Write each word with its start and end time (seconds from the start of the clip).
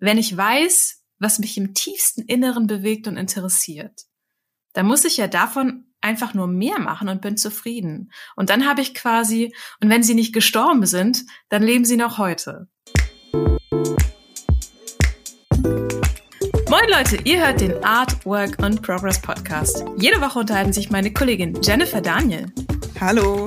wenn 0.00 0.18
ich 0.18 0.34
weiß, 0.34 1.02
was 1.18 1.38
mich 1.38 1.56
im 1.58 1.74
tiefsten 1.74 2.22
Inneren 2.22 2.66
bewegt 2.66 3.06
und 3.06 3.18
interessiert, 3.18 4.06
dann 4.72 4.86
muss 4.86 5.04
ich 5.04 5.18
ja 5.18 5.26
davon 5.28 5.84
einfach 6.00 6.32
nur 6.32 6.46
mehr 6.46 6.78
machen 6.78 7.10
und 7.10 7.20
bin 7.20 7.36
zufrieden. 7.36 8.10
Und 8.34 8.48
dann 8.48 8.66
habe 8.66 8.80
ich 8.80 8.94
quasi, 8.94 9.54
und 9.82 9.90
wenn 9.90 10.02
sie 10.02 10.14
nicht 10.14 10.32
gestorben 10.32 10.86
sind, 10.86 11.26
dann 11.50 11.62
leben 11.62 11.84
sie 11.84 11.98
noch 11.98 12.16
heute. 12.16 12.68
Moin 16.70 16.88
Leute, 16.88 17.18
ihr 17.24 17.44
hört 17.44 17.60
den 17.60 17.84
Art, 17.84 18.24
Work 18.24 18.62
and 18.62 18.80
Progress 18.80 19.20
Podcast. 19.20 19.84
Jede 19.98 20.22
Woche 20.22 20.38
unterhalten 20.38 20.72
sich 20.72 20.90
meine 20.90 21.12
Kollegin 21.12 21.60
Jennifer 21.60 22.00
Daniel. 22.00 22.46
Hallo. 22.98 23.44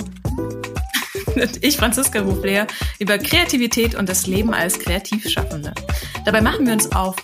Und 1.36 1.63
ich, 1.63 1.77
Franziska 1.77 2.21
Ruflehr, 2.21 2.68
über 3.00 3.18
Kreativität 3.18 3.95
und 3.95 4.07
das 4.07 4.27
Leben 4.27 4.54
als 4.54 4.79
Kreativschaffende. 4.79 5.73
Dabei 6.25 6.41
machen 6.41 6.65
wir 6.65 6.73
uns 6.73 6.91
auf 6.91 7.15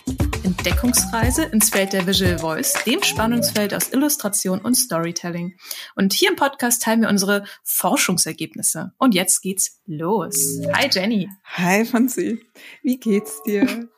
Entdeckungsreise 0.42 1.44
ins 1.44 1.70
Feld 1.70 1.92
der 1.92 2.06
Visual 2.06 2.38
Voice, 2.38 2.74
dem 2.84 3.02
Spannungsfeld 3.02 3.74
aus 3.74 3.92
Illustration 3.92 4.60
und 4.60 4.74
Storytelling. 4.74 5.56
Und 5.94 6.12
hier 6.12 6.30
im 6.30 6.36
Podcast 6.36 6.82
teilen 6.82 7.02
wir 7.02 7.08
unsere 7.08 7.44
Forschungsergebnisse. 7.62 8.92
Und 8.98 9.14
jetzt 9.14 9.42
geht's 9.42 9.80
los. 9.86 10.60
Hi 10.72 10.88
Jenny. 10.90 11.28
Hi 11.44 11.84
Franzi. 11.84 12.40
Wie 12.82 12.98
geht's 12.98 13.42
dir? 13.44 13.88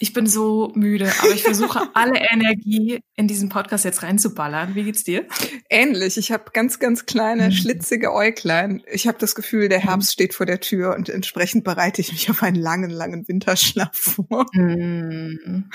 Ich 0.00 0.12
bin 0.12 0.26
so 0.26 0.72
müde, 0.74 1.12
aber 1.20 1.32
ich 1.32 1.42
versuche 1.42 1.88
alle 1.94 2.18
Energie 2.18 3.00
in 3.16 3.28
diesen 3.28 3.48
Podcast 3.48 3.84
jetzt 3.84 4.02
reinzuballern. 4.02 4.74
Wie 4.74 4.84
geht's 4.84 5.04
dir? 5.04 5.26
Ähnlich. 5.68 6.16
Ich 6.16 6.32
habe 6.32 6.44
ganz, 6.52 6.78
ganz 6.78 7.06
kleine, 7.06 7.46
mhm. 7.46 7.52
schlitzige 7.52 8.12
Äuglein. 8.12 8.82
Ich 8.90 9.06
habe 9.06 9.18
das 9.18 9.34
Gefühl, 9.34 9.68
der 9.68 9.80
Herbst 9.80 10.10
mhm. 10.10 10.12
steht 10.12 10.34
vor 10.34 10.46
der 10.46 10.60
Tür 10.60 10.94
und 10.94 11.08
entsprechend 11.08 11.64
bereite 11.64 12.00
ich 12.00 12.12
mich 12.12 12.30
auf 12.30 12.42
einen 12.42 12.56
langen, 12.56 12.90
langen 12.90 13.26
Winterschlaf 13.28 13.96
vor. 13.96 14.46
Mhm. 14.52 15.70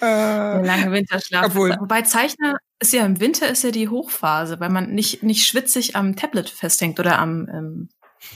Äh, 0.00 0.04
lange 0.04 0.92
Winterschlaf. 0.92 1.46
Obwohl, 1.46 1.76
Wobei 1.80 2.02
Zeichner 2.02 2.56
ist 2.80 2.92
ja 2.92 3.06
im 3.06 3.20
Winter 3.20 3.48
ist 3.48 3.64
ja 3.64 3.70
die 3.70 3.88
Hochphase, 3.88 4.60
weil 4.60 4.70
man 4.70 4.92
nicht, 4.92 5.22
nicht 5.22 5.46
schwitzig 5.46 5.96
am 5.96 6.16
Tablet 6.16 6.50
festhängt 6.50 6.98
oder 6.98 7.18
am 7.18 7.48
ähm, 7.48 7.88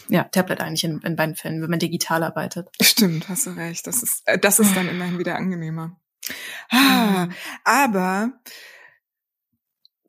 ja, 0.09 0.25
Tablet 0.25 0.61
eigentlich 0.61 0.85
in, 0.85 1.01
in 1.01 1.17
beiden 1.17 1.35
Fällen, 1.35 1.63
wenn 1.63 1.71
man 1.71 1.79
digital 1.79 2.23
arbeitet. 2.23 2.69
Stimmt, 2.81 3.29
hast 3.29 3.47
du 3.47 3.51
recht. 3.51 3.87
Das 3.87 4.03
ist, 4.03 4.23
äh, 4.27 4.39
das 4.39 4.59
ist 4.59 4.77
dann 4.77 4.89
immerhin 4.89 5.19
wieder 5.19 5.37
angenehmer. 5.37 5.99
Ah, 6.71 7.29
aber 7.65 8.33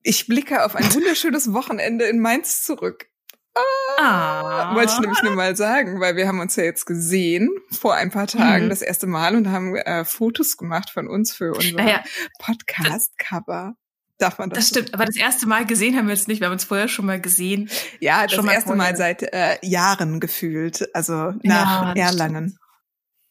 ich 0.04 0.28
blicke 0.28 0.64
auf 0.66 0.76
ein 0.76 0.94
wunderschönes 0.94 1.54
Wochenende 1.54 2.06
in 2.06 2.20
Mainz 2.20 2.64
zurück. 2.64 3.08
Ah, 3.56 4.72
ah. 4.72 4.76
Wollte 4.76 4.94
ich 4.94 5.00
nämlich 5.00 5.24
nur 5.24 5.34
mal 5.34 5.56
sagen, 5.56 6.00
weil 6.00 6.16
wir 6.16 6.28
haben 6.28 6.40
uns 6.40 6.56
ja 6.56 6.64
jetzt 6.64 6.86
gesehen 6.86 7.50
vor 7.72 7.96
ein 7.96 8.12
paar 8.12 8.28
Tagen 8.28 8.66
mhm. 8.66 8.70
das 8.70 8.82
erste 8.82 9.08
Mal 9.08 9.36
und 9.36 9.50
haben 9.50 9.76
äh, 9.76 10.06
Fotos 10.06 10.58
gemacht 10.58 10.92
von 10.92 11.08
uns 11.08 11.34
für 11.34 11.54
unser 11.54 11.76
naja, 11.76 12.04
Podcast-Cover. 12.40 13.76
Darf 14.18 14.40
man 14.40 14.50
das? 14.50 14.60
Das 14.60 14.68
stimmt, 14.70 14.94
aber 14.94 15.06
das 15.06 15.16
erste 15.16 15.48
Mal 15.48 15.66
gesehen 15.66 15.96
haben 15.96 16.08
wir 16.08 16.14
uns 16.14 16.28
nicht. 16.28 16.40
Wir 16.40 16.48
haben 16.48 16.54
uns 16.54 16.64
vorher 16.64 16.88
schon 16.88 17.06
mal 17.06 17.22
gesehen. 17.22 17.70
Ja, 18.00 18.26
das 18.26 18.42
mal 18.42 18.54
erste 18.54 18.70
vorher. 18.70 18.92
Mal 18.92 18.98
seit 18.98 19.22
äh, 19.22 19.58
Jahren 19.62 20.20
gefühlt. 20.20 20.90
Also 20.96 21.34
nach 21.44 21.96
ja, 21.96 22.06
Erlangen. 22.06 22.50
Stimmt. 22.50 22.62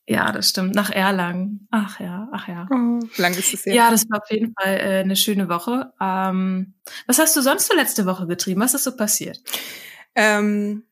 Ja, 0.09 0.31
das 0.31 0.51
stimmt. 0.51 0.75
Nach 0.77 0.91
Erlangen. 0.91 1.67
Ach 1.73 1.99
ja, 1.99 2.29
ach 2.33 2.47
ja. 2.47 2.69
Oh, 2.71 3.01
lang 3.17 3.33
ist 3.33 3.53
es 3.53 3.65
jetzt? 3.65 3.75
Ja, 3.75 3.91
das 3.91 4.09
war 4.09 4.23
auf 4.23 4.31
jeden 4.31 4.55
Fall 4.55 4.75
äh, 4.75 5.01
eine 5.01 5.17
schöne 5.17 5.49
Woche. 5.49 5.93
Ähm, 6.01 6.75
was 7.09 7.19
hast 7.19 7.35
du 7.35 7.41
sonst 7.41 7.67
so 7.67 7.75
letzte 7.75 8.07
Woche 8.07 8.29
getrieben? 8.29 8.61
Was 8.61 8.75
ist 8.75 8.85
so 8.85 8.95
passiert? 8.97 9.41
Ähm, 10.15 10.85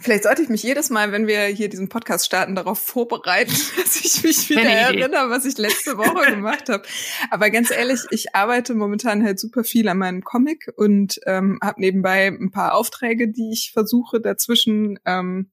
Vielleicht 0.00 0.24
sollte 0.24 0.42
ich 0.42 0.48
mich 0.48 0.62
jedes 0.62 0.90
Mal, 0.90 1.10
wenn 1.12 1.26
wir 1.26 1.44
hier 1.46 1.68
diesen 1.68 1.88
Podcast 1.88 2.26
starten, 2.26 2.54
darauf 2.54 2.78
vorbereiten, 2.78 3.50
dass 3.76 3.96
ich 3.96 4.22
mich 4.22 4.50
wieder 4.50 4.62
erinnere, 4.62 5.30
was 5.30 5.44
ich 5.44 5.56
letzte 5.56 5.96
Woche 5.96 6.30
gemacht 6.34 6.68
habe. 6.68 6.82
Aber 7.30 7.50
ganz 7.50 7.70
ehrlich, 7.70 8.00
ich 8.10 8.34
arbeite 8.34 8.74
momentan 8.74 9.24
halt 9.24 9.40
super 9.40 9.64
viel 9.64 9.88
an 9.88 9.98
meinem 9.98 10.22
Comic 10.22 10.70
und 10.76 11.18
ähm, 11.26 11.58
habe 11.62 11.80
nebenbei 11.80 12.26
ein 12.26 12.50
paar 12.50 12.74
Aufträge, 12.74 13.28
die 13.28 13.50
ich 13.52 13.70
versuche 13.72 14.20
dazwischen 14.20 14.98
ähm, 15.06 15.50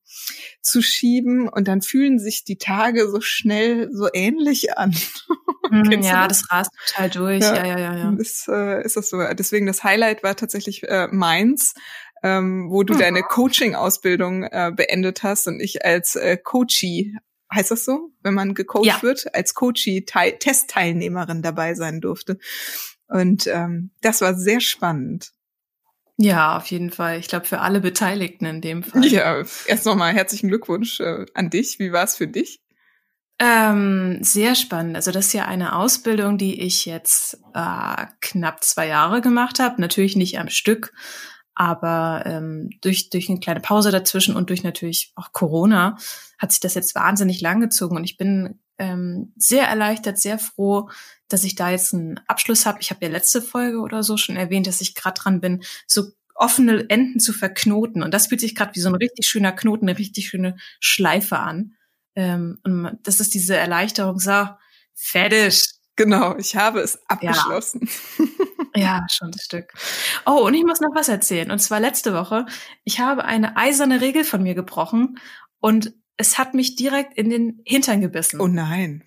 zu 0.62 0.82
schieben. 0.82 1.48
Und 1.48 1.68
dann 1.68 1.82
fühlen 1.82 2.20
sich 2.20 2.44
die 2.44 2.58
Tage 2.58 3.10
so 3.10 3.22
schnell 3.22 3.90
so 3.92 4.08
ähnlich 4.14 4.78
an. 4.78 4.96
Mm, 5.70 6.04
ja, 6.04 6.28
das? 6.28 6.42
das? 6.42 6.52
rast 6.52 6.72
total 6.88 7.10
durch. 7.10 7.42
Ja, 7.42 7.56
ja, 7.56 7.66
ja, 7.66 7.80
ja. 7.80 7.96
ja. 7.96 8.12
Das, 8.12 8.46
äh, 8.50 8.84
ist 8.84 8.98
das 8.98 9.10
so. 9.10 9.18
Deswegen 9.34 9.66
das 9.66 9.84
Highlight 9.84 10.22
war 10.22 10.36
tatsächlich 10.36 10.84
äh, 10.84 11.08
meins 11.10 11.74
ähm, 12.24 12.72
wo 12.72 12.84
du 12.84 12.94
mhm. 12.94 13.00
deine 13.00 13.22
Coaching-Ausbildung 13.22 14.44
äh, 14.44 14.72
beendet 14.76 15.24
hast 15.24 15.48
und 15.48 15.60
ich 15.60 15.86
als 15.86 16.16
äh, 16.16 16.38
Coachie, 16.38 17.16
heißt 17.54 17.72
das 17.72 17.86
so, 17.86 18.12
wenn 18.22 18.34
man 18.34 18.56
gecoacht 18.56 18.86
ja. 18.86 19.02
wird, 19.04 19.36
als 19.36 19.54
Coachie-Testteilnehmerin 19.54 21.42
dabei 21.42 21.76
sein 21.76 22.02
durfte. 22.02 22.40
Und 23.08 23.46
ähm, 23.48 23.92
das 24.02 24.22
war 24.22 24.34
sehr 24.34 24.62
spannend. 24.62 25.34
Ja, 26.18 26.58
auf 26.58 26.68
jeden 26.68 26.92
Fall. 26.92 27.20
Ich 27.20 27.28
glaube, 27.28 27.46
für 27.46 27.60
alle 27.60 27.82
Beteiligten 27.82 28.46
in 28.46 28.62
dem 28.62 28.84
Fall. 28.84 29.06
Ja, 29.06 29.44
erst 29.68 29.86
nochmal 29.86 30.14
herzlichen 30.14 30.48
Glückwunsch 30.48 31.00
äh, 31.00 31.26
an 31.34 31.50
dich. 31.50 31.80
Wie 31.80 31.92
war 31.92 32.04
es 32.04 32.16
für 32.16 32.28
dich? 32.28 32.62
Ähm, 33.40 34.20
sehr 34.22 34.56
spannend. 34.56 34.96
Also 34.96 35.12
das 35.12 35.28
ist 35.28 35.34
ja 35.34 35.46
eine 35.46 35.76
Ausbildung, 35.76 36.38
die 36.38 36.62
ich 36.62 36.86
jetzt 36.86 37.40
äh, 37.54 38.06
knapp 38.22 38.64
zwei 38.64 38.88
Jahre 38.88 39.22
gemacht 39.22 39.60
habe. 39.60 39.82
Natürlich 39.82 40.16
nicht 40.16 40.40
am 40.40 40.50
Stück, 40.50 40.94
aber 41.56 42.24
ähm, 42.26 42.70
durch, 42.82 43.10
durch 43.10 43.30
eine 43.30 43.40
kleine 43.40 43.60
Pause 43.60 43.92
dazwischen 43.92 44.36
und 44.36 44.50
durch 44.50 44.64
natürlich 44.64 45.12
auch 45.16 45.32
Corona 45.32 45.98
hat 46.38 46.52
sich 46.52 46.60
das 46.60 46.74
jetzt 46.74 46.96
wahnsinnig 46.96 47.42
lang 47.42 47.60
gezogen. 47.60 47.96
Und 47.96 48.04
ich 48.04 48.18
bin 48.18 48.60
ähm, 48.78 49.34
sehr 49.36 49.68
erleichtert, 49.68 50.18
sehr 50.18 50.40
froh, 50.40 50.90
dass 51.28 51.44
ich 51.44 51.56
da 51.56 51.70
jetzt 51.70 51.94
einen 51.94 52.20
Abschluss 52.28 52.66
habe. 52.66 52.80
Ich 52.82 52.90
habe 52.90 53.06
ja 53.06 53.12
letzte 53.12 53.42
Folge 53.42 53.80
oder 53.80 54.04
so 54.04 54.18
schon 54.18 54.36
erwähnt, 54.36 54.68
dass 54.68 54.82
ich 54.82 54.96
gerade 54.96 55.20
dran 55.20 55.42
bin, 55.42 55.64
so 55.88 56.12
offene 56.36 56.90
Enden 56.90 57.20
zu 57.20 57.34
verknoten. 57.34 58.02
Und 58.02 58.14
das 58.14 58.28
fühlt 58.28 58.42
sich 58.42 58.56
gerade 58.56 58.76
wie 58.76 58.80
so 58.80 58.90
ein 58.90 58.96
richtig 58.96 59.28
schöner 59.28 59.52
Knoten, 59.52 59.88
eine 59.88 59.98
richtig 59.98 60.30
schöne 60.30 60.56
Schleife 60.80 61.40
an. 61.40 61.76
Ähm, 62.16 62.60
und 62.64 63.00
das 63.04 63.20
ist 63.20 63.34
diese 63.34 63.56
Erleichterung, 63.56 64.20
so, 64.20 64.48
fertig. 64.94 65.64
Genau, 65.96 66.36
ich 66.38 66.56
habe 66.56 66.80
es 66.80 67.00
abgeschlossen. 67.08 67.90
Ja. 68.18 68.26
Ja, 68.76 69.06
schon 69.08 69.28
ein 69.28 69.40
Stück. 69.40 69.72
Oh, 70.26 70.48
und 70.48 70.56
ich 70.56 70.64
muss 70.64 70.82
noch 70.82 70.96
was 70.96 71.08
erzählen. 71.08 71.52
Und 71.52 71.60
zwar 71.60 71.80
letzte 71.80 72.12
Woche. 72.16 72.48
Ich 72.84 73.00
habe 73.00 73.24
eine 73.24 73.56
eiserne 73.56 74.02
Regel 74.02 74.24
von 74.24 74.42
mir 74.42 74.56
gebrochen 74.56 75.20
und 75.60 75.94
es 76.18 76.40
hat 76.40 76.56
mich 76.56 76.76
direkt 76.76 77.16
in 77.16 77.30
den 77.30 77.62
Hintern 77.66 78.02
gebissen. 78.02 78.42
Oh 78.42 78.48
nein. 78.48 79.04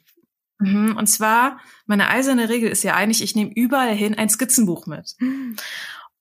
Mhm, 0.59 0.97
und 0.97 1.07
zwar, 1.09 1.59
meine 1.87 2.09
eiserne 2.09 2.49
Regel 2.49 2.71
ist 2.71 2.85
ja 2.85 2.95
eigentlich, 2.95 3.23
ich 3.23 3.35
nehme 3.35 3.51
überall 3.53 3.95
hin 3.95 4.17
ein 4.17 4.29
Skizzenbuch 4.29 4.87
mit. 4.87 5.17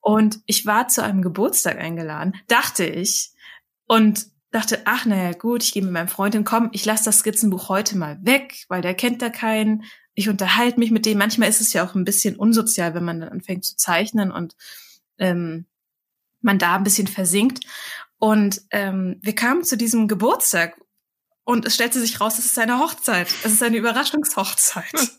Und 0.02 0.40
ich 0.46 0.66
war 0.66 0.88
zu 0.88 1.04
einem 1.04 1.22
Geburtstag 1.22 1.78
eingeladen, 1.78 2.34
dachte 2.48 2.86
ich, 2.86 3.32
und 3.88 4.28
dachte, 4.52 4.82
ach 4.86 5.06
naja, 5.06 5.34
gut, 5.34 5.64
ich 5.64 5.74
gehe 5.74 5.84
mit 5.84 5.92
meinem 5.92 6.08
Freundin, 6.08 6.44
komm, 6.44 6.70
ich 6.72 6.86
lasse 6.86 7.06
das 7.06 7.20
Skizzenbuch 7.20 7.70
heute 7.70 7.98
mal 7.98 8.18
weg, 8.22 8.66
weil 8.70 8.82
der 8.82 8.94
kennt 8.94 9.22
da 9.22 9.30
keinen 9.30 9.84
ich 10.16 10.30
unterhalte 10.30 10.80
mich 10.80 10.92
mit 10.92 11.06
dem. 11.06 11.18
Manchmal 11.18 11.50
ist 11.50 11.62
es 11.62 11.74
ja 11.74 11.86
auch 11.86 11.94
ein 11.94 12.06
bisschen 12.06 12.36
unsozial, 12.38 12.96
wenn 12.96 13.04
man 13.04 13.20
dann 13.20 13.30
anfängt 13.30 13.66
zu 13.66 13.76
zeichnen 13.76 14.32
und 14.32 14.56
ähm, 15.18 15.66
man 16.42 16.58
da 16.58 16.76
ein 16.76 16.84
bisschen 16.84 17.08
versinkt. 17.08 17.66
Und 18.18 18.62
ähm, 18.72 19.18
wir 19.22 19.36
kamen 19.36 19.64
zu 19.64 19.78
diesem 19.78 20.08
Geburtstag 20.08 20.80
und 21.44 21.66
es 21.66 21.76
stellte 21.76 22.00
sich 22.00 22.20
raus, 22.20 22.40
es 22.40 22.46
ist 22.46 22.58
eine 22.58 22.80
Hochzeit. 22.80 23.28
Es 23.44 23.54
ist 23.54 23.64
eine 23.64 23.78
Überraschungshochzeit. 23.78 25.12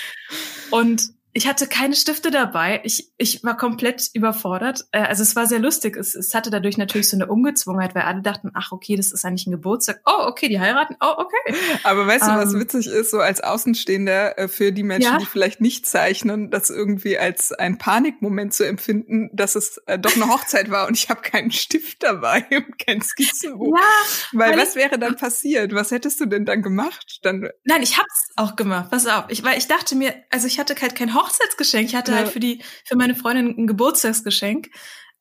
und 0.70 1.12
ich 1.36 1.48
hatte 1.48 1.66
keine 1.66 1.96
Stifte 1.96 2.30
dabei. 2.30 2.80
Ich, 2.84 3.12
ich 3.18 3.42
war 3.42 3.56
komplett 3.56 4.08
überfordert. 4.14 4.86
Äh, 4.92 5.00
also 5.00 5.24
es 5.24 5.34
war 5.34 5.46
sehr 5.46 5.58
lustig. 5.58 5.96
Es, 5.96 6.14
es 6.14 6.32
hatte 6.32 6.48
dadurch 6.48 6.78
natürlich 6.78 7.08
so 7.08 7.16
eine 7.16 7.26
Ungezwungenheit, 7.26 7.92
weil 7.96 8.02
alle 8.02 8.22
dachten, 8.22 8.52
ach 8.54 8.70
okay, 8.70 8.94
das 8.94 9.10
ist 9.10 9.24
eigentlich 9.24 9.48
ein 9.48 9.50
Geburtstag. 9.50 10.00
Oh, 10.06 10.26
okay, 10.26 10.48
die 10.48 10.60
heiraten. 10.60 10.94
Oh, 11.00 11.14
okay. 11.18 11.56
Aber 11.82 12.06
weißt 12.06 12.28
du, 12.28 12.30
was 12.30 12.54
ähm, 12.54 12.60
witzig 12.60 12.86
ist, 12.86 13.10
so 13.10 13.18
als 13.18 13.42
Außenstehender 13.42 14.38
äh, 14.38 14.48
für 14.48 14.70
die 14.70 14.84
Menschen, 14.84 15.10
ja? 15.10 15.18
die 15.18 15.26
vielleicht 15.26 15.60
nicht 15.60 15.86
zeichnen, 15.86 16.52
das 16.52 16.70
irgendwie 16.70 17.18
als 17.18 17.50
ein 17.50 17.78
Panikmoment 17.78 18.54
zu 18.54 18.64
empfinden, 18.64 19.28
dass 19.32 19.56
es 19.56 19.78
äh, 19.86 19.98
doch 19.98 20.14
eine 20.14 20.28
Hochzeit 20.28 20.70
war 20.70 20.86
und 20.86 20.96
ich 20.96 21.10
habe 21.10 21.20
keinen 21.22 21.50
Stift 21.50 22.04
dabei 22.04 22.46
und 22.52 22.78
kein 22.78 23.02
Skizzenbuch. 23.02 23.76
Ja, 23.76 24.38
weil, 24.38 24.52
weil 24.52 24.58
was 24.58 24.76
wäre 24.76 25.00
dann 25.00 25.16
passiert? 25.16 25.74
Was 25.74 25.90
hättest 25.90 26.20
du 26.20 26.26
denn 26.26 26.44
dann 26.44 26.62
gemacht? 26.62 27.18
Dann 27.24 27.48
Nein, 27.64 27.82
ich 27.82 27.98
hab's 27.98 28.28
auch 28.36 28.54
gemacht. 28.54 28.92
Pass 28.92 29.06
auf. 29.08 29.24
Ich, 29.30 29.42
weil 29.42 29.58
ich 29.58 29.66
dachte 29.66 29.96
mir, 29.96 30.14
also 30.30 30.46
ich 30.46 30.60
hatte 30.60 30.76
halt 30.80 30.94
kein 30.94 31.12
Hochzeit 31.12 31.23
Hochzeitsgeschenk. 31.24 31.88
Ich 31.88 31.94
hatte 31.94 32.12
ja. 32.12 32.18
halt 32.18 32.28
für 32.28 32.40
die, 32.40 32.62
für 32.84 32.96
meine 32.96 33.14
Freundin 33.14 33.56
ein 33.56 33.66
Geburtstagsgeschenk. 33.66 34.70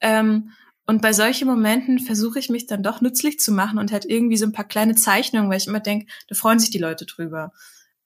Ähm, 0.02 0.52
und 0.86 1.02
bei 1.02 1.14
solchen 1.14 1.48
Momenten 1.48 2.00
versuche 2.00 2.40
ich 2.40 2.50
mich 2.50 2.68
dann 2.68 2.84
doch 2.84 3.00
nützlich 3.00 3.40
zu 3.40 3.54
machen 3.54 3.80
und 3.80 3.92
halt 3.92 4.06
irgendwie 4.06 4.38
so 4.38 4.46
ein 4.46 4.52
paar 4.52 4.68
kleine 4.68 4.96
Zeichnungen, 4.96 5.50
weil 5.50 5.58
ich 5.58 5.68
immer 5.68 5.80
denke, 5.80 6.08
da 6.28 6.36
freuen 6.36 6.60
sich 6.60 6.72
die 6.72 6.78
Leute 6.78 7.06
drüber. 7.06 7.54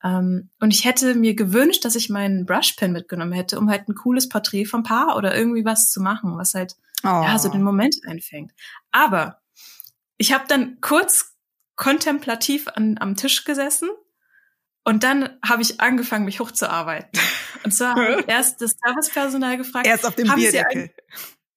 Ähm, 0.03 0.49
und 0.59 0.71
ich 0.71 0.85
hätte 0.85 1.15
mir 1.15 1.33
gewünscht, 1.33 1.83
dass 1.85 1.95
ich 1.95 2.09
meinen 2.09 2.45
Brushpen 2.45 2.91
mitgenommen 2.91 3.31
hätte, 3.31 3.57
um 3.57 3.69
halt 3.69 3.89
ein 3.89 3.95
cooles 3.95 4.29
Porträt 4.29 4.65
vom 4.65 4.83
Paar 4.83 5.17
oder 5.17 5.35
irgendwie 5.35 5.65
was 5.65 5.89
zu 5.89 6.01
machen, 6.01 6.37
was 6.37 6.53
halt 6.53 6.75
oh. 7.03 7.07
ja 7.07 7.39
so 7.39 7.49
den 7.49 7.63
Moment 7.63 7.95
einfängt. 8.05 8.51
Aber 8.91 9.41
ich 10.17 10.33
habe 10.33 10.45
dann 10.47 10.79
kurz 10.81 11.35
kontemplativ 11.75 12.67
an, 12.67 12.97
am 12.99 13.15
Tisch 13.15 13.43
gesessen 13.43 13.89
Und 14.83 15.03
dann 15.03 15.29
habe 15.45 15.61
ich 15.61 15.81
angefangen, 15.81 16.25
mich 16.25 16.39
hochzuarbeiten. 16.39 17.19
Und 17.63 17.71
zwar 17.71 17.95
habe 17.95 18.21
ich 18.21 18.27
erst 18.27 18.61
das 18.61 18.75
Servicepersonal 18.83 19.57
gefragt. 19.57 19.87
Erst 19.87 20.05
auf 20.05 20.15
dem 20.15 20.33
Bierdeckel. 20.33 20.91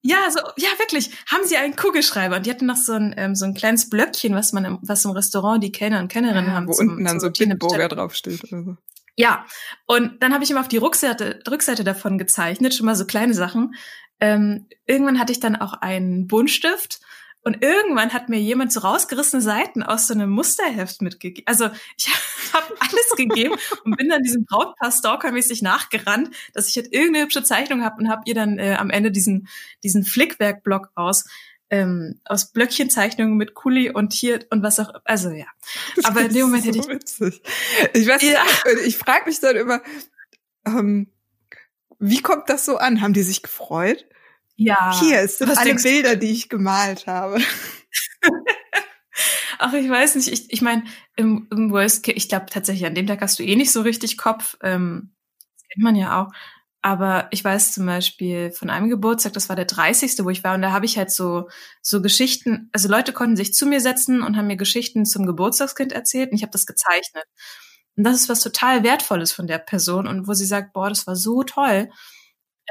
Ja, 0.03 0.31
so, 0.31 0.41
ja, 0.57 0.69
wirklich. 0.79 1.11
Haben 1.31 1.45
Sie 1.45 1.57
einen 1.57 1.77
Kugelschreiber? 1.77 2.37
Und 2.37 2.47
die 2.47 2.51
hatten 2.51 2.67
noch 2.67 2.77
so 2.77 2.95
ein, 2.95 3.15
ähm, 3.19 3.35
so 3.35 3.45
ein 3.45 3.55
kleines 3.55 3.91
Blöckchen, 3.91 4.35
was 4.35 4.53
man 4.53 4.65
im, 4.65 4.79
was 4.83 5.05
im 5.05 5.11
Restaurant 5.11 5.63
die 5.63 5.73
Kellner 5.73 6.01
und 6.01 6.09
Kennerinnen 6.09 6.47
ja, 6.47 6.53
haben. 6.53 6.69
Wo 6.69 6.73
zum, 6.73 6.89
unten 6.89 7.05
dann 7.05 7.21
so 7.21 7.31
Bitburger 7.31 7.89
draufsteht 7.89 8.45
oder 8.45 8.63
so. 8.63 8.77
Ja, 9.17 9.45
und 9.87 10.23
dann 10.23 10.33
habe 10.33 10.43
ich 10.43 10.51
ihm 10.51 10.57
auf 10.57 10.69
die 10.69 10.79
Rückseite, 10.79 11.41
Rückseite 11.51 11.85
davon 11.85 12.17
gezeichnet, 12.17 12.75
schon 12.75 12.87
mal 12.87 12.97
so 12.97 13.05
kleine 13.05 13.35
Sachen. 13.35 13.75
Ähm, 14.19 14.67
irgendwann 14.87 15.19
hatte 15.19 15.33
ich 15.33 15.41
dann 15.41 15.57
auch 15.57 15.75
einen 15.75 16.27
Buntstift 16.27 17.01
und 17.43 17.63
irgendwann 17.63 18.13
hat 18.13 18.29
mir 18.29 18.39
jemand 18.39 18.73
so 18.73 18.81
rausgerissene 18.81 19.41
Seiten 19.41 19.83
aus 19.83 20.07
so 20.07 20.15
einem 20.15 20.31
Musterheft 20.31 21.01
mitgegeben. 21.01 21.47
Also 21.47 21.71
ich 21.97 22.09
habe 22.53 22.75
alles 22.79 23.11
gegeben 23.17 23.55
und 23.85 23.97
bin 23.97 24.09
dann 24.09 24.23
diesem 24.23 24.45
Brautpaar 24.45 24.93
stalkermäßig 24.93 25.63
nachgerannt, 25.63 26.35
dass 26.53 26.69
ich 26.69 26.77
halt 26.77 26.93
irgendeine 26.93 27.25
hübsche 27.25 27.43
Zeichnung 27.43 27.83
habe 27.83 27.97
und 27.99 28.11
habe 28.11 28.23
ihr 28.27 28.35
dann 28.35 28.59
äh, 28.59 28.77
am 28.79 28.91
Ende 28.91 29.11
diesen, 29.11 29.49
diesen 29.83 30.05
Flickwerk-Block 30.05 30.91
aus 30.95 31.25
ähm, 31.71 32.21
aus 32.25 32.53
Blöckchenzeichnungen 32.53 33.37
mit 33.37 33.55
Kuli 33.55 33.91
und 33.91 34.13
hier 34.13 34.45
und 34.51 34.63
was 34.63 34.81
auch, 34.81 34.93
also 35.05 35.31
ja. 35.31 35.47
Aber 36.03 36.23
in 36.23 36.35
dem 36.35 36.47
Moment 36.47 36.65
so 36.65 36.69
hätte 36.69 36.79
ich. 36.81 36.89
Witzig. 36.89 37.43
Ich 37.95 38.09
weiß, 38.09 38.23
ja. 38.23 38.43
ich 38.85 38.99
frage 38.99 39.27
mich 39.27 39.39
dann 39.39 39.55
immer, 39.55 39.81
ähm, 40.67 41.13
wie 42.01 42.23
kommt 42.23 42.49
das 42.49 42.65
so 42.65 42.79
an? 42.79 43.01
Haben 43.01 43.13
die 43.13 43.23
sich 43.23 43.43
gefreut? 43.43 44.05
Ja. 44.63 44.95
Hier 45.01 45.27
sind 45.27 45.57
alle 45.57 45.75
Bilder, 45.75 46.17
die 46.17 46.33
ich 46.33 46.51
gemalt 46.51 47.07
habe. 47.07 47.39
Ach, 49.59 49.73
ich 49.73 49.89
weiß 49.89 50.17
nicht. 50.17 50.29
Ich, 50.29 50.53
ich 50.53 50.61
meine, 50.61 50.85
im, 51.17 51.49
im 51.51 51.71
Worst 51.71 52.03
Case, 52.03 52.19
ich 52.19 52.29
glaube 52.29 52.47
tatsächlich, 52.51 52.85
an 52.85 52.95
dem 52.95 53.07
Tag 53.07 53.23
hast 53.23 53.39
du 53.39 53.43
eh 53.43 53.57
nicht 53.57 53.73
so 53.73 53.81
richtig 53.81 54.19
Kopf. 54.19 54.59
Ähm, 54.63 55.15
das 55.39 55.67
kennt 55.69 55.83
man 55.83 55.97
ja 55.97 56.23
auch. 56.23 56.33
Aber 56.83 57.29
ich 57.31 57.43
weiß 57.43 57.73
zum 57.73 57.87
Beispiel 57.87 58.51
von 58.53 58.69
einem 58.69 58.91
Geburtstag, 58.91 59.33
das 59.33 59.49
war 59.49 59.57
der 59.57 59.65
30. 59.65 60.25
wo 60.25 60.31
ich 60.31 60.45
war, 60.45 60.55
und 60.55 60.63
da 60.63 60.73
habe 60.73 60.85
ich 60.85 60.99
halt 60.99 61.11
so, 61.11 61.49
so 61.81 62.03
Geschichten, 62.03 62.69
also 62.73 62.89
Leute 62.89 63.15
konnten 63.15 63.37
sich 63.37 63.55
zu 63.55 63.65
mir 63.65 63.81
setzen 63.81 64.23
und 64.23 64.37
haben 64.37 64.47
mir 64.47 64.57
Geschichten 64.57 65.07
zum 65.07 65.25
Geburtstagskind 65.25 65.93
erzählt 65.93 66.33
und 66.33 66.37
ich 66.37 66.43
habe 66.43 66.53
das 66.53 66.67
gezeichnet. 66.67 67.25
Und 67.97 68.05
das 68.05 68.17
ist 68.17 68.29
was 68.29 68.41
total 68.41 68.83
Wertvolles 68.83 69.33
von 69.33 69.47
der 69.47 69.59
Person 69.59 70.07
und 70.07 70.29
wo 70.29 70.35
sie 70.35 70.47
sagt, 70.47 70.75
boah, 70.75 70.91
das 70.91 71.07
war 71.07 71.17
so 71.17 71.43
toll. 71.45 71.91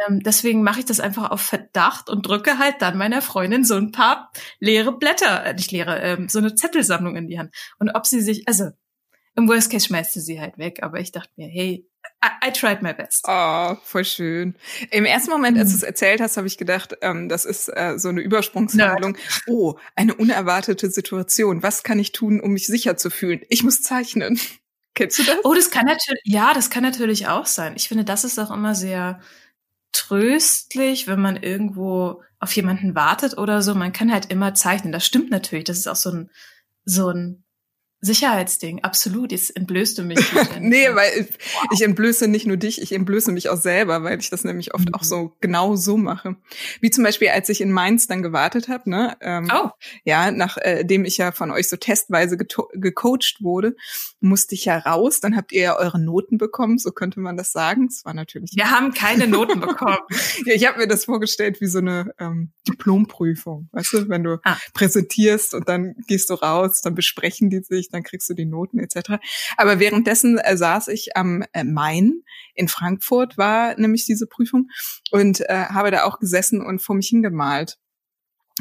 Ähm, 0.08 0.22
deswegen 0.22 0.64
mache 0.64 0.80
ich 0.80 0.86
das 0.86 1.00
einfach 1.00 1.32
auf 1.32 1.42
Verdacht 1.42 2.10
und 2.10 2.26
drücke 2.26 2.58
halt 2.58 2.76
dann 2.80 2.98
meiner 2.98 3.22
Freundin 3.22 3.64
so 3.64 3.76
ein 3.76 3.92
paar 3.92 4.32
leere 4.60 4.98
Blätter, 4.98 5.46
äh, 5.46 5.54
nicht 5.54 5.72
leere, 5.72 6.00
ähm, 6.00 6.30
so 6.30 6.40
eine 6.40 6.56
Zettelsammlung 6.56 7.16
in 7.16 7.28
die 7.28 7.40
Hand. 7.40 7.54
Und 7.80 7.90
ob 7.92 8.06
sie 8.06 8.22
sich, 8.22 8.48
also 8.48 8.70
im 9.36 9.48
Worst 9.48 9.72
Case 9.72 9.88
schmeißt 9.88 10.14
sie 10.14 10.22
sie 10.22 10.40
halt 10.40 10.58
weg, 10.58 10.80
aber 10.82 11.00
ich 11.00 11.12
dachte 11.12 11.32
mir, 11.38 11.48
hey, 11.48 11.86
I, 12.24 12.50
I 12.50 12.52
tried 12.52 12.82
my 12.82 12.94
best. 12.94 13.26
Oh, 13.28 13.76
voll 13.84 14.04
schön. 14.04 14.56
Im 14.92 15.06
ersten 15.06 15.32
Moment, 15.32 15.58
als 15.58 15.70
du 15.70 15.78
es 15.78 15.84
erzählt 15.84 16.20
hast, 16.20 16.36
habe 16.36 16.48
ich 16.48 16.58
gedacht, 16.58 16.96
ähm, 17.02 17.30
das 17.30 17.46
ist 17.46 17.70
äh, 17.70 17.98
so 17.98 18.10
eine 18.10 18.22
Übersprungshandlung. 18.22 19.14
Nerd. 19.14 19.44
Oh, 19.48 19.76
eine 19.96 20.16
unerwartete 20.16 20.90
Situation. 20.90 21.64
Was 21.64 21.84
kann 21.84 22.00
ich 22.00 22.12
tun, 22.12 22.42
um 22.42 22.52
mich 22.52 22.68
sicher 22.68 22.98
zu 22.98 23.10
fühlen? 23.10 23.42
Ich 23.48 23.64
muss 23.64 23.82
zeichnen. 23.82 24.40
Kennst 24.96 25.20
du 25.20 25.24
das? 25.24 25.38
Oh, 25.46 25.54
das 25.54 25.72
kann 25.72 25.86
natürlich, 25.86 26.22
ja, 26.26 26.54
das 26.54 26.70
kann 26.70 26.84
natürlich 26.84 27.28
auch 27.28 27.46
sein. 27.46 27.74
Ich 27.78 27.88
finde, 27.88 28.04
das 28.04 28.26
ist 28.26 28.38
auch 28.38 28.52
immer 28.52 28.76
sehr 28.76 29.22
tröstlich, 29.92 31.08
wenn 31.08 31.20
man 31.20 31.38
irgendwo 31.38 32.24
auf 32.40 32.56
jemanden 32.56 32.96
wartet 32.96 33.38
oder 33.38 33.62
so. 33.62 33.76
Man 33.76 33.94
kann 33.94 34.12
halt 34.12 34.32
immer 34.32 34.54
zeichnen. 34.54 34.92
Das 34.92 35.06
stimmt 35.06 35.30
natürlich. 35.30 35.66
Das 35.66 35.78
ist 35.78 35.88
auch 35.88 35.96
so 35.96 36.12
ein, 36.12 36.30
so 36.86 37.10
ein 37.10 37.44
Sicherheitsding, 38.02 38.84
absolut. 38.84 39.34
Jetzt 39.34 39.56
entblößt 39.56 39.98
du 39.98 40.04
mich. 40.04 40.20
nee, 40.60 40.88
weil 40.94 41.12
ich, 41.20 41.28
ich, 41.74 41.82
entblöße 41.82 42.30
nicht 42.30 42.48
nur 42.48 42.56
dich, 42.56 42.82
ich 42.82 42.94
entblöße 42.94 43.32
mich 43.34 43.50
auch 43.50 43.58
selber, 43.58 44.04
weil 44.04 44.20
ich 44.20 44.30
das 44.30 44.46
nämlich 44.46 44.74
oft 44.74 44.88
mhm. 44.88 44.94
auch 44.94 45.04
so 45.04 45.36
genau 45.42 45.76
so 45.76 45.98
mache. 45.98 46.38
Wie 46.80 46.92
zum 46.92 47.04
Beispiel, 47.04 47.30
als 47.30 47.50
ich 47.50 47.60
in 47.60 47.72
Mainz 47.72 48.08
dann 48.08 48.24
gewartet 48.24 48.70
habe, 48.70 48.90
ne? 48.90 49.18
Ähm, 49.20 49.50
oh. 49.54 49.70
Ja, 50.06 50.32
nachdem 50.32 51.04
äh, 51.04 51.08
ich 51.08 51.18
ja 51.18 51.34
von 51.34 51.52
euch 51.52 51.68
so 51.68 51.76
testweise 51.76 52.38
gecoacht 52.38 53.40
wurde, 53.42 53.76
musste 54.22 54.56
ich 54.56 54.66
ja 54.66 54.78
raus. 54.78 55.20
Dann 55.20 55.36
habt 55.36 55.52
ihr 55.52 55.62
ja 55.62 55.78
eure 55.78 56.00
Noten 56.00 56.38
bekommen, 56.38 56.78
so 56.78 56.92
könnte 56.92 57.20
man 57.20 57.36
das 57.36 57.52
sagen. 57.52 57.88
Es 57.90 58.06
war 58.06 58.14
natürlich. 58.14 58.52
Wir 58.56 58.72
haben 58.72 58.94
keine 58.94 59.28
Noten 59.28 59.60
bekommen. 59.60 59.98
ja, 60.46 60.54
ich 60.54 60.66
habe 60.66 60.80
mir 60.80 60.88
das 60.88 61.04
vorgestellt 61.04 61.60
wie 61.60 61.68
so 61.68 61.80
eine 61.80 62.14
ähm, 62.18 62.52
Diplomprüfung, 62.68 63.68
weißt 63.74 63.94
du, 63.94 64.10
wenn 64.10 64.24
du 64.24 64.40
ah. 64.44 64.56
präsentierst 64.74 65.54
und 65.54 65.68
dann 65.68 65.96
gehst 66.08 66.30
du 66.30 66.36
raus, 66.36 66.82
dann 66.82 66.96
besprechen 66.96 67.50
die 67.50 67.60
sich 67.60 67.89
dann 67.92 68.04
kriegst 68.04 68.30
du 68.30 68.34
die 68.34 68.46
Noten 68.46 68.80
etc. 68.80 69.18
Aber 69.58 69.80
währenddessen 69.80 70.38
äh, 70.38 70.58
saß 70.58 70.88
ich 70.90 71.16
am 71.16 71.44
äh, 71.54 71.64
Main 71.64 72.24
in 72.54 72.68
Frankfurt 72.68 73.38
war 73.38 73.80
nämlich 73.80 74.06
diese 74.06 74.28
Prüfung 74.28 74.70
und 75.12 75.42
äh, 75.42 75.66
habe 75.70 75.92
da 75.92 76.04
auch 76.04 76.20
gesessen 76.20 76.62
und 76.62 76.82
vor 76.82 76.96
mich 76.96 77.08
hingemalt 77.08 77.78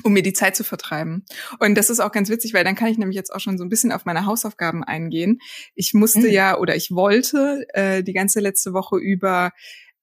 um 0.04 0.12
mir 0.12 0.22
die 0.22 0.32
Zeit 0.32 0.56
zu 0.56 0.64
vertreiben. 0.64 1.24
Und 1.58 1.74
das 1.74 1.90
ist 1.90 2.00
auch 2.00 2.12
ganz 2.12 2.28
witzig, 2.28 2.54
weil 2.54 2.64
dann 2.64 2.76
kann 2.76 2.88
ich 2.88 2.98
nämlich 2.98 3.16
jetzt 3.16 3.34
auch 3.34 3.40
schon 3.40 3.58
so 3.58 3.64
ein 3.64 3.68
bisschen 3.68 3.92
auf 3.92 4.04
meine 4.04 4.26
Hausaufgaben 4.26 4.84
eingehen. 4.84 5.40
Ich 5.74 5.94
musste 5.94 6.20
mhm. 6.20 6.30
ja 6.30 6.56
oder 6.56 6.76
ich 6.76 6.90
wollte 6.92 7.66
äh, 7.74 8.02
die 8.02 8.12
ganze 8.12 8.40
letzte 8.40 8.72
Woche 8.72 8.96
über 8.96 9.50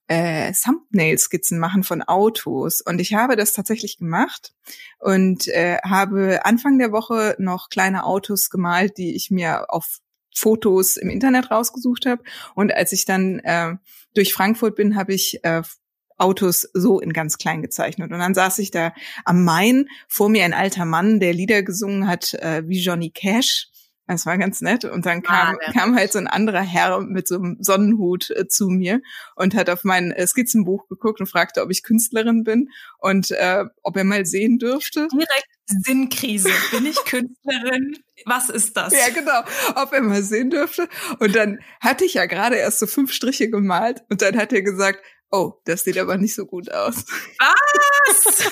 äh, 0.08 0.54
Thumbnail-Skizzen 0.54 1.60
machen 1.60 1.84
von 1.84 2.02
Autos. 2.02 2.82
Und 2.82 3.00
ich 3.00 3.14
habe 3.14 3.36
das 3.36 3.54
tatsächlich 3.54 3.98
gemacht 3.98 4.54
und 5.00 5.48
äh, 5.48 5.78
habe 5.84 6.46
Anfang 6.46 6.78
der 6.80 6.92
Woche 6.92 7.36
noch 7.40 7.70
kleine 7.70 8.06
Autos 8.06 8.50
gemalt, 8.50 8.98
die 8.98 9.16
ich 9.16 9.32
mir 9.32 9.74
auf 9.74 10.00
Fotos 10.36 10.98
im 10.98 11.10
Internet 11.10 11.50
rausgesucht 11.50 12.06
habe. 12.06 12.24
Und 12.54 12.74
als 12.74 12.92
ich 12.92 13.06
dann 13.06 13.40
äh, 13.40 13.76
durch 14.14 14.34
Frankfurt 14.34 14.76
bin, 14.76 14.96
habe 14.96 15.14
ich 15.14 15.44
äh, 15.44 15.64
Autos 16.18 16.70
so 16.74 17.00
in 17.00 17.14
ganz 17.14 17.38
klein 17.38 17.62
gezeichnet. 17.62 18.12
Und 18.12 18.20
dann 18.20 18.34
saß 18.34 18.60
ich 18.60 18.72
da 18.72 18.94
am 19.26 19.44
Main, 19.44 19.88
vor 20.08 20.30
mir 20.30 20.46
ein 20.46 20.54
alter 20.54 20.86
Mann, 20.86 21.20
der 21.20 21.34
Lieder 21.34 21.64
gesungen 21.64 22.08
hat 22.08 22.34
äh, 22.36 22.64
wie 22.68 22.80
Johnny 22.80 23.10
Cash. 23.10 23.70
Das 24.08 24.26
war 24.28 24.38
ganz 24.38 24.62
nett. 24.62 24.86
Und 24.86 25.06
dann 25.06 25.24
kam, 25.24 25.58
ah, 25.60 25.72
kam 25.72 25.96
halt 25.96 26.12
so 26.12 26.20
ein 26.20 26.28
anderer 26.28 26.62
Herr 26.62 27.02
mit 27.02 27.28
so 27.28 27.36
einem 27.36 27.58
Sonnenhut 27.60 28.30
äh, 28.30 28.48
zu 28.48 28.68
mir 28.68 29.02
und 29.36 29.56
hat 29.56 29.70
auf 29.70 29.84
mein 29.84 30.12
äh, 30.12 30.28
Skizzenbuch 30.28 30.88
geguckt 30.88 31.20
und 31.20 31.28
fragte, 31.28 31.64
ob 31.64 31.72
ich 31.72 31.82
Künstlerin 31.82 32.44
bin 32.44 32.70
und 33.00 33.32
äh, 33.32 33.66
ob 33.82 33.98
er 33.98 34.04
mal 34.04 34.26
sehen 34.26 34.60
dürfte. 34.60 35.08
Direkt 35.12 35.48
Sinnkrise. 35.68 36.52
Bin 36.72 36.86
ich 36.86 36.98
Künstlerin? 37.06 37.98
Was 38.26 38.50
ist 38.50 38.78
das? 38.78 38.94
Ja, 38.94 39.10
genau. 39.14 39.42
Ob 39.76 39.92
er 39.92 40.02
mal 40.02 40.22
sehen 40.22 40.52
dürfte. 40.52 40.88
Und 41.20 41.36
dann 41.36 41.60
hatte 41.82 42.06
ich 42.06 42.14
ja 42.14 42.28
gerade 42.28 42.58
erst 42.58 42.80
so 42.80 42.88
fünf 42.88 43.12
Striche 43.12 43.50
gemalt 43.50 44.04
und 44.10 44.22
dann 44.22 44.38
hat 44.38 44.54
er 44.54 44.62
gesagt, 44.62 45.00
oh, 45.32 45.54
das 45.66 45.84
sieht 45.84 45.98
aber 45.98 46.18
nicht 46.18 46.36
so 46.36 46.46
gut 46.46 46.72
aus. 46.72 47.06
Was? 47.40 48.52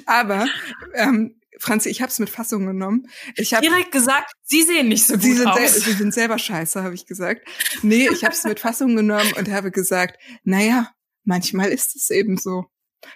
aber 0.06 0.46
ähm, 0.94 1.39
Franzi, 1.60 1.90
ich 1.90 2.02
habe 2.02 2.10
es 2.10 2.18
mit 2.18 2.30
Fassung 2.30 2.66
genommen. 2.66 3.06
Ich 3.36 3.54
habe 3.54 3.66
direkt 3.66 3.92
gesagt, 3.92 4.32
Sie 4.42 4.62
sehen 4.62 4.88
nicht 4.88 5.06
so 5.06 5.14
gut 5.14 5.22
Sie 5.22 5.34
sind, 5.34 5.46
aus. 5.46 5.74
Sie 5.74 5.92
sind 5.92 6.14
selber 6.14 6.38
scheiße, 6.38 6.82
habe 6.82 6.94
ich 6.94 7.06
gesagt. 7.06 7.46
Nee, 7.82 8.08
ich 8.10 8.24
habe 8.24 8.34
es 8.34 8.44
mit 8.44 8.60
Fassung 8.60 8.96
genommen 8.96 9.32
und 9.36 9.50
habe 9.50 9.70
gesagt, 9.70 10.18
naja, 10.42 10.90
manchmal 11.24 11.68
ist 11.68 11.94
es 11.94 12.10
eben 12.10 12.36
so. 12.36 12.64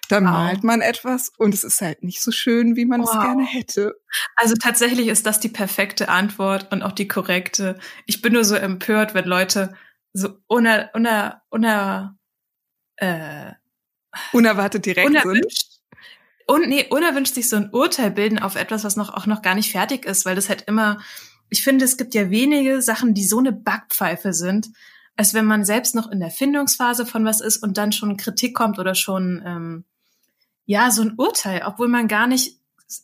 Da 0.08 0.16
wow. 0.16 0.30
malt 0.30 0.64
man 0.64 0.80
etwas 0.80 1.30
und 1.36 1.52
es 1.52 1.64
ist 1.64 1.80
halt 1.80 2.02
nicht 2.02 2.22
so 2.22 2.30
schön, 2.30 2.76
wie 2.76 2.86
man 2.86 3.02
wow. 3.02 3.08
es 3.08 3.20
gerne 3.20 3.44
hätte. 3.44 3.94
Also 4.36 4.54
tatsächlich 4.54 5.08
ist 5.08 5.26
das 5.26 5.40
die 5.40 5.48
perfekte 5.48 6.08
Antwort 6.08 6.72
und 6.72 6.82
auch 6.82 6.92
die 6.92 7.08
korrekte. 7.08 7.78
Ich 8.06 8.22
bin 8.22 8.32
nur 8.32 8.44
so 8.44 8.54
empört, 8.54 9.14
wenn 9.14 9.26
Leute 9.26 9.74
so 10.12 10.38
uner, 10.46 10.90
uner, 10.94 11.42
uner, 11.50 12.18
äh, 12.96 13.52
unerwartet 14.32 14.86
direkt 14.86 15.08
unerwünscht, 15.08 15.73
und 16.46 16.68
nee, 16.68 16.86
unerwünscht 16.90 17.34
sich 17.34 17.48
so 17.48 17.56
ein 17.56 17.70
Urteil 17.70 18.10
bilden 18.10 18.38
auf 18.38 18.56
etwas, 18.56 18.84
was 18.84 18.96
noch 18.96 19.12
auch 19.12 19.26
noch 19.26 19.42
gar 19.42 19.54
nicht 19.54 19.72
fertig 19.72 20.04
ist, 20.04 20.24
weil 20.24 20.34
das 20.34 20.48
halt 20.48 20.62
immer, 20.62 21.00
ich 21.48 21.62
finde, 21.62 21.84
es 21.84 21.96
gibt 21.96 22.14
ja 22.14 22.30
wenige 22.30 22.82
Sachen, 22.82 23.14
die 23.14 23.24
so 23.24 23.38
eine 23.38 23.52
Backpfeife 23.52 24.32
sind, 24.32 24.68
als 25.16 25.34
wenn 25.34 25.46
man 25.46 25.64
selbst 25.64 25.94
noch 25.94 26.10
in 26.10 26.20
der 26.20 26.30
Findungsphase 26.30 27.06
von 27.06 27.24
was 27.24 27.40
ist 27.40 27.58
und 27.58 27.78
dann 27.78 27.92
schon 27.92 28.16
Kritik 28.16 28.54
kommt 28.54 28.78
oder 28.78 28.94
schon 28.94 29.42
ähm, 29.46 29.84
ja 30.66 30.90
so 30.90 31.02
ein 31.02 31.14
Urteil, 31.16 31.62
obwohl 31.64 31.88
man 31.88 32.08
gar 32.08 32.26
nicht 32.26 32.58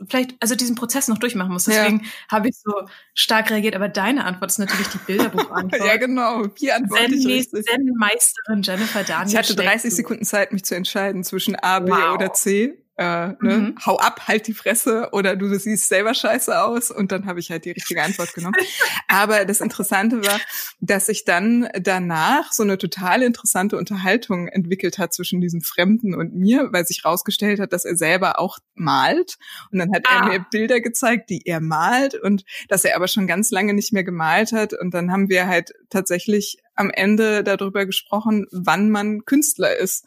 vielleicht 0.08 0.36
also 0.40 0.54
diesen 0.54 0.74
Prozess 0.74 1.08
noch 1.08 1.18
durchmachen 1.18 1.52
muss. 1.52 1.64
Deswegen 1.64 2.00
ja. 2.00 2.06
habe 2.30 2.48
ich 2.48 2.56
so 2.56 2.72
stark 3.14 3.50
reagiert. 3.50 3.74
Aber 3.74 3.88
deine 3.88 4.24
Antwort 4.24 4.50
ist 4.50 4.58
natürlich 4.58 4.88
die 4.88 4.98
Bilderbuchantwort. 4.98 5.82
ja, 5.86 5.96
genau. 5.96 6.46
Wie 6.56 6.70
antworte 6.70 7.14
ich 7.14 7.26
richtig? 7.26 7.64
Zen-Meisterin 7.64 8.62
Jennifer 8.62 9.04
Daniel. 9.04 9.30
Ich 9.30 9.36
hatte 9.36 9.56
30 9.56 9.94
Sekunden 9.94 10.24
Zeit, 10.24 10.52
mich 10.52 10.64
zu 10.64 10.74
entscheiden 10.74 11.24
zwischen 11.24 11.56
A, 11.56 11.80
B 11.80 11.90
wow. 11.90 12.14
oder 12.14 12.32
C. 12.32 12.84
äh, 13.00 13.28
ne, 13.40 13.56
mhm. 13.56 13.74
hau 13.86 13.96
ab, 13.96 14.28
halt 14.28 14.46
die 14.46 14.52
Fresse 14.52 15.08
oder 15.12 15.34
du 15.34 15.48
siehst 15.58 15.88
selber 15.88 16.12
scheiße 16.12 16.62
aus 16.62 16.90
und 16.90 17.12
dann 17.12 17.24
habe 17.24 17.40
ich 17.40 17.50
halt 17.50 17.64
die 17.64 17.70
richtige 17.70 18.02
Antwort 18.02 18.34
genommen. 18.34 18.56
Aber 19.08 19.46
das 19.46 19.62
Interessante 19.62 20.22
war, 20.22 20.38
dass 20.80 21.06
sich 21.06 21.24
dann 21.24 21.66
danach 21.80 22.52
so 22.52 22.62
eine 22.62 22.76
total 22.76 23.22
interessante 23.22 23.78
Unterhaltung 23.78 24.48
entwickelt 24.48 24.98
hat 24.98 25.14
zwischen 25.14 25.40
diesem 25.40 25.62
Fremden 25.62 26.14
und 26.14 26.34
mir, 26.34 26.68
weil 26.72 26.84
sich 26.84 27.06
rausgestellt 27.06 27.58
hat, 27.58 27.72
dass 27.72 27.86
er 27.86 27.96
selber 27.96 28.38
auch 28.38 28.58
malt 28.74 29.38
und 29.72 29.78
dann 29.78 29.94
hat 29.94 30.04
ah. 30.06 30.18
er 30.18 30.28
mir 30.28 30.46
Bilder 30.50 30.82
gezeigt, 30.82 31.30
die 31.30 31.46
er 31.46 31.60
malt 31.60 32.14
und 32.14 32.44
dass 32.68 32.84
er 32.84 32.96
aber 32.96 33.08
schon 33.08 33.26
ganz 33.26 33.50
lange 33.50 33.72
nicht 33.72 33.94
mehr 33.94 34.04
gemalt 34.04 34.52
hat 34.52 34.74
und 34.74 34.92
dann 34.92 35.10
haben 35.10 35.30
wir 35.30 35.46
halt 35.46 35.72
tatsächlich 35.88 36.58
am 36.74 36.90
Ende 36.90 37.44
darüber 37.44 37.86
gesprochen, 37.86 38.46
wann 38.52 38.90
man 38.90 39.24
Künstler 39.24 39.74
ist. 39.74 40.04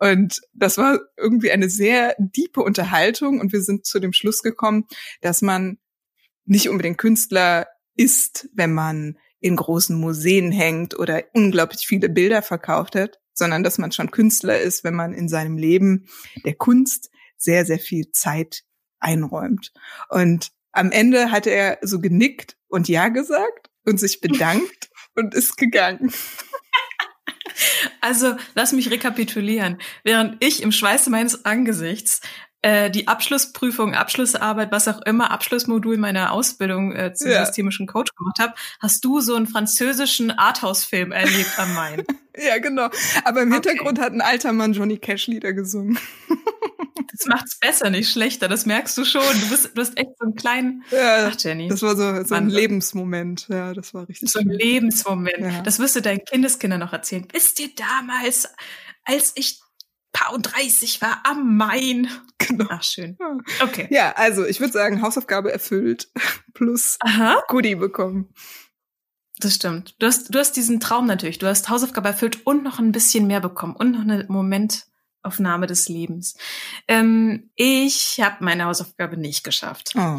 Und 0.00 0.40
das 0.54 0.78
war 0.78 0.98
irgendwie 1.18 1.52
eine 1.52 1.68
sehr 1.68 2.16
diepe 2.18 2.62
Unterhaltung 2.62 3.38
und 3.38 3.52
wir 3.52 3.60
sind 3.60 3.84
zu 3.84 4.00
dem 4.00 4.14
Schluss 4.14 4.42
gekommen, 4.42 4.86
dass 5.20 5.42
man 5.42 5.78
nicht 6.46 6.70
unbedingt 6.70 6.98
Künstler 6.98 7.68
ist, 7.96 8.48
wenn 8.54 8.72
man 8.72 9.18
in 9.40 9.56
großen 9.56 9.98
Museen 9.98 10.52
hängt 10.52 10.98
oder 10.98 11.24
unglaublich 11.34 11.86
viele 11.86 12.08
Bilder 12.08 12.40
verkauft 12.40 12.94
hat, 12.94 13.18
sondern 13.34 13.62
dass 13.62 13.78
man 13.78 13.92
schon 13.92 14.10
Künstler 14.10 14.58
ist, 14.58 14.84
wenn 14.84 14.94
man 14.94 15.12
in 15.12 15.28
seinem 15.28 15.58
Leben 15.58 16.06
der 16.44 16.54
Kunst 16.54 17.10
sehr, 17.36 17.66
sehr 17.66 17.78
viel 17.78 18.10
Zeit 18.10 18.62
einräumt. 19.00 19.72
Und 20.08 20.50
am 20.72 20.92
Ende 20.92 21.30
hat 21.30 21.46
er 21.46 21.78
so 21.82 22.00
genickt 22.00 22.56
und 22.68 22.88
Ja 22.88 23.08
gesagt 23.08 23.70
und 23.84 24.00
sich 24.00 24.20
bedankt 24.20 24.90
und 25.14 25.34
ist 25.34 25.56
gegangen. 25.56 26.12
Also 28.00 28.36
lass 28.54 28.72
mich 28.72 28.90
rekapitulieren. 28.90 29.78
Während 30.04 30.42
ich 30.44 30.62
im 30.62 30.72
Schweiße 30.72 31.10
meines 31.10 31.44
Angesichts 31.44 32.20
äh, 32.62 32.90
die 32.90 33.08
Abschlussprüfung, 33.08 33.94
Abschlussarbeit, 33.94 34.70
was 34.70 34.86
auch 34.86 35.00
immer, 35.02 35.30
Abschlussmodul 35.30 35.96
meiner 35.96 36.32
Ausbildung 36.32 36.92
äh, 36.94 37.14
zum 37.14 37.30
ja. 37.30 37.44
systemischen 37.44 37.86
Coach 37.86 38.14
gemacht 38.14 38.38
habe, 38.38 38.54
hast 38.80 39.04
du 39.04 39.20
so 39.20 39.34
einen 39.34 39.46
französischen 39.46 40.30
Arthouse-Film 40.30 41.12
erlebt 41.12 41.58
am 41.58 41.74
Main. 41.74 42.04
ja, 42.36 42.58
genau. 42.58 42.90
Aber 43.24 43.42
im 43.42 43.52
Hintergrund 43.52 43.98
okay. 43.98 44.06
hat 44.06 44.12
ein 44.12 44.20
alter 44.20 44.52
Mann 44.52 44.74
Johnny 44.74 44.98
Cash 44.98 45.26
Lieder 45.26 45.52
gesungen. 45.52 45.98
das 47.20 47.28
macht's 47.28 47.58
besser, 47.58 47.90
nicht 47.90 48.10
schlechter. 48.10 48.48
Das 48.48 48.66
merkst 48.66 48.96
du 48.96 49.04
schon. 49.04 49.22
Du 49.22 49.48
bist, 49.50 49.70
du 49.74 49.80
hast 49.80 49.96
echt 49.98 50.10
so 50.18 50.24
einen 50.24 50.34
kleinen. 50.34 50.84
Ja, 50.90 51.28
Ach, 51.28 51.36
Jenny. 51.38 51.68
Das 51.68 51.82
war 51.82 51.96
so, 51.96 52.24
so 52.24 52.34
ein 52.34 52.48
Lebensmoment. 52.48 53.46
Ja, 53.48 53.74
das 53.74 53.94
war 53.94 54.08
richtig. 54.08 54.30
So 54.30 54.38
ein 54.38 54.48
Lebensmoment. 54.48 55.38
Ja. 55.38 55.62
Das 55.62 55.78
wirst 55.78 55.96
du 55.96 56.02
deinen 56.02 56.24
Kindeskindern 56.24 56.80
noch 56.80 56.92
erzählen. 56.92 57.26
Wisst 57.32 57.60
ihr 57.60 57.70
damals, 57.74 58.48
als 59.04 59.32
ich 59.34 59.60
paar 60.12 60.32
und 60.32 60.42
30 60.42 61.00
war 61.02 61.22
am 61.24 61.56
Main. 61.56 62.08
Genau. 62.38 62.66
Ach, 62.68 62.82
schön. 62.82 63.16
Okay. 63.62 63.86
Ja, 63.90 64.12
also 64.16 64.44
ich 64.44 64.60
würde 64.60 64.72
sagen, 64.72 65.02
Hausaufgabe 65.02 65.52
erfüllt 65.52 66.08
plus 66.54 66.96
Aha. 67.00 67.42
Goodie 67.48 67.74
bekommen. 67.76 68.32
Das 69.38 69.54
stimmt. 69.54 69.94
Du 69.98 70.06
hast, 70.06 70.34
du 70.34 70.38
hast 70.38 70.52
diesen 70.52 70.80
Traum 70.80 71.06
natürlich. 71.06 71.38
Du 71.38 71.46
hast 71.46 71.68
Hausaufgabe 71.68 72.08
erfüllt 72.08 72.46
und 72.46 72.62
noch 72.62 72.78
ein 72.78 72.92
bisschen 72.92 73.26
mehr 73.26 73.40
bekommen 73.40 73.76
und 73.76 73.92
noch 73.92 74.00
eine 74.00 74.26
Momentaufnahme 75.22 75.66
des 75.66 75.88
Lebens. 75.88 76.36
Ähm, 76.88 77.50
ich 77.56 78.20
habe 78.22 78.36
meine 78.44 78.64
Hausaufgabe 78.64 79.16
nicht 79.16 79.44
geschafft. 79.44 79.92
Oh. 79.96 80.18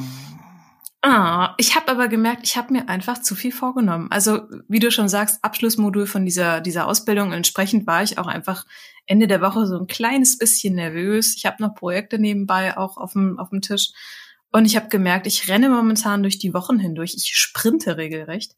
Ah, 1.03 1.55
ich 1.57 1.75
habe 1.75 1.89
aber 1.89 2.07
gemerkt, 2.07 2.41
ich 2.43 2.57
habe 2.57 2.73
mir 2.73 2.87
einfach 2.87 3.21
zu 3.21 3.33
viel 3.33 3.51
vorgenommen. 3.51 4.07
Also 4.11 4.41
wie 4.67 4.77
du 4.77 4.91
schon 4.91 5.09
sagst, 5.09 5.43
Abschlussmodul 5.43 6.05
von 6.05 6.25
dieser 6.25 6.61
dieser 6.61 6.85
Ausbildung. 6.87 7.33
Entsprechend 7.33 7.87
war 7.87 8.03
ich 8.03 8.19
auch 8.19 8.27
einfach 8.27 8.65
Ende 9.07 9.25
der 9.25 9.41
Woche 9.41 9.65
so 9.65 9.79
ein 9.79 9.87
kleines 9.87 10.37
bisschen 10.37 10.75
nervös. 10.75 11.35
Ich 11.35 11.47
habe 11.47 11.63
noch 11.63 11.73
Projekte 11.73 12.19
nebenbei 12.19 12.77
auch 12.77 12.97
auf 12.97 13.13
dem 13.13 13.39
auf 13.39 13.49
dem 13.49 13.61
Tisch 13.61 13.93
und 14.51 14.65
ich 14.65 14.75
habe 14.75 14.89
gemerkt, 14.89 15.25
ich 15.25 15.49
renne 15.49 15.69
momentan 15.69 16.21
durch 16.21 16.37
die 16.37 16.53
Wochen 16.53 16.77
hindurch. 16.77 17.15
Ich 17.15 17.35
sprinte 17.35 17.97
regelrecht. 17.97 18.55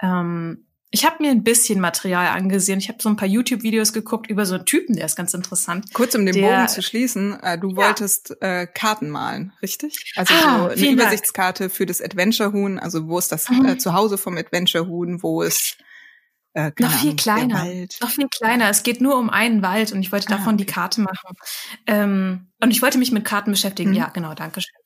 Ähm, 0.00 0.64
ich 0.96 1.04
habe 1.04 1.22
mir 1.22 1.30
ein 1.30 1.44
bisschen 1.44 1.78
Material 1.78 2.28
angesehen. 2.28 2.78
Ich 2.78 2.88
habe 2.88 3.02
so 3.02 3.10
ein 3.10 3.16
paar 3.16 3.28
YouTube-Videos 3.28 3.92
geguckt 3.92 4.30
über 4.30 4.46
so 4.46 4.54
einen 4.54 4.64
Typen, 4.64 4.96
der 4.96 5.04
ist 5.04 5.14
ganz 5.14 5.34
interessant. 5.34 5.92
Kurz 5.92 6.14
um 6.14 6.24
den 6.24 6.34
der, 6.34 6.42
Bogen 6.42 6.68
zu 6.68 6.80
schließen, 6.80 7.38
äh, 7.42 7.58
du 7.58 7.72
ja. 7.72 7.76
wolltest 7.76 8.34
äh, 8.40 8.66
Karten 8.66 9.10
malen, 9.10 9.52
richtig? 9.60 10.14
Also 10.16 10.32
ah, 10.32 10.70
so 10.74 10.82
eine 10.82 10.92
Übersichtskarte 10.92 11.64
Dank. 11.64 11.74
für 11.74 11.84
das 11.84 12.00
Adventure-Huhn. 12.00 12.78
Also 12.78 13.08
wo 13.08 13.18
ist 13.18 13.30
das 13.30 13.50
mhm. 13.50 13.66
äh, 13.66 13.76
Zuhause 13.76 14.16
vom 14.16 14.38
Adventure-Huhn? 14.38 15.22
Wo 15.22 15.42
ist 15.42 15.76
äh, 16.56 16.72
noch 16.78 16.90
viel 16.90 17.10
Ahnung, 17.10 17.16
kleiner. 17.16 17.66
Noch 18.00 18.08
viel 18.08 18.28
kleiner. 18.28 18.70
Es 18.70 18.82
geht 18.82 19.02
nur 19.02 19.18
um 19.18 19.28
einen 19.28 19.60
Wald 19.60 19.92
und 19.92 20.00
ich 20.00 20.10
wollte 20.10 20.28
davon 20.28 20.46
ah, 20.46 20.54
okay. 20.54 20.56
die 20.56 20.64
Karte 20.64 21.02
machen. 21.02 21.36
Ähm, 21.86 22.46
und 22.62 22.70
ich 22.70 22.80
wollte 22.80 22.96
mich 22.96 23.12
mit 23.12 23.26
Karten 23.26 23.50
beschäftigen. 23.50 23.90
Mhm. 23.90 23.96
Ja, 23.96 24.08
genau, 24.08 24.32
danke 24.32 24.62
schön. 24.62 24.80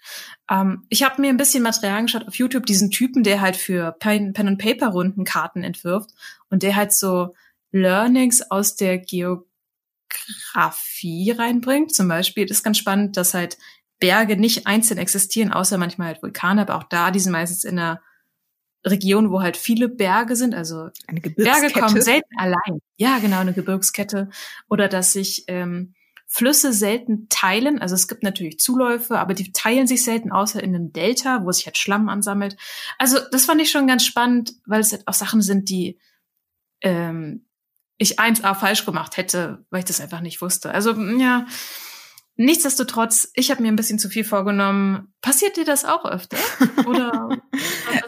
Ähm, 0.51 0.85
ich 0.89 1.05
habe 1.05 1.21
mir 1.21 1.29
ein 1.29 1.37
bisschen 1.37 1.63
Material 1.63 1.99
angeschaut 1.99 2.27
auf 2.27 2.35
YouTube, 2.35 2.67
diesen 2.67 2.91
Typen, 2.91 3.23
der 3.23 3.41
halt 3.41 3.55
für 3.55 3.93
Pen, 3.93 4.33
Pen 4.33 4.49
and 4.49 4.59
Paper 4.61 4.89
Runden 4.89 5.23
Karten 5.23 5.63
entwirft 5.63 6.11
und 6.49 6.65
der 6.65 6.75
halt 6.75 6.93
so 6.93 7.37
Learnings 7.71 8.51
aus 8.51 8.75
der 8.75 8.99
Geografie 8.99 9.47
reinbringt. 11.31 11.95
Zum 11.95 12.09
Beispiel 12.09 12.47
das 12.47 12.57
ist 12.59 12.65
ganz 12.65 12.79
spannend, 12.79 13.17
dass 13.17 13.33
halt 13.33 13.59
Berge 14.01 14.37
nicht 14.37 14.67
einzeln 14.67 14.99
existieren, 14.99 15.53
außer 15.53 15.79
manchmal 15.79 16.09
halt 16.09 16.21
Vulkane, 16.21 16.63
aber 16.63 16.75
auch 16.75 16.83
da, 16.85 17.13
die 17.13 17.21
sind 17.21 17.31
meistens 17.31 17.63
in 17.63 17.79
einer 17.79 18.03
Region, 18.85 19.31
wo 19.31 19.43
halt 19.43 19.57
viele 19.57 19.89
Berge 19.89 20.37
sind, 20.37 20.55
also 20.55 20.89
eine 21.07 21.21
Berge 21.21 21.71
kommen 21.71 22.01
selten 22.01 22.39
allein. 22.39 22.81
Ja, 22.97 23.19
genau, 23.19 23.39
eine 23.39 23.53
Gebirgskette. 23.53 24.31
Oder 24.69 24.89
dass 24.89 25.13
sich 25.13 25.45
ähm, 25.49 25.95
Flüsse 26.27 26.73
selten 26.73 27.29
teilen. 27.29 27.81
Also 27.81 27.95
es 27.95 28.07
gibt 28.07 28.23
natürlich 28.23 28.61
Zuläufe, 28.61 29.19
aber 29.19 29.35
die 29.35 29.53
teilen 29.53 29.87
sich 29.87 30.05
selten, 30.05 30.31
außer 30.31 30.63
in 30.63 30.75
einem 30.75 30.93
Delta, 30.93 31.45
wo 31.45 31.51
sich 31.51 31.67
halt 31.67 31.77
Schlamm 31.77 32.09
ansammelt. 32.09 32.57
Also 32.99 33.19
das 33.33 33.47
fand 33.47 33.61
ich 33.61 33.71
schon 33.71 33.87
ganz 33.89 34.05
spannend, 34.05 34.55
weil 34.65 34.81
es 34.81 34.93
halt 34.93 35.09
auch 35.09 35.15
Sachen 35.15 35.43
sind, 35.43 35.69
die 35.69 35.99
ähm, 36.83 37.47
ich 37.99 38.21
1a 38.21 38.55
falsch 38.55 38.87
gemacht 38.87 39.17
hätte, 39.17 39.67
weil 39.71 39.81
ich 39.81 39.87
das 39.87 40.01
einfach 40.01 40.21
nicht 40.21 40.41
wusste. 40.41 40.71
Also 40.71 40.93
ja, 40.93 41.47
Nichtsdestotrotz, 42.41 43.31
ich 43.35 43.51
habe 43.51 43.61
mir 43.61 43.69
ein 43.69 43.77
bisschen 43.77 43.99
zu 43.99 44.09
viel 44.09 44.25
vorgenommen. 44.25 45.13
Passiert 45.21 45.59
dir 45.59 45.67
das 45.67 45.85
auch 45.85 46.07
öfter? 46.07 46.39
Oder? 46.87 47.37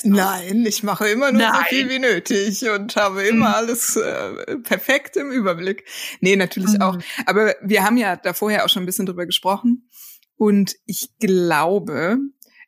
Nein, 0.04 0.64
ich 0.66 0.82
mache 0.82 1.08
immer 1.08 1.32
nur 1.32 1.42
Nein. 1.42 1.52
so 1.54 1.64
viel 1.68 1.88
wie 1.88 1.98
nötig 1.98 2.68
und 2.68 2.96
habe 2.96 3.22
immer 3.22 3.48
mhm. 3.48 3.54
alles 3.54 3.96
äh, 3.96 4.58
perfekt 4.58 5.16
im 5.16 5.30
Überblick. 5.30 5.84
Nee, 6.20 6.36
natürlich 6.36 6.74
mhm. 6.74 6.82
auch. 6.82 6.98
Aber 7.26 7.54
wir 7.62 7.84
haben 7.84 7.96
ja 7.96 8.16
da 8.16 8.32
vorher 8.32 8.64
auch 8.64 8.68
schon 8.68 8.82
ein 8.82 8.86
bisschen 8.86 9.06
drüber 9.06 9.26
gesprochen. 9.26 9.88
Und 10.36 10.74
ich 10.86 11.10
glaube, 11.20 12.18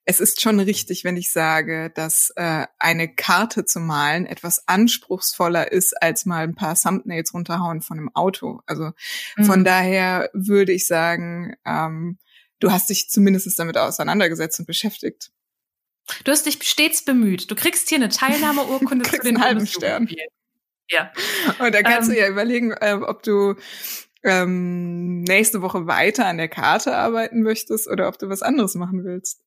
es 0.05 0.21
ist 0.21 0.41
schon 0.41 0.61
richtig, 0.61 1.05
wenn 1.05 1.17
ich 1.17 1.31
sage, 1.31 1.91
dass 1.95 2.31
äh, 2.37 2.67
eine 2.79 3.12
Karte 3.12 3.64
zu 3.64 3.81
malen 3.81 4.26
etwas 4.26 4.69
anspruchsvoller 4.69 5.73
ist, 5.73 6.00
als 6.03 6.26
mal 6.26 6.45
ein 6.45 6.55
paar 6.55 6.75
Thumbnails 6.75 7.33
runterhauen 7.33 7.81
von 7.81 7.99
einem 7.99 8.14
Auto. 8.14 8.61
Also 8.67 8.93
mhm. 9.37 9.45
von 9.45 9.64
daher 9.64 10.31
würde 10.35 10.73
ich 10.73 10.87
sagen, 10.87 11.55
ähm, 11.64 12.19
du 12.61 12.71
hast 12.71 12.91
dich 12.91 13.09
zumindest 13.09 13.59
damit 13.59 13.79
auseinandergesetzt 13.79 14.61
und 14.61 14.67
beschäftigt. 14.67 15.31
Du 16.25 16.33
hast 16.33 16.47
dich 16.47 16.63
stets 16.63 17.05
bemüht. 17.05 17.51
Du 17.51 17.55
kriegst 17.55 17.89
hier 17.89 17.97
eine 17.97 18.09
Teilnahmeurkunde 18.09 19.09
zu 19.11 19.19
den 19.19 19.43
halben 19.43 19.67
Stern. 19.67 20.09
Ja. 20.91 21.13
Und 21.59 21.75
da 21.75 21.83
kannst 21.83 22.11
ähm, 22.11 22.15
du 22.15 22.21
ja 22.21 22.29
überlegen, 22.29 22.73
äh, 22.73 22.99
ob 23.01 23.23
du 23.23 23.55
ähm, 24.23 25.23
nächste 25.23 25.63
Woche 25.63 25.87
weiter 25.87 26.27
an 26.27 26.39
der 26.39 26.49
Karte 26.49 26.97
arbeiten 26.97 27.43
möchtest 27.43 27.89
oder 27.89 28.09
ob 28.09 28.19
du 28.19 28.29
was 28.29 28.43
anderes 28.43 28.75
machen 28.75 29.05
willst. 29.05 29.43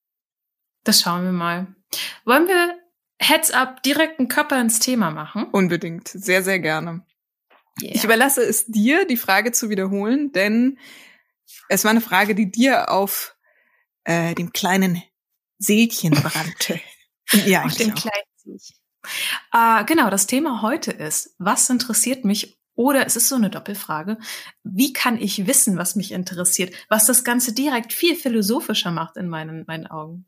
Das 0.83 1.01
schauen 1.01 1.23
wir 1.23 1.31
mal. 1.31 1.75
Wollen 2.25 2.47
wir 2.47 2.79
Heads 3.19 3.51
up 3.51 3.83
direkt 3.83 4.19
einen 4.19 4.27
Körper 4.27 4.59
ins 4.59 4.79
Thema 4.79 5.11
machen? 5.11 5.45
Unbedingt. 5.51 6.07
Sehr, 6.07 6.43
sehr 6.43 6.59
gerne. 6.59 7.05
Yeah. 7.81 7.95
Ich 7.95 8.03
überlasse 8.03 8.41
es 8.41 8.65
dir, 8.65 9.05
die 9.05 9.17
Frage 9.17 9.51
zu 9.51 9.69
wiederholen, 9.69 10.31
denn 10.31 10.79
es 11.69 11.83
war 11.83 11.91
eine 11.91 12.01
Frage, 12.01 12.35
die 12.35 12.49
dir 12.49 12.91
auf 12.91 13.35
äh, 14.03 14.33
dem 14.35 14.53
kleinen 14.53 15.03
Seelchen 15.59 16.11
brannte. 16.11 16.79
ja, 17.45 17.63
auf 17.63 17.75
dem 17.75 17.93
kleinen 17.93 18.25
Seelchen. 18.35 18.75
Äh, 19.53 19.85
genau, 19.85 20.09
das 20.09 20.27
Thema 20.27 20.61
heute 20.61 20.91
ist, 20.91 21.35
was 21.37 21.69
interessiert 21.69 22.25
mich 22.25 22.57
oder 22.75 23.05
es 23.07 23.15
ist 23.15 23.27
so 23.27 23.35
eine 23.35 23.49
Doppelfrage. 23.49 24.17
Wie 24.63 24.93
kann 24.93 25.19
ich 25.19 25.47
wissen, 25.47 25.77
was 25.77 25.95
mich 25.95 26.11
interessiert? 26.11 26.73
Was 26.89 27.05
das 27.05 27.23
Ganze 27.23 27.53
direkt 27.53 27.91
viel 27.91 28.15
philosophischer 28.15 28.91
macht 28.91 29.17
in 29.17 29.27
meinen, 29.27 29.65
meinen 29.65 29.87
Augen. 29.87 30.27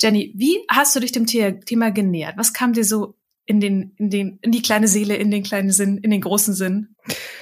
Jenny, 0.00 0.32
wie 0.36 0.64
hast 0.70 0.94
du 0.94 1.00
dich 1.00 1.12
dem 1.12 1.26
Thema 1.26 1.90
genähert? 1.90 2.36
Was 2.36 2.52
kam 2.52 2.72
dir 2.72 2.84
so 2.84 3.16
in 3.46 3.60
den, 3.60 3.94
in 3.96 4.10
den, 4.10 4.38
in 4.42 4.52
die 4.52 4.62
kleine 4.62 4.86
Seele, 4.86 5.16
in 5.16 5.30
den 5.30 5.42
kleinen 5.42 5.72
Sinn, 5.72 5.98
in 5.98 6.10
den 6.10 6.20
großen 6.20 6.54
Sinn? 6.54 6.94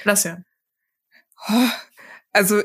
Lass 0.03 0.23
ja. 0.23 0.39
Also, 2.33 2.61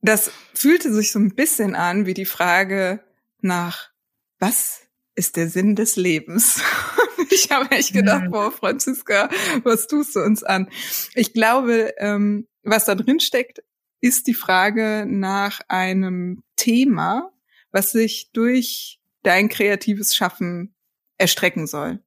das 0.00 0.30
fühlte 0.54 0.92
sich 0.92 1.10
so 1.10 1.18
ein 1.18 1.34
bisschen 1.34 1.74
an 1.74 2.06
wie 2.06 2.14
die 2.14 2.24
Frage 2.24 3.04
nach, 3.44 3.90
was 4.38 4.82
ist 5.14 5.36
der 5.36 5.48
Sinn 5.48 5.76
des 5.76 5.96
Lebens? 5.96 6.62
ich 7.30 7.50
habe 7.50 7.70
echt 7.70 7.92
gedacht, 7.92 8.30
boah, 8.30 8.50
Franziska, 8.50 9.28
was 9.62 9.86
tust 9.86 10.16
du 10.16 10.20
uns 10.20 10.42
an? 10.42 10.68
Ich 11.14 11.32
glaube, 11.32 11.94
ähm, 11.98 12.48
was 12.62 12.84
da 12.84 12.94
drin 12.94 13.20
steckt, 13.20 13.62
ist 14.00 14.26
die 14.26 14.34
Frage 14.34 15.06
nach 15.08 15.60
einem 15.68 16.42
Thema, 16.56 17.32
was 17.70 17.92
sich 17.92 18.30
durch 18.32 19.00
dein 19.22 19.48
kreatives 19.48 20.14
Schaffen 20.14 20.74
erstrecken 21.18 21.66
soll. 21.66 22.02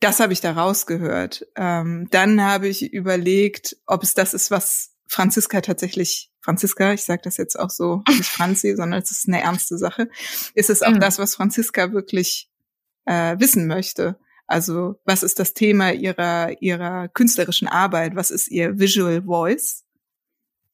Das 0.00 0.18
habe 0.18 0.32
ich 0.32 0.40
da 0.40 0.52
rausgehört. 0.52 1.46
Ähm, 1.56 2.08
dann 2.10 2.42
habe 2.42 2.68
ich 2.68 2.92
überlegt, 2.92 3.76
ob 3.86 4.02
es 4.02 4.14
das 4.14 4.34
ist, 4.34 4.50
was 4.50 4.96
Franziska 5.06 5.60
tatsächlich, 5.60 6.31
Franziska, 6.42 6.92
ich 6.92 7.04
sage 7.04 7.22
das 7.24 7.36
jetzt 7.36 7.58
auch 7.58 7.70
so, 7.70 8.02
nicht 8.08 8.24
Franzi, 8.28 8.74
sondern 8.76 9.00
es 9.00 9.10
ist 9.10 9.28
eine 9.28 9.42
ernste 9.42 9.78
Sache. 9.78 10.08
Ist 10.54 10.70
es 10.70 10.82
auch 10.82 10.90
mhm. 10.90 11.00
das, 11.00 11.18
was 11.18 11.36
Franziska 11.36 11.92
wirklich 11.92 12.50
äh, 13.06 13.36
wissen 13.38 13.66
möchte? 13.66 14.18
Also 14.46 15.00
was 15.04 15.22
ist 15.22 15.38
das 15.38 15.54
Thema 15.54 15.92
ihrer, 15.92 16.60
ihrer 16.60 17.08
künstlerischen 17.08 17.68
Arbeit? 17.68 18.16
Was 18.16 18.30
ist 18.30 18.48
ihr 18.48 18.78
Visual 18.78 19.22
Voice? 19.22 19.84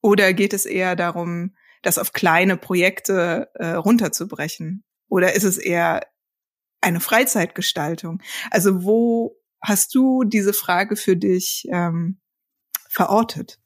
Oder 0.01 0.33
geht 0.33 0.53
es 0.53 0.65
eher 0.65 0.97
darum, 0.97 1.55
das 1.83 1.99
auf 1.99 2.13
kleine 2.13 2.57
Projekte 2.57 3.51
äh, 3.55 3.73
runterzubrechen? 3.73 4.85
Oder 5.09 5.35
ist 5.35 5.45
es 5.45 5.59
eher 5.59 6.07
eine 6.81 7.01
Freizeitgestaltung? 7.01 8.23
Also 8.51 8.85
wo 8.85 9.37
hast 9.61 9.95
du 9.95 10.25
diese 10.25 10.53
Frage 10.53 10.97
für 10.97 11.17
dich 11.17 11.67
ähm, 11.71 12.21
verortet? 12.89 13.61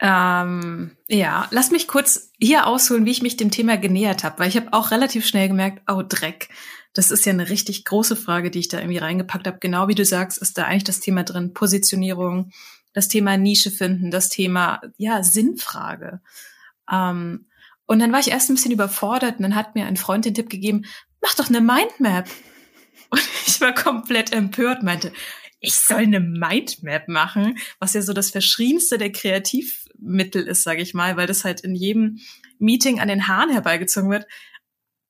Ähm, 0.00 0.96
ja, 1.08 1.46
lass 1.50 1.70
mich 1.70 1.86
kurz 1.86 2.30
hier 2.38 2.66
ausholen, 2.66 3.04
wie 3.04 3.10
ich 3.10 3.22
mich 3.22 3.36
dem 3.36 3.50
Thema 3.50 3.76
genähert 3.76 4.24
habe, 4.24 4.38
weil 4.38 4.48
ich 4.48 4.56
habe 4.56 4.72
auch 4.72 4.90
relativ 4.90 5.26
schnell 5.26 5.48
gemerkt, 5.48 5.82
oh 5.90 6.02
Dreck, 6.02 6.48
das 6.94 7.10
ist 7.10 7.26
ja 7.26 7.32
eine 7.32 7.50
richtig 7.50 7.84
große 7.84 8.16
Frage, 8.16 8.50
die 8.50 8.60
ich 8.60 8.68
da 8.68 8.78
irgendwie 8.78 8.98
reingepackt 8.98 9.46
habe. 9.46 9.58
Genau 9.60 9.88
wie 9.88 9.94
du 9.94 10.04
sagst, 10.04 10.38
ist 10.38 10.56
da 10.56 10.64
eigentlich 10.64 10.84
das 10.84 11.00
Thema 11.00 11.22
drin, 11.22 11.52
Positionierung, 11.52 12.50
das 12.94 13.08
Thema 13.08 13.36
Nische 13.36 13.70
finden, 13.70 14.10
das 14.10 14.30
Thema, 14.30 14.80
ja, 14.96 15.22
Sinnfrage. 15.22 16.20
Ähm, 16.90 17.46
und 17.86 17.98
dann 17.98 18.12
war 18.12 18.20
ich 18.20 18.30
erst 18.30 18.48
ein 18.48 18.54
bisschen 18.54 18.72
überfordert 18.72 19.36
und 19.36 19.42
dann 19.42 19.54
hat 19.54 19.74
mir 19.74 19.86
ein 19.86 19.96
Freund 19.96 20.24
den 20.24 20.34
Tipp 20.34 20.48
gegeben, 20.48 20.86
mach 21.20 21.34
doch 21.34 21.48
eine 21.48 21.60
Mindmap. 21.60 22.28
Und 23.12 23.28
ich 23.44 23.60
war 23.60 23.74
komplett 23.74 24.32
empört, 24.32 24.84
meinte, 24.84 25.12
ich 25.58 25.74
soll 25.74 26.02
eine 26.02 26.20
Mindmap 26.20 27.08
machen, 27.08 27.58
was 27.80 27.94
ja 27.94 28.02
so 28.02 28.12
das 28.12 28.30
Verschrienste 28.30 28.98
der 28.98 29.10
Kreativmittel 30.00 30.46
ist, 30.46 30.62
sage 30.62 30.82
ich 30.82 30.94
mal, 30.94 31.16
weil 31.16 31.26
das 31.26 31.44
halt 31.44 31.60
in 31.60 31.74
jedem 31.74 32.18
Meeting 32.58 33.00
an 33.00 33.08
den 33.08 33.28
Haaren 33.28 33.50
herbeigezogen 33.50 34.10
wird. 34.10 34.26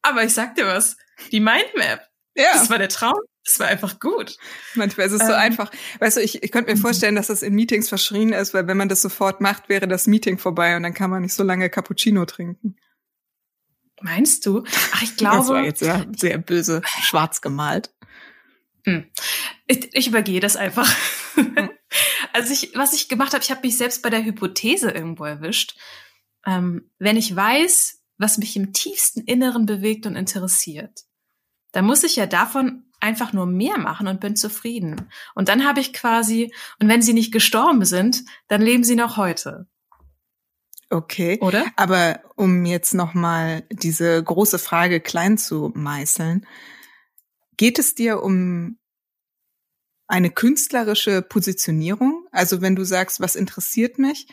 Aber 0.03 0.25
ich 0.25 0.33
sag 0.33 0.55
dir 0.55 0.67
was, 0.67 0.97
die 1.33 1.41
Mindmap, 1.41 2.09
ja. 2.35 2.53
das 2.55 2.71
war 2.71 2.79
der 2.79 2.89
Traum. 2.89 3.19
Das 3.45 3.59
war 3.59 3.69
einfach 3.69 3.99
gut. 3.99 4.37
Manchmal 4.75 5.07
ist 5.07 5.15
es 5.15 5.23
ähm, 5.23 5.29
so 5.29 5.33
einfach. 5.33 5.71
Weißt 5.99 6.19
du, 6.19 6.21
ich, 6.21 6.43
ich 6.43 6.53
könnte 6.53 6.71
mir 6.71 6.77
mhm. 6.77 6.83
vorstellen, 6.83 7.15
dass 7.15 7.29
das 7.29 7.43
in 7.43 7.55
Meetings 7.55 7.89
verschrien 7.89 8.35
ist, 8.35 8.53
weil 8.53 8.67
wenn 8.67 8.77
man 8.77 8.91
das 8.91 9.01
sofort 9.01 9.41
macht, 9.41 9.71
wäre 9.71 9.89
das 9.89 10.07
Meeting 10.07 10.37
vorbei 10.37 10.77
und 10.77 10.83
dann 10.83 10.93
kann 10.93 11.09
man 11.09 11.23
nicht 11.23 11.33
so 11.33 11.43
lange 11.43 11.71
Cappuccino 11.71 12.27
trinken. 12.27 12.77
Meinst 14.03 14.45
du? 14.45 14.63
Ach, 14.93 15.03
ich 15.03 15.17
glaube. 15.17 15.39
Das 15.39 15.49
war 15.49 15.65
jetzt 15.65 15.81
sehr, 15.81 16.07
sehr 16.15 16.37
böse 16.37 16.83
schwarz 16.85 17.41
gemalt. 17.41 17.95
Hm. 18.85 19.11
Ich, 19.67 19.95
ich 19.95 20.09
übergehe 20.09 20.41
das 20.41 20.57
einfach. 20.57 20.89
Hm. 21.35 21.71
also 22.33 22.53
ich, 22.53 22.75
was 22.75 22.93
ich 22.93 23.09
gemacht 23.09 23.33
habe, 23.33 23.43
ich 23.43 23.51
habe 23.51 23.63
mich 23.63 23.77
selbst 23.77 24.03
bei 24.03 24.11
der 24.11 24.25
Hypothese 24.25 24.91
irgendwo 24.91 25.25
erwischt. 25.25 25.77
Ähm, 26.47 26.91
wenn 26.99 27.17
ich 27.17 27.35
weiß, 27.35 28.03
was 28.19 28.39
mich 28.39 28.57
im 28.57 28.73
tiefsten 28.73 29.21
Inneren 29.23 29.67
bewegt 29.67 30.07
und 30.07 30.17
interessiert, 30.17 31.05
dann 31.73 31.85
muss 31.85 32.05
ich 32.05 32.17
ja 32.17 32.27
davon 32.27 32.85
einfach 33.01 33.33
nur 33.33 33.47
mehr 33.47 33.79
machen 33.79 34.09
und 34.09 34.21
bin 34.21 34.37
zufrieden. 34.37 35.09
Und 35.35 35.49
dann 35.49 35.67
habe 35.67 35.81
ich 35.81 35.93
quasi, 35.93 36.53
und 36.79 36.89
wenn 36.89 37.03
sie 37.03 37.15
nicht 37.15 37.33
gestorben 37.33 37.85
sind, 37.85 38.25
dann 38.49 38.61
leben 38.61 38.85
sie 38.85 38.97
noch 38.97 39.17
heute. 39.17 39.67
Okay. 40.91 41.39
Oder? 41.41 41.65
Aber 41.77 42.21
um 42.37 42.65
jetzt 42.65 42.95
nochmal 42.95 43.63
diese 43.71 44.23
große 44.23 44.59
Frage 44.59 45.01
klein 45.01 45.39
zu 45.39 45.71
meißeln, 45.75 46.47
geht 47.61 47.79
es 47.79 47.95
dir 47.95 48.23
um 48.23 48.79
eine 50.07 50.31
künstlerische 50.31 51.21
Positionierung? 51.21 52.27
Also 52.33 52.63
wenn 52.63 52.75
du 52.75 52.87
sagst, 52.87 53.21
was 53.21 53.37
interessiert 53.37 53.99
mich, 53.99 54.29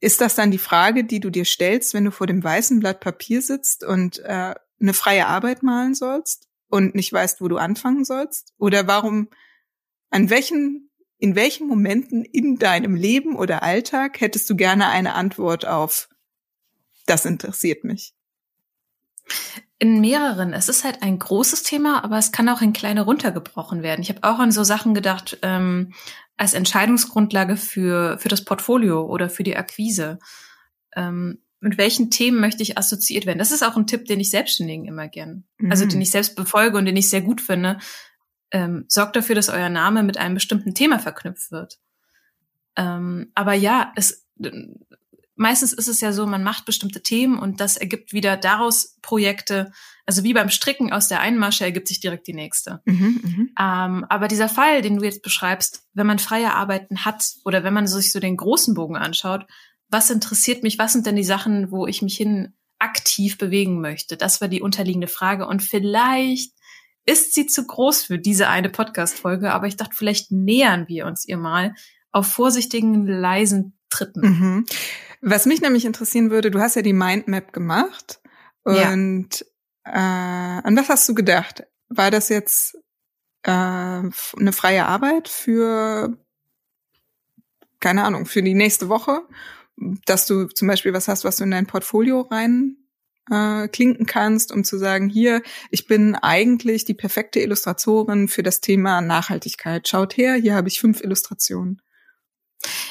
ist 0.00 0.20
das 0.20 0.34
dann 0.34 0.50
die 0.50 0.58
Frage, 0.58 1.04
die 1.04 1.20
du 1.20 1.30
dir 1.30 1.44
stellst, 1.44 1.94
wenn 1.94 2.04
du 2.04 2.10
vor 2.10 2.26
dem 2.26 2.42
weißen 2.42 2.80
Blatt 2.80 2.98
Papier 2.98 3.40
sitzt 3.40 3.84
und 3.84 4.18
äh, 4.18 4.52
eine 4.80 4.94
freie 4.94 5.28
Arbeit 5.28 5.62
malen 5.62 5.94
sollst 5.94 6.48
und 6.66 6.96
nicht 6.96 7.12
weißt, 7.12 7.40
wo 7.40 7.46
du 7.46 7.56
anfangen 7.56 8.04
sollst? 8.04 8.52
Oder 8.58 8.88
warum, 8.88 9.28
an 10.10 10.28
welchen 10.28 10.90
in 11.18 11.36
welchen 11.36 11.68
Momenten 11.68 12.24
in 12.24 12.58
deinem 12.58 12.96
Leben 12.96 13.36
oder 13.36 13.62
Alltag 13.62 14.20
hättest 14.20 14.50
du 14.50 14.56
gerne 14.56 14.88
eine 14.88 15.14
Antwort 15.14 15.64
auf 15.68 16.08
das 17.06 17.26
interessiert 17.26 17.84
mich? 17.84 18.12
In 19.82 20.00
mehreren. 20.00 20.52
Es 20.52 20.68
ist 20.68 20.84
halt 20.84 21.02
ein 21.02 21.18
großes 21.18 21.64
Thema, 21.64 22.04
aber 22.04 22.16
es 22.16 22.30
kann 22.30 22.48
auch 22.48 22.62
in 22.62 22.72
kleine 22.72 23.02
runtergebrochen 23.02 23.82
werden. 23.82 24.00
Ich 24.00 24.10
habe 24.10 24.22
auch 24.22 24.38
an 24.38 24.52
so 24.52 24.62
Sachen 24.62 24.94
gedacht, 24.94 25.38
ähm, 25.42 25.92
als 26.36 26.54
Entscheidungsgrundlage 26.54 27.56
für, 27.56 28.16
für 28.18 28.28
das 28.28 28.44
Portfolio 28.44 29.04
oder 29.04 29.28
für 29.28 29.42
die 29.42 29.56
Akquise. 29.56 30.20
Ähm, 30.94 31.42
mit 31.58 31.78
welchen 31.78 32.12
Themen 32.12 32.38
möchte 32.38 32.62
ich 32.62 32.78
assoziiert 32.78 33.26
werden? 33.26 33.40
Das 33.40 33.50
ist 33.50 33.64
auch 33.64 33.76
ein 33.76 33.88
Tipp, 33.88 34.04
den 34.04 34.20
ich 34.20 34.30
Selbstständigen 34.30 34.84
immer 34.84 35.08
gern, 35.08 35.46
mhm. 35.58 35.72
also 35.72 35.84
den 35.84 36.00
ich 36.00 36.12
selbst 36.12 36.36
befolge 36.36 36.78
und 36.78 36.84
den 36.84 36.96
ich 36.96 37.10
sehr 37.10 37.22
gut 37.22 37.40
finde, 37.40 37.78
ähm, 38.52 38.84
sorgt 38.86 39.16
dafür, 39.16 39.34
dass 39.34 39.48
euer 39.48 39.68
Name 39.68 40.04
mit 40.04 40.16
einem 40.16 40.34
bestimmten 40.34 40.76
Thema 40.76 41.00
verknüpft 41.00 41.50
wird. 41.50 41.80
Ähm, 42.76 43.32
aber 43.34 43.54
ja, 43.54 43.92
es 43.96 44.28
meistens 45.34 45.72
ist 45.72 45.88
es 45.88 46.00
ja 46.00 46.12
so, 46.12 46.26
man 46.26 46.42
macht 46.42 46.64
bestimmte 46.64 47.02
Themen 47.02 47.38
und 47.38 47.60
das 47.60 47.76
ergibt 47.76 48.12
wieder 48.12 48.36
daraus 48.36 48.98
Projekte. 49.02 49.72
Also 50.06 50.24
wie 50.24 50.34
beim 50.34 50.50
Stricken 50.50 50.92
aus 50.92 51.08
der 51.08 51.20
einen 51.20 51.38
Masche 51.38 51.64
ergibt 51.64 51.88
sich 51.88 52.00
direkt 52.00 52.26
die 52.26 52.34
nächste. 52.34 52.80
Mhm, 52.84 53.20
mh. 53.22 53.86
ähm, 53.86 54.06
aber 54.08 54.28
dieser 54.28 54.48
Fall, 54.48 54.82
den 54.82 54.96
du 54.96 55.04
jetzt 55.04 55.22
beschreibst, 55.22 55.84
wenn 55.94 56.06
man 56.06 56.18
freie 56.18 56.54
Arbeiten 56.54 57.04
hat 57.04 57.24
oder 57.44 57.64
wenn 57.64 57.74
man 57.74 57.86
sich 57.86 58.12
so 58.12 58.20
den 58.20 58.36
großen 58.36 58.74
Bogen 58.74 58.96
anschaut, 58.96 59.46
was 59.88 60.10
interessiert 60.10 60.62
mich? 60.62 60.78
Was 60.78 60.92
sind 60.92 61.06
denn 61.06 61.16
die 61.16 61.24
Sachen, 61.24 61.70
wo 61.70 61.86
ich 61.86 62.02
mich 62.02 62.16
hin 62.16 62.54
aktiv 62.78 63.38
bewegen 63.38 63.80
möchte? 63.80 64.16
Das 64.16 64.40
war 64.40 64.48
die 64.48 64.62
unterliegende 64.62 65.06
Frage. 65.06 65.46
Und 65.46 65.62
vielleicht 65.62 66.52
ist 67.04 67.34
sie 67.34 67.46
zu 67.46 67.66
groß 67.66 68.04
für 68.04 68.18
diese 68.18 68.48
eine 68.48 68.70
Podcast-Folge, 68.70 69.52
aber 69.52 69.66
ich 69.66 69.76
dachte, 69.76 69.94
vielleicht 69.94 70.30
nähern 70.30 70.88
wir 70.88 71.06
uns 71.06 71.26
ihr 71.26 71.36
mal 71.36 71.74
auf 72.10 72.26
vorsichtigen, 72.26 73.06
leisen 73.06 73.78
Tritten. 73.90 74.20
Mhm. 74.20 74.66
Was 75.22 75.46
mich 75.46 75.60
nämlich 75.60 75.84
interessieren 75.84 76.30
würde, 76.30 76.50
du 76.50 76.60
hast 76.60 76.74
ja 76.74 76.82
die 76.82 76.92
Mindmap 76.92 77.52
gemacht 77.52 78.20
und 78.64 79.28
ja. 79.86 80.58
äh, 80.58 80.62
an 80.62 80.76
was 80.76 80.88
hast 80.88 81.08
du 81.08 81.14
gedacht? 81.14 81.62
War 81.88 82.10
das 82.10 82.28
jetzt 82.28 82.76
äh, 83.44 83.50
eine 83.50 84.52
freie 84.52 84.86
Arbeit 84.86 85.28
für, 85.28 86.18
keine 87.78 88.02
Ahnung, 88.02 88.26
für 88.26 88.42
die 88.42 88.54
nächste 88.54 88.88
Woche? 88.88 89.22
Dass 90.06 90.26
du 90.26 90.46
zum 90.46 90.66
Beispiel 90.66 90.92
was 90.92 91.06
hast, 91.06 91.24
was 91.24 91.36
du 91.36 91.44
in 91.44 91.52
dein 91.52 91.66
Portfolio 91.66 92.22
rein 92.22 92.76
äh, 93.30 93.68
klinken 93.68 94.06
kannst, 94.06 94.50
um 94.50 94.64
zu 94.64 94.76
sagen, 94.76 95.08
hier, 95.08 95.40
ich 95.70 95.86
bin 95.86 96.16
eigentlich 96.16 96.84
die 96.84 96.94
perfekte 96.94 97.38
Illustratorin 97.38 98.26
für 98.26 98.42
das 98.42 98.60
Thema 98.60 99.00
Nachhaltigkeit. 99.00 99.86
Schaut 99.86 100.16
her, 100.16 100.34
hier 100.34 100.56
habe 100.56 100.66
ich 100.66 100.80
fünf 100.80 101.00
Illustrationen. 101.00 101.80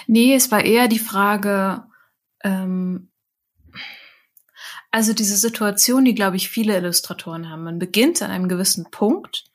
Nee, 0.08 0.34
es 0.34 0.50
war 0.50 0.64
eher 0.64 0.88
die 0.88 1.00
Frage, 1.00 1.84
ähm, 2.44 3.12
also 4.92 5.14
diese 5.14 5.38
Situation, 5.38 6.04
die, 6.04 6.14
glaube 6.14 6.36
ich, 6.36 6.50
viele 6.50 6.76
Illustratoren 6.76 7.50
haben. 7.50 7.64
Man 7.64 7.80
beginnt 7.80 8.22
an 8.22 8.30
einem 8.30 8.50
gewissen 8.50 8.92
Punkt 8.92 9.46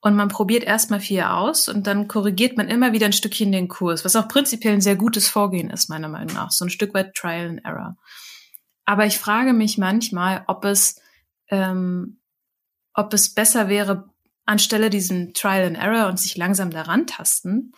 und 0.00 0.16
man 0.16 0.28
probiert 0.28 0.64
erstmal 0.64 1.00
viel 1.00 1.22
aus 1.22 1.68
und 1.68 1.86
dann 1.86 2.08
korrigiert 2.08 2.56
man 2.56 2.68
immer 2.68 2.92
wieder 2.92 3.06
ein 3.06 3.12
Stückchen 3.12 3.52
den 3.52 3.68
Kurs, 3.68 4.04
was 4.04 4.16
auch 4.16 4.28
prinzipiell 4.28 4.74
ein 4.74 4.80
sehr 4.80 4.96
gutes 4.96 5.28
Vorgehen 5.28 5.70
ist, 5.70 5.90
meiner 5.90 6.08
Meinung 6.08 6.34
nach. 6.34 6.50
So 6.50 6.64
ein 6.64 6.70
Stück 6.70 6.94
weit 6.94 7.14
Trial 7.14 7.48
and 7.48 7.64
Error. 7.64 7.96
Aber 8.86 9.04
ich 9.04 9.18
frage 9.18 9.52
mich 9.52 9.76
manchmal, 9.76 10.44
ob 10.46 10.64
es, 10.64 11.00
ähm, 11.48 12.20
ob 12.94 13.12
es 13.12 13.34
besser 13.34 13.68
wäre, 13.68 14.08
anstelle 14.46 14.88
diesen 14.88 15.34
Trial 15.34 15.66
and 15.66 15.76
Error 15.76 16.08
und 16.08 16.18
sich 16.18 16.36
langsam 16.36 16.70
daran 16.70 17.06
tasten, 17.06 17.72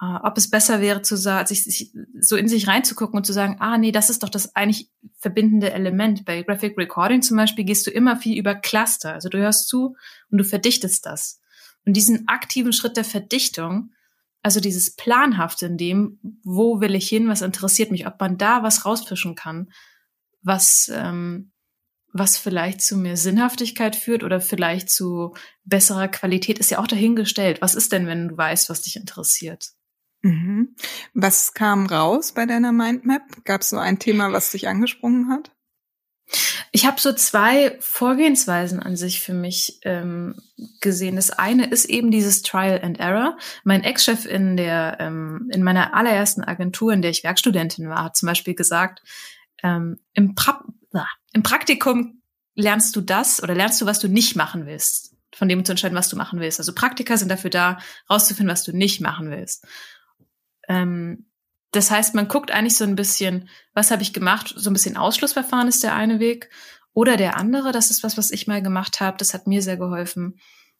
äh, 0.00 0.18
ob 0.22 0.38
es 0.38 0.48
besser 0.48 0.80
wäre, 0.80 1.02
zu 1.02 1.16
sagen, 1.16 1.46
sich, 1.46 1.64
sich 1.64 1.92
so 2.20 2.36
in 2.36 2.48
sich 2.48 2.66
reinzugucken 2.66 3.18
und 3.18 3.26
zu 3.26 3.32
sagen, 3.32 3.56
ah 3.60 3.76
nee, 3.76 3.92
das 3.92 4.08
ist 4.08 4.22
doch 4.22 4.30
das 4.30 4.56
eigentlich 4.56 4.90
verbindende 5.18 5.72
Element. 5.72 6.24
Bei 6.24 6.42
Graphic 6.42 6.78
Recording 6.78 7.22
zum 7.22 7.36
Beispiel 7.36 7.64
gehst 7.64 7.86
du 7.86 7.90
immer 7.90 8.16
viel 8.16 8.38
über 8.38 8.54
Cluster. 8.54 9.12
Also 9.12 9.28
du 9.28 9.38
hörst 9.38 9.68
zu 9.68 9.96
und 10.30 10.38
du 10.38 10.44
verdichtest 10.44 11.04
das. 11.04 11.40
Und 11.84 11.96
diesen 11.96 12.28
aktiven 12.28 12.72
Schritt 12.72 12.96
der 12.96 13.04
Verdichtung, 13.04 13.92
also 14.42 14.60
dieses 14.60 14.96
Planhafte 14.96 15.66
in 15.66 15.76
dem, 15.76 16.18
wo 16.44 16.80
will 16.80 16.94
ich 16.94 17.08
hin, 17.08 17.28
was 17.28 17.42
interessiert 17.42 17.90
mich, 17.90 18.06
ob 18.06 18.18
man 18.20 18.38
da 18.38 18.62
was 18.62 18.86
rausfischen 18.86 19.34
kann, 19.34 19.70
was, 20.42 20.90
ähm, 20.94 21.52
was 22.12 22.38
vielleicht 22.38 22.80
zu 22.80 22.96
mehr 22.96 23.18
Sinnhaftigkeit 23.18 23.96
führt 23.96 24.24
oder 24.24 24.40
vielleicht 24.40 24.88
zu 24.88 25.34
besserer 25.64 26.08
Qualität, 26.08 26.58
ist 26.58 26.70
ja 26.70 26.78
auch 26.78 26.86
dahingestellt. 26.86 27.60
Was 27.60 27.74
ist 27.74 27.92
denn, 27.92 28.06
wenn 28.06 28.28
du 28.28 28.36
weißt, 28.36 28.70
was 28.70 28.82
dich 28.82 28.96
interessiert? 28.96 29.74
Mhm. 30.22 30.74
Was 31.14 31.54
kam 31.54 31.86
raus 31.86 32.32
bei 32.32 32.46
deiner 32.46 32.72
Mindmap? 32.72 33.22
Gab 33.44 33.62
es 33.62 33.70
so 33.70 33.78
ein 33.78 33.98
Thema, 33.98 34.32
was 34.32 34.50
dich 34.50 34.68
angesprungen 34.68 35.30
hat? 35.30 35.50
Ich 36.72 36.86
habe 36.86 37.00
so 37.00 37.12
zwei 37.12 37.76
Vorgehensweisen 37.80 38.80
an 38.80 38.96
sich 38.96 39.20
für 39.20 39.32
mich 39.32 39.80
ähm, 39.82 40.36
gesehen. 40.80 41.16
Das 41.16 41.30
eine 41.30 41.66
ist 41.66 41.86
eben 41.86 42.10
dieses 42.10 42.42
Trial 42.42 42.80
and 42.82 43.00
Error. 43.00 43.36
Mein 43.64 43.82
Ex-Chef 43.82 44.26
in 44.26 44.56
der 44.56 44.98
ähm, 45.00 45.48
in 45.52 45.62
meiner 45.62 45.94
allerersten 45.94 46.44
Agentur, 46.44 46.92
in 46.92 47.02
der 47.02 47.10
ich 47.10 47.24
Werkstudentin 47.24 47.88
war, 47.88 48.04
hat 48.04 48.16
zum 48.16 48.28
Beispiel 48.28 48.54
gesagt, 48.54 49.02
ähm, 49.62 49.98
im, 50.14 50.34
pra 50.34 50.64
im 51.32 51.42
Praktikum 51.42 52.22
lernst 52.54 52.94
du 52.94 53.00
das 53.00 53.42
oder 53.42 53.54
lernst 53.54 53.80
du, 53.80 53.86
was 53.86 53.98
du 53.98 54.08
nicht 54.08 54.36
machen 54.36 54.66
willst, 54.66 55.16
von 55.34 55.48
dem 55.48 55.64
zu 55.64 55.72
entscheiden, 55.72 55.96
was 55.96 56.08
du 56.08 56.16
machen 56.16 56.40
willst. 56.40 56.60
Also 56.60 56.74
Praktika 56.74 57.16
sind 57.16 57.30
dafür 57.30 57.50
da, 57.50 57.78
rauszufinden, 58.08 58.52
was 58.52 58.64
du 58.64 58.76
nicht 58.76 59.00
machen 59.00 59.30
willst. 59.30 59.66
Ähm, 60.70 61.26
das 61.72 61.90
heißt, 61.90 62.14
man 62.14 62.28
guckt 62.28 62.50
eigentlich 62.50 62.76
so 62.76 62.84
ein 62.84 62.94
bisschen, 62.94 63.48
was 63.74 63.90
habe 63.90 64.02
ich 64.02 64.12
gemacht? 64.12 64.54
So 64.56 64.70
ein 64.70 64.72
bisschen 64.72 64.96
Ausschlussverfahren 64.96 65.68
ist 65.68 65.82
der 65.82 65.94
eine 65.94 66.20
Weg. 66.20 66.48
Oder 66.92 67.16
der 67.16 67.36
andere, 67.36 67.72
das 67.72 67.90
ist 67.90 68.02
was, 68.02 68.16
was 68.16 68.30
ich 68.30 68.46
mal 68.46 68.62
gemacht 68.62 69.00
habe, 69.00 69.16
das 69.16 69.34
hat 69.34 69.46
mir 69.46 69.62
sehr 69.62 69.76
geholfen. 69.76 70.38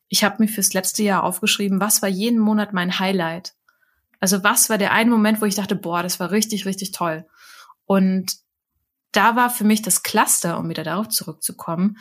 Ich 0.09 0.24
habe 0.24 0.37
mir 0.38 0.48
fürs 0.48 0.72
letzte 0.72 1.03
Jahr 1.03 1.22
aufgeschrieben, 1.22 1.81
was 1.81 2.03
war 2.03 2.09
jeden 2.09 2.38
Monat 2.38 2.72
mein 2.72 2.98
Highlight? 2.98 3.55
Also 4.18 4.42
was 4.42 4.70
war 4.70 4.79
der 4.79 4.92
eine 4.92 5.11
Moment, 5.11 5.40
wo 5.40 5.44
ich 5.44 5.55
dachte, 5.55 5.76
boah, 5.76 6.03
das 6.03 6.18
war 6.20 6.31
richtig, 6.31 6.66
richtig 6.66 6.92
toll. 6.92 7.26
Und 7.85 8.37
da 9.12 9.35
war 9.35 9.50
für 9.50 9.64
mich 9.64 9.83
das 9.83 10.03
Cluster, 10.03 10.59
um 10.59 10.68
wieder 10.68 10.85
darauf 10.85 11.09
zurückzukommen, 11.09 11.98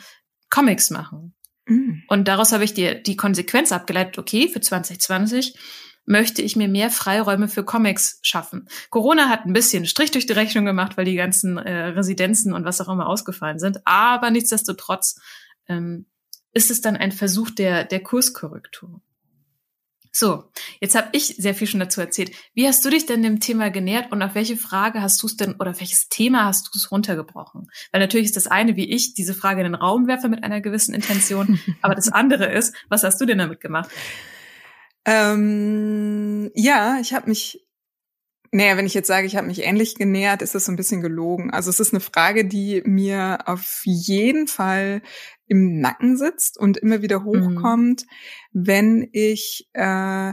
Comics 0.48 0.90
machen. 0.90 1.34
Mhm. 1.66 2.02
Und 2.08 2.28
daraus 2.28 2.52
habe 2.52 2.64
ich 2.64 2.74
die, 2.74 3.02
die 3.02 3.16
Konsequenz 3.16 3.72
abgeleitet, 3.72 4.18
okay, 4.18 4.48
für 4.48 4.60
2020 4.60 5.56
möchte 6.10 6.42
ich 6.42 6.56
mir 6.56 6.68
mehr 6.68 6.90
Freiräume 6.90 7.46
für 7.46 7.64
Comics 7.64 8.18
schaffen. 8.22 8.68
Corona 8.90 9.28
hat 9.28 9.46
ein 9.46 9.52
bisschen 9.52 9.86
Strich 9.86 10.10
durch 10.10 10.26
die 10.26 10.32
Rechnung 10.32 10.64
gemacht, 10.64 10.96
weil 10.96 11.04
die 11.04 11.14
ganzen 11.14 11.56
äh, 11.56 11.86
Residenzen 11.86 12.52
und 12.52 12.64
was 12.64 12.80
auch 12.80 12.88
immer 12.88 13.08
ausgefallen 13.08 13.60
sind. 13.60 13.78
Aber 13.84 14.32
nichtsdestotrotz 14.32 15.20
ähm, 15.68 16.06
ist 16.52 16.72
es 16.72 16.80
dann 16.80 16.96
ein 16.96 17.12
Versuch 17.12 17.50
der, 17.50 17.84
der 17.84 18.00
Kurskorrektur. 18.02 19.00
So, 20.10 20.50
jetzt 20.80 20.96
habe 20.96 21.10
ich 21.12 21.36
sehr 21.38 21.54
viel 21.54 21.68
schon 21.68 21.78
dazu 21.78 22.00
erzählt. 22.00 22.32
Wie 22.54 22.66
hast 22.66 22.84
du 22.84 22.90
dich 22.90 23.06
denn 23.06 23.22
dem 23.22 23.38
Thema 23.38 23.70
genähert 23.70 24.10
und 24.10 24.20
auf 24.20 24.34
welche 24.34 24.56
Frage 24.56 25.02
hast 25.02 25.22
du 25.22 25.28
es 25.28 25.36
denn 25.36 25.54
oder 25.60 25.70
auf 25.70 25.78
welches 25.78 26.08
Thema 26.08 26.46
hast 26.46 26.66
du 26.66 26.70
es 26.76 26.90
runtergebrochen? 26.90 27.70
Weil 27.92 28.00
natürlich 28.00 28.26
ist 28.26 28.36
das 28.36 28.48
eine, 28.48 28.74
wie 28.74 28.90
ich 28.90 29.14
diese 29.14 29.32
Frage 29.32 29.60
in 29.60 29.70
den 29.70 29.76
Raum 29.76 30.08
werfe 30.08 30.28
mit 30.28 30.42
einer 30.42 30.60
gewissen 30.60 30.92
Intention, 30.92 31.60
aber 31.82 31.94
das 31.94 32.08
andere 32.08 32.46
ist, 32.46 32.74
was 32.88 33.04
hast 33.04 33.20
du 33.20 33.26
denn 33.26 33.38
damit 33.38 33.60
gemacht? 33.60 33.90
Ähm, 35.04 36.50
ja, 36.54 36.98
ich 37.00 37.14
habe 37.14 37.28
mich, 37.28 37.66
naja, 38.52 38.76
wenn 38.76 38.86
ich 38.86 38.94
jetzt 38.94 39.06
sage, 39.06 39.26
ich 39.26 39.36
habe 39.36 39.46
mich 39.46 39.64
ähnlich 39.64 39.94
genähert, 39.94 40.42
ist 40.42 40.54
das 40.54 40.66
so 40.66 40.72
ein 40.72 40.76
bisschen 40.76 41.00
gelogen. 41.00 41.50
Also 41.50 41.70
es 41.70 41.80
ist 41.80 41.92
eine 41.92 42.00
Frage, 42.00 42.44
die 42.44 42.82
mir 42.84 43.38
auf 43.46 43.82
jeden 43.84 44.46
Fall 44.46 45.02
im 45.46 45.80
Nacken 45.80 46.16
sitzt 46.16 46.58
und 46.58 46.76
immer 46.76 47.02
wieder 47.02 47.20
mhm. 47.20 47.24
hochkommt, 47.24 48.06
mhm. 48.52 48.66
wenn 48.66 49.08
ich 49.12 49.68
äh, 49.72 50.32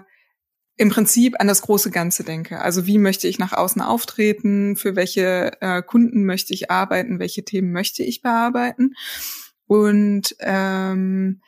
im 0.78 0.90
Prinzip 0.90 1.40
an 1.40 1.48
das 1.48 1.64
große 1.64 1.90
Ganze 1.90 2.24
denke. 2.24 2.62
Also 2.62 2.86
wie 2.86 3.00
möchte 3.00 3.28
ich 3.28 3.40
nach 3.40 3.54
außen 3.54 3.82
auftreten, 3.82 4.76
für 4.76 4.96
welche 4.96 5.54
äh, 5.60 5.82
Kunden 5.82 6.24
möchte 6.26 6.54
ich 6.54 6.70
arbeiten, 6.70 7.20
welche 7.20 7.44
Themen 7.44 7.72
möchte 7.72 8.04
ich 8.04 8.22
bearbeiten. 8.22 8.94
Und 9.66 10.36
ähm, 10.40 11.42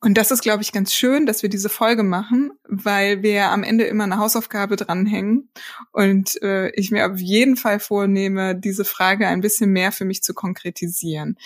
und 0.00 0.14
das 0.14 0.30
ist, 0.30 0.42
glaube 0.42 0.62
ich, 0.62 0.72
ganz 0.72 0.92
schön, 0.92 1.24
dass 1.24 1.42
wir 1.42 1.48
diese 1.48 1.70
Folge 1.70 2.02
machen, 2.02 2.52
weil 2.64 3.22
wir 3.22 3.46
am 3.46 3.62
Ende 3.62 3.84
immer 3.84 4.04
eine 4.04 4.18
Hausaufgabe 4.18 4.76
dranhängen 4.76 5.50
und 5.90 6.40
äh, 6.42 6.70
ich 6.70 6.90
mir 6.90 7.10
auf 7.10 7.18
jeden 7.18 7.56
Fall 7.56 7.80
vornehme, 7.80 8.54
diese 8.54 8.84
Frage 8.84 9.26
ein 9.26 9.40
bisschen 9.40 9.72
mehr 9.72 9.92
für 9.92 10.04
mich 10.04 10.22
zu 10.22 10.34
konkretisieren. 10.34 11.38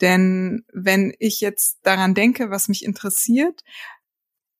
Denn 0.00 0.64
wenn 0.72 1.14
ich 1.18 1.40
jetzt 1.40 1.80
daran 1.82 2.14
denke, 2.14 2.50
was 2.50 2.68
mich 2.68 2.84
interessiert, 2.84 3.62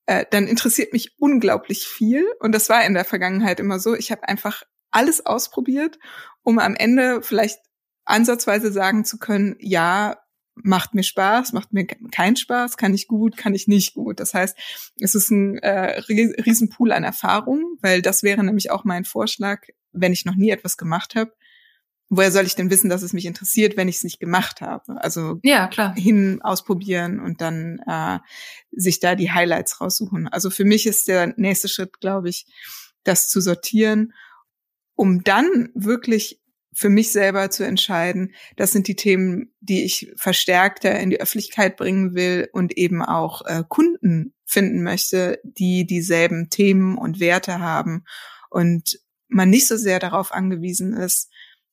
äh, 0.07 0.25
dann 0.31 0.49
interessiert 0.49 0.93
mich 0.93 1.15
unglaublich 1.19 1.87
viel. 1.87 2.27
Und 2.41 2.53
das 2.53 2.69
war 2.69 2.85
in 2.85 2.95
der 2.95 3.05
Vergangenheit 3.05 3.61
immer 3.61 3.79
so. 3.79 3.95
Ich 3.95 4.11
habe 4.11 4.29
einfach 4.29 4.65
alles 4.91 5.25
ausprobiert, 5.25 5.99
um 6.43 6.59
am 6.59 6.75
Ende 6.75 7.23
vielleicht 7.23 7.61
ansatzweise 8.05 8.73
sagen 8.73 9.05
zu 9.05 9.19
können, 9.19 9.57
ja, 9.61 10.17
macht 10.63 10.95
mir 10.95 11.03
Spaß, 11.03 11.53
macht 11.53 11.73
mir 11.73 11.87
keinen 11.87 12.37
Spaß, 12.37 12.77
kann 12.77 12.95
ich 12.95 13.07
gut, 13.07 13.37
kann 13.37 13.55
ich 13.55 13.69
nicht 13.69 13.95
gut. 13.95 14.21
Das 14.21 14.35
heißt, 14.35 14.57
es 15.01 15.15
ist 15.15 15.31
ein 15.31 15.59
äh, 15.59 16.01
Riesenpool 16.01 16.93
an 16.93 17.05
Erfahrungen, 17.05 17.77
weil 17.83 18.03
das 18.03 18.23
wäre 18.23 18.43
nämlich 18.43 18.71
auch 18.71 18.85
mein 18.85 19.05
Vorschlag, 19.05 19.63
wenn 19.93 20.13
ich 20.13 20.25
noch 20.25 20.35
nie 20.35 20.51
etwas 20.51 20.77
gemacht 20.77 21.15
habe. 21.15 21.33
Woher 22.09 22.31
soll 22.31 22.47
ich 22.47 22.55
denn 22.55 22.71
wissen, 22.71 22.89
dass 22.89 23.03
es 23.03 23.13
mich 23.13 23.27
interessiert, 23.27 23.77
wenn 23.77 23.89
ich 23.89 23.97
es 23.97 24.05
nicht 24.05 24.21
gemacht 24.21 24.61
habe? 24.61 25.03
Also 25.03 25.41
ja, 25.43 25.67
klar. 25.67 25.95
hin 25.97 26.41
ausprobieren 26.41 27.19
und 27.19 27.41
dann 27.41 27.81
äh, 27.87 28.19
sich 28.71 29.01
da 29.01 29.17
die 29.17 29.33
Highlights 29.33 29.81
raussuchen. 29.81 30.29
Also 30.29 30.51
für 30.51 30.65
mich 30.65 30.87
ist 30.87 31.09
der 31.09 31.35
nächste 31.37 31.69
Schritt, 31.69 31.99
glaube 32.01 32.29
ich, 32.29 32.47
das 33.03 33.29
zu 33.29 33.41
sortieren, 33.41 34.13
um 34.95 35.25
dann 35.25 35.71
wirklich 35.75 36.41
für 36.79 36.91
mich 36.91 37.11
selber 37.11 37.49
zu 37.49 37.65
entscheiden, 37.65 38.35
das 38.57 38.71
sind 38.71 38.87
die 38.87 38.97
Themen, 38.97 39.51
die 39.61 39.83
ich 39.87 40.13
verstärkter 40.17 41.01
in 41.01 41.09
die 41.09 41.19
Öffentlichkeit 41.19 41.79
bringen 41.79 42.15
will 42.15 42.51
und 42.53 42.77
eben 42.77 43.01
auch 43.03 43.41
äh, 43.47 43.65
Kunden 43.67 44.35
finden 44.45 44.83
möchte, 44.83 45.41
die 45.43 45.87
dieselben 45.87 46.51
Themen 46.51 46.99
und 46.99 47.19
Werte 47.19 47.61
haben 47.61 48.05
und 48.51 49.01
man 49.29 49.49
nicht 49.49 49.67
so 49.67 49.79
sehr 49.79 50.01
darauf 50.01 50.33
angewiesen 50.33 50.93
ist, 50.93 51.31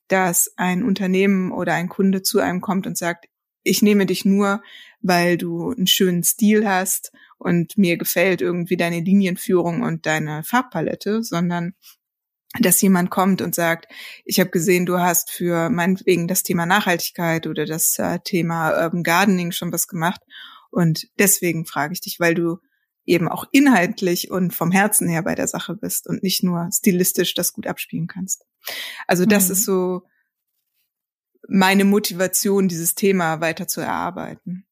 dass 0.07 0.53
ein 0.55 0.83
Unternehmen 0.83 1.51
oder 1.51 1.73
ein 1.73 1.89
Kunde 1.89 2.21
zu 2.21 2.39
einem 2.39 2.61
kommt 2.61 2.87
und 2.87 2.97
sagt, 2.97 3.25
ich 3.61 3.81
nehme 3.81 4.05
dich 4.05 4.23
nur, 4.23 4.63
weil 5.01 5.37
du 5.37 5.71
einen 5.71 5.87
schönen 5.87 6.23
Stil 6.23 6.65
hast 6.65 7.11
und 7.37 7.77
mir 7.77 7.97
gefällt 7.97 8.39
irgendwie 8.39 8.77
deine 8.77 9.01
Linienführung 9.01 9.81
und 9.81 10.05
deine 10.05 10.43
Farbpalette, 10.43 11.23
sondern 11.23 11.73
dass 12.59 12.81
jemand 12.81 13.09
kommt 13.09 13.41
und 13.41 13.55
sagt, 13.55 13.87
ich 14.25 14.39
habe 14.39 14.51
gesehen, 14.51 14.85
du 14.85 14.99
hast 14.99 15.31
für 15.31 15.69
meinetwegen 15.69 16.27
das 16.27 16.43
Thema 16.43 16.65
Nachhaltigkeit 16.65 17.47
oder 17.47 17.65
das 17.65 17.97
äh, 17.97 18.19
Thema 18.23 18.71
Urban 18.83 19.03
Gardening 19.03 19.51
schon 19.51 19.71
was 19.71 19.87
gemacht. 19.87 20.21
Und 20.69 21.07
deswegen 21.17 21.65
frage 21.65 21.93
ich 21.93 22.01
dich, 22.01 22.19
weil 22.19 22.35
du 22.35 22.57
eben 23.05 23.27
auch 23.27 23.45
inhaltlich 23.51 24.31
und 24.31 24.53
vom 24.53 24.71
Herzen 24.71 25.07
her 25.09 25.23
bei 25.23 25.35
der 25.35 25.47
Sache 25.47 25.75
bist 25.75 26.07
und 26.07 26.23
nicht 26.23 26.43
nur 26.43 26.69
stilistisch 26.71 27.33
das 27.33 27.53
gut 27.53 27.67
abspielen 27.67 28.07
kannst. 28.07 28.45
Also 29.07 29.25
das 29.25 29.47
mhm. 29.47 29.51
ist 29.51 29.65
so 29.65 30.03
meine 31.47 31.85
Motivation, 31.85 32.67
dieses 32.67 32.95
Thema 32.95 33.41
weiter 33.41 33.67
zu 33.67 33.81
erarbeiten. 33.81 34.65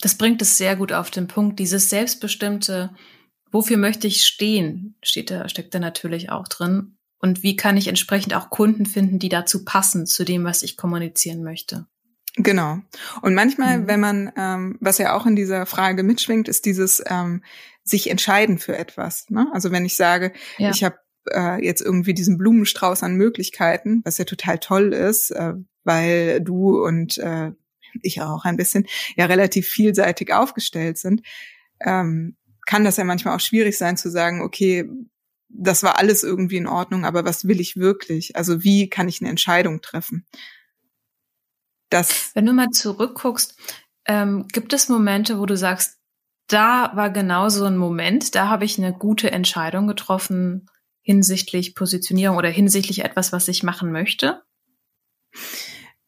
Das 0.00 0.16
bringt 0.16 0.42
es 0.42 0.58
sehr 0.58 0.76
gut 0.76 0.92
auf 0.92 1.10
den 1.10 1.28
Punkt, 1.28 1.58
dieses 1.58 1.88
selbstbestimmte 1.88 2.94
wofür 3.50 3.76
möchte 3.76 4.06
ich 4.06 4.24
stehen, 4.24 4.96
steht 5.02 5.30
da, 5.30 5.48
steckt 5.48 5.74
da 5.74 5.78
natürlich 5.78 6.30
auch 6.30 6.48
drin. 6.48 6.96
Und 7.18 7.42
wie 7.42 7.56
kann 7.56 7.76
ich 7.76 7.88
entsprechend 7.88 8.34
auch 8.34 8.50
Kunden 8.50 8.86
finden, 8.86 9.18
die 9.18 9.28
dazu 9.28 9.64
passen, 9.64 10.06
zu 10.06 10.24
dem, 10.24 10.44
was 10.44 10.62
ich 10.62 10.76
kommunizieren 10.76 11.42
möchte. 11.42 11.86
Genau. 12.36 12.78
Und 13.22 13.34
manchmal, 13.34 13.78
mhm. 13.78 13.86
wenn 13.88 14.00
man, 14.00 14.32
ähm, 14.36 14.76
was 14.80 14.98
ja 14.98 15.16
auch 15.16 15.24
in 15.24 15.36
dieser 15.36 15.64
Frage 15.64 16.02
mitschwingt, 16.02 16.48
ist 16.48 16.66
dieses 16.66 17.02
ähm, 17.06 17.42
sich 17.82 18.10
entscheiden 18.10 18.58
für 18.58 18.76
etwas. 18.76 19.30
Ne? 19.30 19.48
Also 19.52 19.72
wenn 19.72 19.86
ich 19.86 19.96
sage, 19.96 20.32
ja. 20.58 20.70
ich 20.70 20.84
habe 20.84 20.98
äh, 21.30 21.64
jetzt 21.64 21.80
irgendwie 21.80 22.12
diesen 22.12 22.36
Blumenstrauß 22.36 23.02
an 23.02 23.14
Möglichkeiten, 23.14 24.02
was 24.04 24.18
ja 24.18 24.24
total 24.24 24.58
toll 24.58 24.92
ist, 24.92 25.30
äh, 25.30 25.54
weil 25.84 26.42
du 26.42 26.84
und 26.84 27.16
äh, 27.18 27.52
ich 28.02 28.20
auch 28.20 28.44
ein 28.44 28.56
bisschen 28.56 28.86
ja 29.16 29.24
relativ 29.24 29.66
vielseitig 29.68 30.34
aufgestellt 30.34 30.98
sind, 30.98 31.22
ähm, 31.80 32.36
kann 32.66 32.84
das 32.84 32.96
ja 32.96 33.04
manchmal 33.04 33.34
auch 33.34 33.40
schwierig 33.40 33.78
sein 33.78 33.96
zu 33.96 34.10
sagen, 34.10 34.42
okay, 34.42 34.88
das 35.48 35.82
war 35.82 35.98
alles 35.98 36.22
irgendwie 36.22 36.56
in 36.56 36.66
Ordnung, 36.66 37.04
aber 37.04 37.24
was 37.24 37.46
will 37.46 37.60
ich 37.60 37.76
wirklich? 37.76 38.36
Also 38.36 38.62
wie 38.62 38.90
kann 38.90 39.08
ich 39.08 39.20
eine 39.20 39.30
Entscheidung 39.30 39.80
treffen? 39.80 40.26
Das 41.88 42.32
Wenn 42.34 42.46
du 42.46 42.52
mal 42.52 42.70
zurückguckst, 42.70 43.56
ähm, 44.06 44.46
gibt 44.48 44.72
es 44.72 44.88
Momente, 44.88 45.38
wo 45.38 45.46
du 45.46 45.56
sagst, 45.56 45.98
da 46.48 46.92
war 46.94 47.10
genau 47.10 47.48
so 47.48 47.64
ein 47.64 47.76
Moment, 47.76 48.34
da 48.34 48.48
habe 48.48 48.64
ich 48.64 48.78
eine 48.78 48.92
gute 48.92 49.30
Entscheidung 49.30 49.86
getroffen 49.86 50.68
hinsichtlich 51.02 51.76
Positionierung 51.76 52.36
oder 52.36 52.48
hinsichtlich 52.48 53.04
etwas, 53.04 53.32
was 53.32 53.46
ich 53.46 53.62
machen 53.62 53.92
möchte? 53.92 54.42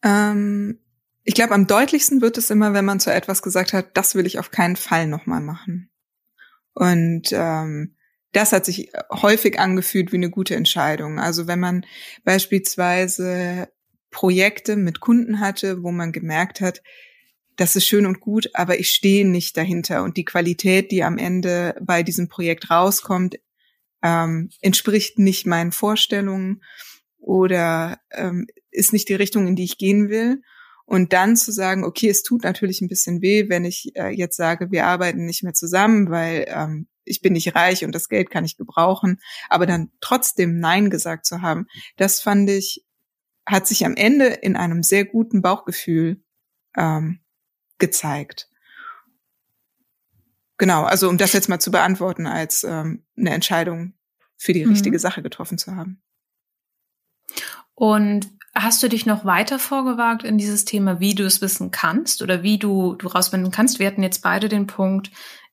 Ähm, 0.03 0.79
ich 1.23 1.35
glaube, 1.35 1.53
am 1.53 1.67
deutlichsten 1.67 2.21
wird 2.21 2.37
es 2.37 2.49
immer, 2.49 2.73
wenn 2.73 2.83
man 2.83 2.99
zu 2.99 3.13
etwas 3.13 3.41
gesagt 3.41 3.71
hat, 3.71 3.95
das 3.95 4.15
will 4.15 4.25
ich 4.25 4.39
auf 4.39 4.51
keinen 4.51 4.75
Fall 4.75 5.07
nochmal 5.07 5.39
machen. 5.39 5.89
Und 6.79 7.33
ähm, 7.33 7.93
das 8.31 8.53
hat 8.53 8.63
sich 8.63 8.89
häufig 9.11 9.59
angefühlt 9.59 10.13
wie 10.13 10.17
eine 10.17 10.29
gute 10.29 10.55
Entscheidung. 10.55 11.19
Also 11.19 11.45
wenn 11.45 11.59
man 11.59 11.85
beispielsweise 12.23 13.67
Projekte 14.11 14.77
mit 14.77 15.01
Kunden 15.01 15.41
hatte, 15.41 15.83
wo 15.83 15.91
man 15.91 16.13
gemerkt 16.13 16.61
hat, 16.61 16.81
das 17.57 17.75
ist 17.75 17.85
schön 17.85 18.05
und 18.05 18.21
gut, 18.21 18.49
aber 18.53 18.79
ich 18.79 18.91
stehe 18.91 19.27
nicht 19.27 19.57
dahinter 19.57 20.03
und 20.03 20.15
die 20.15 20.23
Qualität, 20.23 20.91
die 20.91 21.03
am 21.03 21.17
Ende 21.17 21.75
bei 21.81 22.01
diesem 22.01 22.29
Projekt 22.29 22.71
rauskommt, 22.71 23.37
ähm, 24.01 24.49
entspricht 24.61 25.19
nicht 25.19 25.45
meinen 25.45 25.73
Vorstellungen 25.73 26.63
oder 27.17 27.99
ähm, 28.11 28.47
ist 28.71 28.93
nicht 28.93 29.09
die 29.09 29.15
Richtung, 29.15 29.47
in 29.47 29.57
die 29.57 29.65
ich 29.65 29.77
gehen 29.77 30.07
will. 30.07 30.41
Und 30.89 31.13
dann 31.13 31.37
zu 31.37 31.51
sagen, 31.51 31.83
okay, 31.83 32.09
es 32.09 32.23
tut 32.23 32.43
natürlich 32.43 32.81
ein 32.81 32.87
bisschen 32.87 33.21
weh, 33.21 33.47
wenn 33.47 33.63
ich 33.63 33.95
äh, 33.95 34.09
jetzt 34.09 34.35
sage, 34.35 34.71
wir 34.71 34.87
arbeiten 34.87 35.23
nicht 35.23 35.43
mehr 35.43 35.53
zusammen, 35.53 36.09
weil 36.09 36.45
ähm, 36.47 36.87
ich 37.03 37.21
bin 37.21 37.33
nicht 37.33 37.53
reich 37.53 37.85
und 37.85 37.93
das 37.93 38.09
Geld 38.09 38.31
kann 38.31 38.43
ich 38.43 38.57
gebrauchen, 38.57 39.19
aber 39.49 39.67
dann 39.67 39.91
trotzdem 40.01 40.59
Nein 40.59 40.89
gesagt 40.89 41.27
zu 41.27 41.43
haben, 41.43 41.67
das 41.97 42.21
fand 42.21 42.49
ich, 42.49 42.83
hat 43.45 43.67
sich 43.67 43.85
am 43.85 43.95
Ende 43.95 44.25
in 44.29 44.55
einem 44.55 44.81
sehr 44.81 45.05
guten 45.05 45.43
Bauchgefühl 45.43 46.23
ähm, 46.75 47.19
gezeigt. 47.77 48.49
Genau, 50.57 50.85
also 50.85 51.07
um 51.07 51.19
das 51.19 51.33
jetzt 51.33 51.49
mal 51.49 51.59
zu 51.59 51.69
beantworten, 51.69 52.25
als 52.25 52.63
ähm, 52.63 53.05
eine 53.15 53.29
Entscheidung 53.29 53.93
für 54.37 54.53
die 54.53 54.63
richtige 54.63 54.97
mhm. 54.97 55.01
Sache 55.01 55.21
getroffen 55.21 55.59
zu 55.59 55.75
haben. 55.75 56.01
Und 57.75 58.38
Hast 58.55 58.81
du 58.81 58.89
dich 58.89 59.05
noch 59.05 59.25
weiter 59.25 59.59
vorgewagt 59.59 60.23
in 60.23 60.37
dieses 60.37 60.65
Thema, 60.65 60.99
wie 60.99 61.15
du 61.15 61.23
es 61.23 61.41
wissen 61.41 61.71
kannst 61.71 62.21
oder 62.21 62.41
wie 62.41 62.57
du, 62.57 62.95
du 62.95 63.07
rausfinden 63.07 63.51
kannst? 63.51 63.79
Wir 63.79 63.87
hatten 63.87 64.03
jetzt 64.03 64.21
beide 64.21 64.49
den 64.49 64.67
Punkt, 64.67 65.11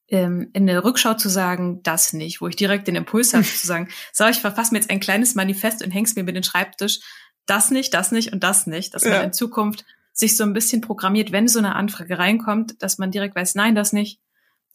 ähm, 0.09 0.51
in 0.53 0.67
der 0.67 0.85
Rückschau 0.85 1.15
zu 1.15 1.29
sagen, 1.29 1.83
das 1.83 2.13
nicht, 2.13 2.41
wo 2.41 2.49
ich 2.49 2.57
direkt 2.57 2.89
den 2.89 2.97
Impuls 2.97 3.35
habe 3.35 3.45
zu 3.45 3.67
sagen, 3.67 3.89
so, 4.13 4.27
ich 4.27 4.39
verfasse 4.39 4.73
mir 4.73 4.79
jetzt 4.79 4.91
ein 4.91 5.01
kleines 5.01 5.35
Manifest 5.35 5.85
und 5.85 5.91
häng's 5.91 6.17
mir 6.17 6.25
mit 6.25 6.37
den 6.37 6.45
Schreibtisch, 6.45 7.01
das 7.45 7.71
nicht, 7.71 7.95
das 7.95 8.13
nicht 8.13 8.33
und 8.33 8.43
das 8.43 8.67
nicht, 8.67 8.95
dass 8.95 9.05
ja. 9.05 9.11
man 9.11 9.25
in 9.25 9.33
Zukunft 9.33 9.85
sich 10.13 10.37
so 10.37 10.45
ein 10.45 10.55
bisschen 10.55 10.81
programmiert, 10.81 11.31
wenn 11.31 11.47
so 11.47 11.59
eine 11.59 11.75
Anfrage 11.75 12.19
reinkommt, 12.19 12.83
dass 12.83 12.99
man 12.99 13.11
direkt 13.11 13.37
weiß, 13.37 13.55
nein, 13.55 13.75
das 13.75 13.93
nicht, 13.93 14.21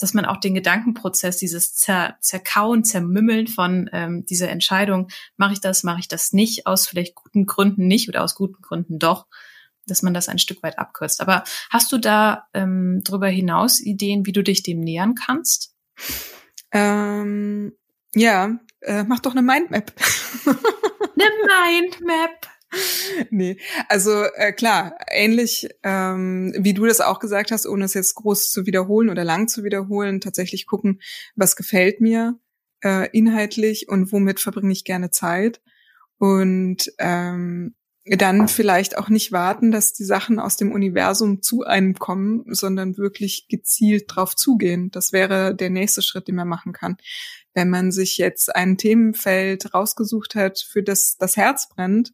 dass 0.01 0.13
man 0.13 0.25
auch 0.25 0.37
den 0.37 0.53
Gedankenprozess, 0.53 1.37
dieses 1.37 1.75
Zer 1.75 2.17
Zerkauen, 2.21 2.83
Zermümmeln 2.83 3.47
von 3.47 3.89
ähm, 3.93 4.25
dieser 4.25 4.49
Entscheidung, 4.49 5.09
mache 5.37 5.53
ich 5.53 5.61
das, 5.61 5.83
mache 5.83 5.99
ich 5.99 6.07
das 6.07 6.33
nicht, 6.33 6.67
aus 6.67 6.87
vielleicht 6.87 7.15
guten 7.15 7.45
Gründen 7.45 7.87
nicht 7.87 8.09
oder 8.09 8.23
aus 8.23 8.35
guten 8.35 8.61
Gründen 8.61 8.99
doch, 8.99 9.27
dass 9.85 10.01
man 10.01 10.13
das 10.13 10.29
ein 10.29 10.39
Stück 10.39 10.63
weit 10.63 10.79
abkürzt. 10.79 11.21
Aber 11.21 11.43
hast 11.69 11.91
du 11.91 11.97
da 11.97 12.47
ähm, 12.53 13.01
darüber 13.03 13.27
hinaus 13.27 13.79
Ideen, 13.79 14.25
wie 14.25 14.31
du 14.31 14.43
dich 14.43 14.63
dem 14.63 14.79
nähern 14.79 15.15
kannst? 15.15 15.75
Ähm, 16.71 17.73
ja, 18.13 18.57
äh, 18.81 19.03
mach 19.03 19.19
doch 19.19 19.31
eine 19.31 19.41
Mindmap. 19.41 19.93
eine 20.45 21.79
Mindmap 21.79 22.47
nee, 23.29 23.57
also 23.89 24.23
äh, 24.35 24.53
klar, 24.53 24.97
ähnlich 25.09 25.69
ähm, 25.83 26.53
wie 26.57 26.73
du 26.73 26.85
das 26.85 27.01
auch 27.01 27.19
gesagt 27.19 27.51
hast, 27.51 27.67
ohne 27.67 27.85
es 27.85 27.93
jetzt 27.93 28.15
groß 28.15 28.51
zu 28.51 28.65
wiederholen 28.65 29.09
oder 29.09 29.23
lang 29.23 29.47
zu 29.47 29.63
wiederholen, 29.63 30.21
tatsächlich 30.21 30.65
gucken, 30.67 31.01
was 31.35 31.55
gefällt 31.55 32.01
mir 32.01 32.39
äh, 32.83 33.09
inhaltlich 33.11 33.89
und 33.89 34.11
womit 34.11 34.39
verbringe 34.39 34.71
ich 34.71 34.85
gerne 34.85 35.11
Zeit. 35.11 35.61
Und 36.17 36.91
ähm, 36.99 37.75
dann 38.05 38.47
vielleicht 38.47 38.97
auch 38.97 39.09
nicht 39.09 39.31
warten, 39.31 39.71
dass 39.71 39.93
die 39.93 40.03
Sachen 40.03 40.39
aus 40.39 40.57
dem 40.57 40.71
Universum 40.71 41.41
zu 41.41 41.63
einem 41.63 41.95
kommen, 41.95 42.43
sondern 42.47 42.97
wirklich 42.97 43.47
gezielt 43.47 44.05
drauf 44.07 44.35
zugehen. 44.35 44.89
Das 44.91 45.13
wäre 45.13 45.55
der 45.55 45.69
nächste 45.69 46.01
Schritt, 46.01 46.27
den 46.27 46.35
man 46.35 46.47
machen 46.47 46.73
kann. 46.73 46.97
Wenn 47.53 47.69
man 47.69 47.91
sich 47.91 48.17
jetzt 48.17 48.55
ein 48.55 48.77
Themenfeld 48.77 49.73
rausgesucht 49.73 50.35
hat, 50.35 50.59
für 50.59 50.81
das 50.81 51.17
das 51.17 51.37
Herz 51.37 51.69
brennt, 51.69 52.13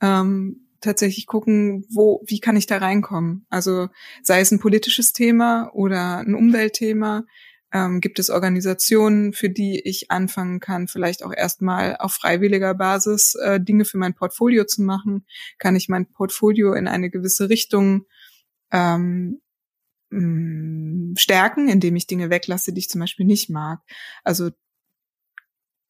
ähm, 0.00 0.68
tatsächlich 0.80 1.26
gucken, 1.26 1.84
wo, 1.90 2.22
wie 2.26 2.40
kann 2.40 2.56
ich 2.56 2.66
da 2.66 2.78
reinkommen? 2.78 3.46
Also 3.50 3.88
sei 4.22 4.40
es 4.40 4.52
ein 4.52 4.60
politisches 4.60 5.12
Thema 5.12 5.70
oder 5.72 6.18
ein 6.18 6.34
Umweltthema, 6.34 7.24
ähm, 7.72 8.00
gibt 8.00 8.18
es 8.18 8.30
Organisationen, 8.30 9.32
für 9.32 9.50
die 9.50 9.80
ich 9.80 10.10
anfangen 10.10 10.60
kann, 10.60 10.88
vielleicht 10.88 11.22
auch 11.22 11.32
erstmal 11.34 11.96
auf 11.96 12.14
freiwilliger 12.14 12.74
Basis 12.74 13.34
äh, 13.34 13.60
Dinge 13.60 13.84
für 13.84 13.98
mein 13.98 14.14
Portfolio 14.14 14.64
zu 14.64 14.82
machen? 14.82 15.26
Kann 15.58 15.76
ich 15.76 15.88
mein 15.88 16.06
Portfolio 16.06 16.72
in 16.72 16.88
eine 16.88 17.10
gewisse 17.10 17.50
Richtung 17.50 18.06
ähm, 18.72 19.40
mm, 20.10 21.14
stärken, 21.16 21.68
indem 21.68 21.96
ich 21.96 22.06
Dinge 22.06 22.30
weglasse, 22.30 22.72
die 22.72 22.78
ich 22.80 22.88
zum 22.88 23.00
Beispiel 23.00 23.26
nicht 23.26 23.50
mag? 23.50 23.80
Also 24.24 24.50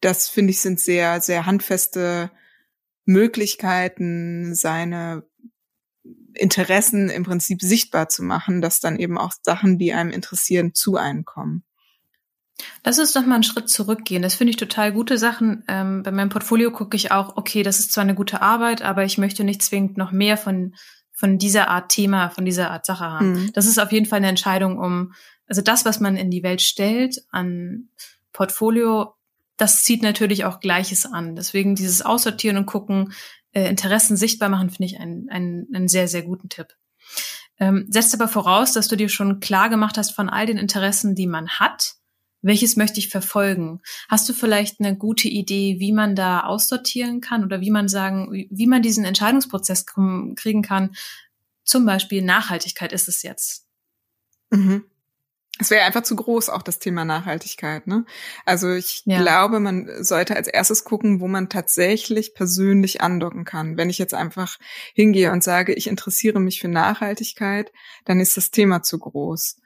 das 0.00 0.28
finde 0.28 0.50
ich 0.50 0.60
sind 0.60 0.80
sehr, 0.80 1.20
sehr 1.20 1.46
handfeste 1.46 2.30
Möglichkeiten, 3.08 4.54
seine 4.54 5.24
Interessen 6.34 7.08
im 7.08 7.24
Prinzip 7.24 7.62
sichtbar 7.62 8.10
zu 8.10 8.22
machen, 8.22 8.60
dass 8.60 8.80
dann 8.80 8.98
eben 8.98 9.16
auch 9.16 9.32
Sachen, 9.42 9.78
die 9.78 9.94
einem 9.94 10.10
interessieren, 10.10 10.74
zu 10.74 10.96
einem 10.96 11.24
kommen. 11.24 11.64
Lass 12.84 12.98
uns 12.98 13.14
doch 13.14 13.24
mal 13.24 13.36
einen 13.36 13.44
Schritt 13.44 13.70
zurückgehen. 13.70 14.20
Das 14.20 14.34
finde 14.34 14.50
ich 14.50 14.56
total 14.56 14.92
gute 14.92 15.16
Sachen. 15.16 15.64
Ähm, 15.68 16.02
bei 16.02 16.10
meinem 16.10 16.28
Portfolio 16.28 16.70
gucke 16.70 16.96
ich 16.96 17.10
auch, 17.10 17.36
okay, 17.38 17.62
das 17.62 17.78
ist 17.78 17.92
zwar 17.92 18.02
eine 18.02 18.14
gute 18.14 18.42
Arbeit, 18.42 18.82
aber 18.82 19.04
ich 19.04 19.16
möchte 19.16 19.42
nicht 19.42 19.62
zwingend 19.62 19.96
noch 19.96 20.12
mehr 20.12 20.36
von, 20.36 20.74
von 21.12 21.38
dieser 21.38 21.68
Art 21.68 21.90
Thema, 21.90 22.28
von 22.28 22.44
dieser 22.44 22.70
Art 22.70 22.84
Sache 22.84 23.04
haben. 23.06 23.32
Mhm. 23.32 23.52
Das 23.54 23.64
ist 23.64 23.78
auf 23.78 23.90
jeden 23.90 24.06
Fall 24.06 24.18
eine 24.18 24.28
Entscheidung, 24.28 24.78
um, 24.78 25.14
also 25.46 25.62
das, 25.62 25.86
was 25.86 25.98
man 25.98 26.16
in 26.16 26.30
die 26.30 26.42
Welt 26.42 26.60
stellt 26.60 27.22
an 27.30 27.88
Portfolio, 28.34 29.14
das 29.58 29.82
zieht 29.82 30.02
natürlich 30.02 30.44
auch 30.44 30.60
Gleiches 30.60 31.04
an. 31.04 31.36
Deswegen 31.36 31.74
dieses 31.74 32.00
Aussortieren 32.00 32.56
und 32.56 32.66
gucken, 32.66 33.12
äh, 33.52 33.68
Interessen 33.68 34.16
sichtbar 34.16 34.48
machen, 34.48 34.70
finde 34.70 34.86
ich 34.86 35.00
einen, 35.00 35.28
einen, 35.28 35.66
einen 35.74 35.88
sehr, 35.88 36.08
sehr 36.08 36.22
guten 36.22 36.48
Tipp. 36.48 36.68
Ähm, 37.58 37.86
setzt 37.90 38.14
aber 38.14 38.28
voraus, 38.28 38.72
dass 38.72 38.88
du 38.88 38.96
dir 38.96 39.08
schon 39.08 39.40
klar 39.40 39.68
gemacht 39.68 39.98
hast 39.98 40.12
von 40.12 40.30
all 40.30 40.46
den 40.46 40.58
Interessen, 40.58 41.14
die 41.14 41.26
man 41.26 41.48
hat, 41.48 41.96
welches 42.40 42.76
möchte 42.76 43.00
ich 43.00 43.08
verfolgen? 43.08 43.80
Hast 44.08 44.28
du 44.28 44.32
vielleicht 44.32 44.78
eine 44.78 44.96
gute 44.96 45.26
Idee, 45.26 45.80
wie 45.80 45.92
man 45.92 46.14
da 46.14 46.44
aussortieren 46.44 47.20
kann 47.20 47.44
oder 47.44 47.60
wie 47.60 47.72
man 47.72 47.88
sagen, 47.88 48.46
wie 48.48 48.66
man 48.68 48.80
diesen 48.80 49.04
Entscheidungsprozess 49.04 49.86
kriegen 49.86 50.62
kann? 50.62 50.94
Zum 51.64 51.84
Beispiel 51.84 52.22
Nachhaltigkeit 52.22 52.92
ist 52.92 53.08
es 53.08 53.24
jetzt. 53.24 53.66
Mhm 54.50 54.84
es 55.58 55.70
wäre 55.70 55.84
einfach 55.84 56.02
zu 56.02 56.16
groß, 56.16 56.50
auch 56.50 56.62
das 56.62 56.78
Thema 56.78 57.04
Nachhaltigkeit. 57.04 57.86
Ne? 57.86 58.04
Also 58.44 58.72
ich 58.72 59.02
ja. 59.04 59.20
glaube, 59.20 59.60
man 59.60 60.04
sollte 60.04 60.36
als 60.36 60.48
erstes 60.48 60.84
gucken, 60.84 61.20
wo 61.20 61.28
man 61.28 61.48
tatsächlich 61.48 62.34
persönlich 62.34 63.00
andocken 63.00 63.44
kann. 63.44 63.76
Wenn 63.76 63.90
ich 63.90 63.98
jetzt 63.98 64.14
einfach 64.14 64.58
hingehe 64.94 65.32
und 65.32 65.42
sage, 65.42 65.74
ich 65.74 65.88
interessiere 65.88 66.40
mich 66.40 66.60
für 66.60 66.68
Nachhaltigkeit, 66.68 67.72
dann 68.04 68.20
ist 68.20 68.36
das 68.36 68.50
Thema 68.50 68.82
zu 68.82 68.98
groß 68.98 69.56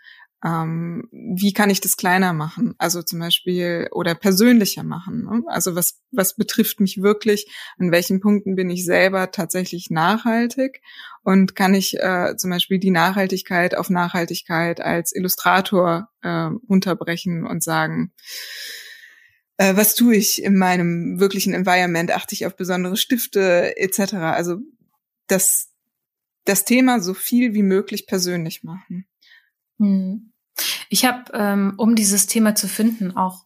ähm, 0.44 1.08
wie 1.12 1.52
kann 1.52 1.70
ich 1.70 1.80
das 1.80 1.96
kleiner 1.96 2.32
machen? 2.32 2.74
Also 2.78 3.02
zum 3.02 3.20
Beispiel 3.20 3.88
oder 3.92 4.14
persönlicher 4.16 4.82
machen. 4.82 5.24
Ne? 5.24 5.42
Also 5.46 5.76
was, 5.76 6.00
was 6.10 6.34
betrifft 6.34 6.80
mich 6.80 7.00
wirklich? 7.00 7.46
An 7.78 7.92
welchen 7.92 8.20
Punkten 8.20 8.56
bin 8.56 8.68
ich 8.68 8.84
selber 8.84 9.30
tatsächlich 9.30 9.90
nachhaltig? 9.90 10.82
Und 11.22 11.54
kann 11.54 11.74
ich 11.74 11.96
äh, 12.00 12.34
zum 12.36 12.50
Beispiel 12.50 12.80
die 12.80 12.90
Nachhaltigkeit 12.90 13.76
auf 13.76 13.88
Nachhaltigkeit 13.88 14.80
als 14.80 15.14
Illustrator 15.14 16.08
äh, 16.22 16.48
unterbrechen 16.66 17.46
und 17.46 17.62
sagen, 17.62 18.12
äh, 19.58 19.76
was 19.76 19.94
tue 19.94 20.16
ich 20.16 20.42
in 20.42 20.58
meinem 20.58 21.20
wirklichen 21.20 21.54
Environment? 21.54 22.10
Achte 22.10 22.34
ich 22.34 22.46
auf 22.46 22.56
besondere 22.56 22.96
Stifte 22.96 23.76
etc. 23.76 24.14
Also 24.14 24.56
das, 25.28 25.70
das 26.44 26.64
Thema 26.64 26.98
so 26.98 27.14
viel 27.14 27.54
wie 27.54 27.62
möglich 27.62 28.08
persönlich 28.08 28.64
machen. 28.64 29.06
Hm. 29.78 30.31
Ich 30.88 31.04
habe, 31.04 31.24
ähm, 31.34 31.74
um 31.76 31.94
dieses 31.94 32.26
Thema 32.26 32.54
zu 32.54 32.68
finden, 32.68 33.16
auch 33.16 33.44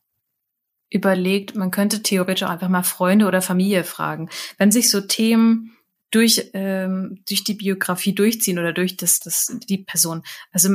überlegt, 0.91 1.55
man 1.55 1.71
könnte 1.71 2.03
theoretisch 2.03 2.45
auch 2.45 2.51
einfach 2.51 2.69
mal 2.69 2.83
Freunde 2.83 3.27
oder 3.27 3.43
Familie 3.43 3.85
fragen. 3.85 4.29
Wenn 4.59 4.71
sich 4.71 4.91
so 4.91 5.01
Themen 5.01 5.77
durch, 6.11 6.51
ähm, 6.55 7.23
durch 7.29 7.45
die 7.45 7.55
Biografie 7.55 8.15
durchziehen 8.15 8.59
oder 8.59 8.73
durch 8.73 8.97
das, 8.97 9.19
das, 9.19 9.57
die 9.69 9.79
Person. 9.79 10.23
Also 10.53 10.71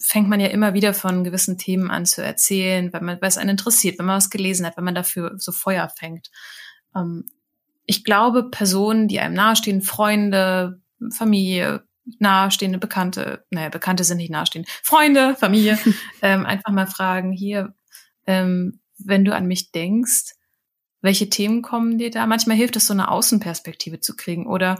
fängt 0.00 0.28
man 0.28 0.40
ja 0.40 0.48
immer 0.48 0.74
wieder 0.74 0.94
von 0.94 1.24
gewissen 1.24 1.58
Themen 1.58 1.90
an 1.90 2.06
zu 2.06 2.22
erzählen, 2.22 2.92
weil 2.92 3.02
man, 3.02 3.20
weil 3.20 3.28
es 3.28 3.38
einen 3.38 3.50
interessiert, 3.50 3.98
wenn 3.98 4.06
man 4.06 4.16
was 4.16 4.30
gelesen 4.30 4.66
hat, 4.66 4.76
wenn 4.76 4.84
man 4.84 4.94
dafür 4.94 5.34
so 5.36 5.52
Feuer 5.52 5.88
fängt. 5.96 6.30
Ähm, 6.96 7.24
ich 7.84 8.04
glaube, 8.04 8.50
Personen, 8.50 9.08
die 9.08 9.20
einem 9.20 9.34
nahestehen, 9.34 9.82
Freunde, 9.82 10.80
Familie, 11.10 11.82
nahestehende 12.18 12.78
Bekannte, 12.78 13.44
naja, 13.50 13.68
Bekannte 13.68 14.04
sind 14.04 14.18
nicht 14.18 14.30
nahestehend, 14.30 14.68
Freunde, 14.82 15.36
Familie, 15.36 15.78
ähm, 16.22 16.46
einfach 16.46 16.72
mal 16.72 16.86
fragen, 16.86 17.32
hier, 17.32 17.74
ähm, 18.26 18.80
wenn 18.98 19.24
du 19.24 19.34
an 19.34 19.46
mich 19.46 19.72
denkst, 19.72 20.34
welche 21.02 21.28
Themen 21.28 21.62
kommen 21.62 21.98
dir 21.98 22.10
da? 22.10 22.26
Manchmal 22.26 22.56
hilft 22.56 22.76
es, 22.76 22.86
so 22.86 22.92
eine 22.92 23.10
Außenperspektive 23.10 24.00
zu 24.00 24.16
kriegen. 24.16 24.46
Oder 24.46 24.78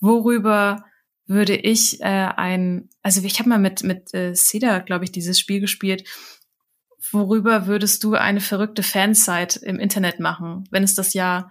worüber 0.00 0.84
würde 1.26 1.56
ich 1.56 2.00
äh, 2.00 2.04
ein, 2.04 2.90
also 3.02 3.22
ich 3.22 3.38
habe 3.38 3.48
mal 3.48 3.58
mit, 3.58 3.82
mit 3.82 4.12
äh, 4.14 4.34
Seda, 4.34 4.80
glaube 4.80 5.04
ich, 5.04 5.12
dieses 5.12 5.40
Spiel 5.40 5.60
gespielt. 5.60 6.06
Worüber 7.10 7.66
würdest 7.66 8.04
du 8.04 8.14
eine 8.14 8.40
verrückte 8.40 8.82
Fansite 8.82 9.60
im 9.64 9.78
Internet 9.78 10.20
machen, 10.20 10.64
wenn 10.70 10.82
es 10.82 10.94
das 10.94 11.14
Jahr 11.14 11.50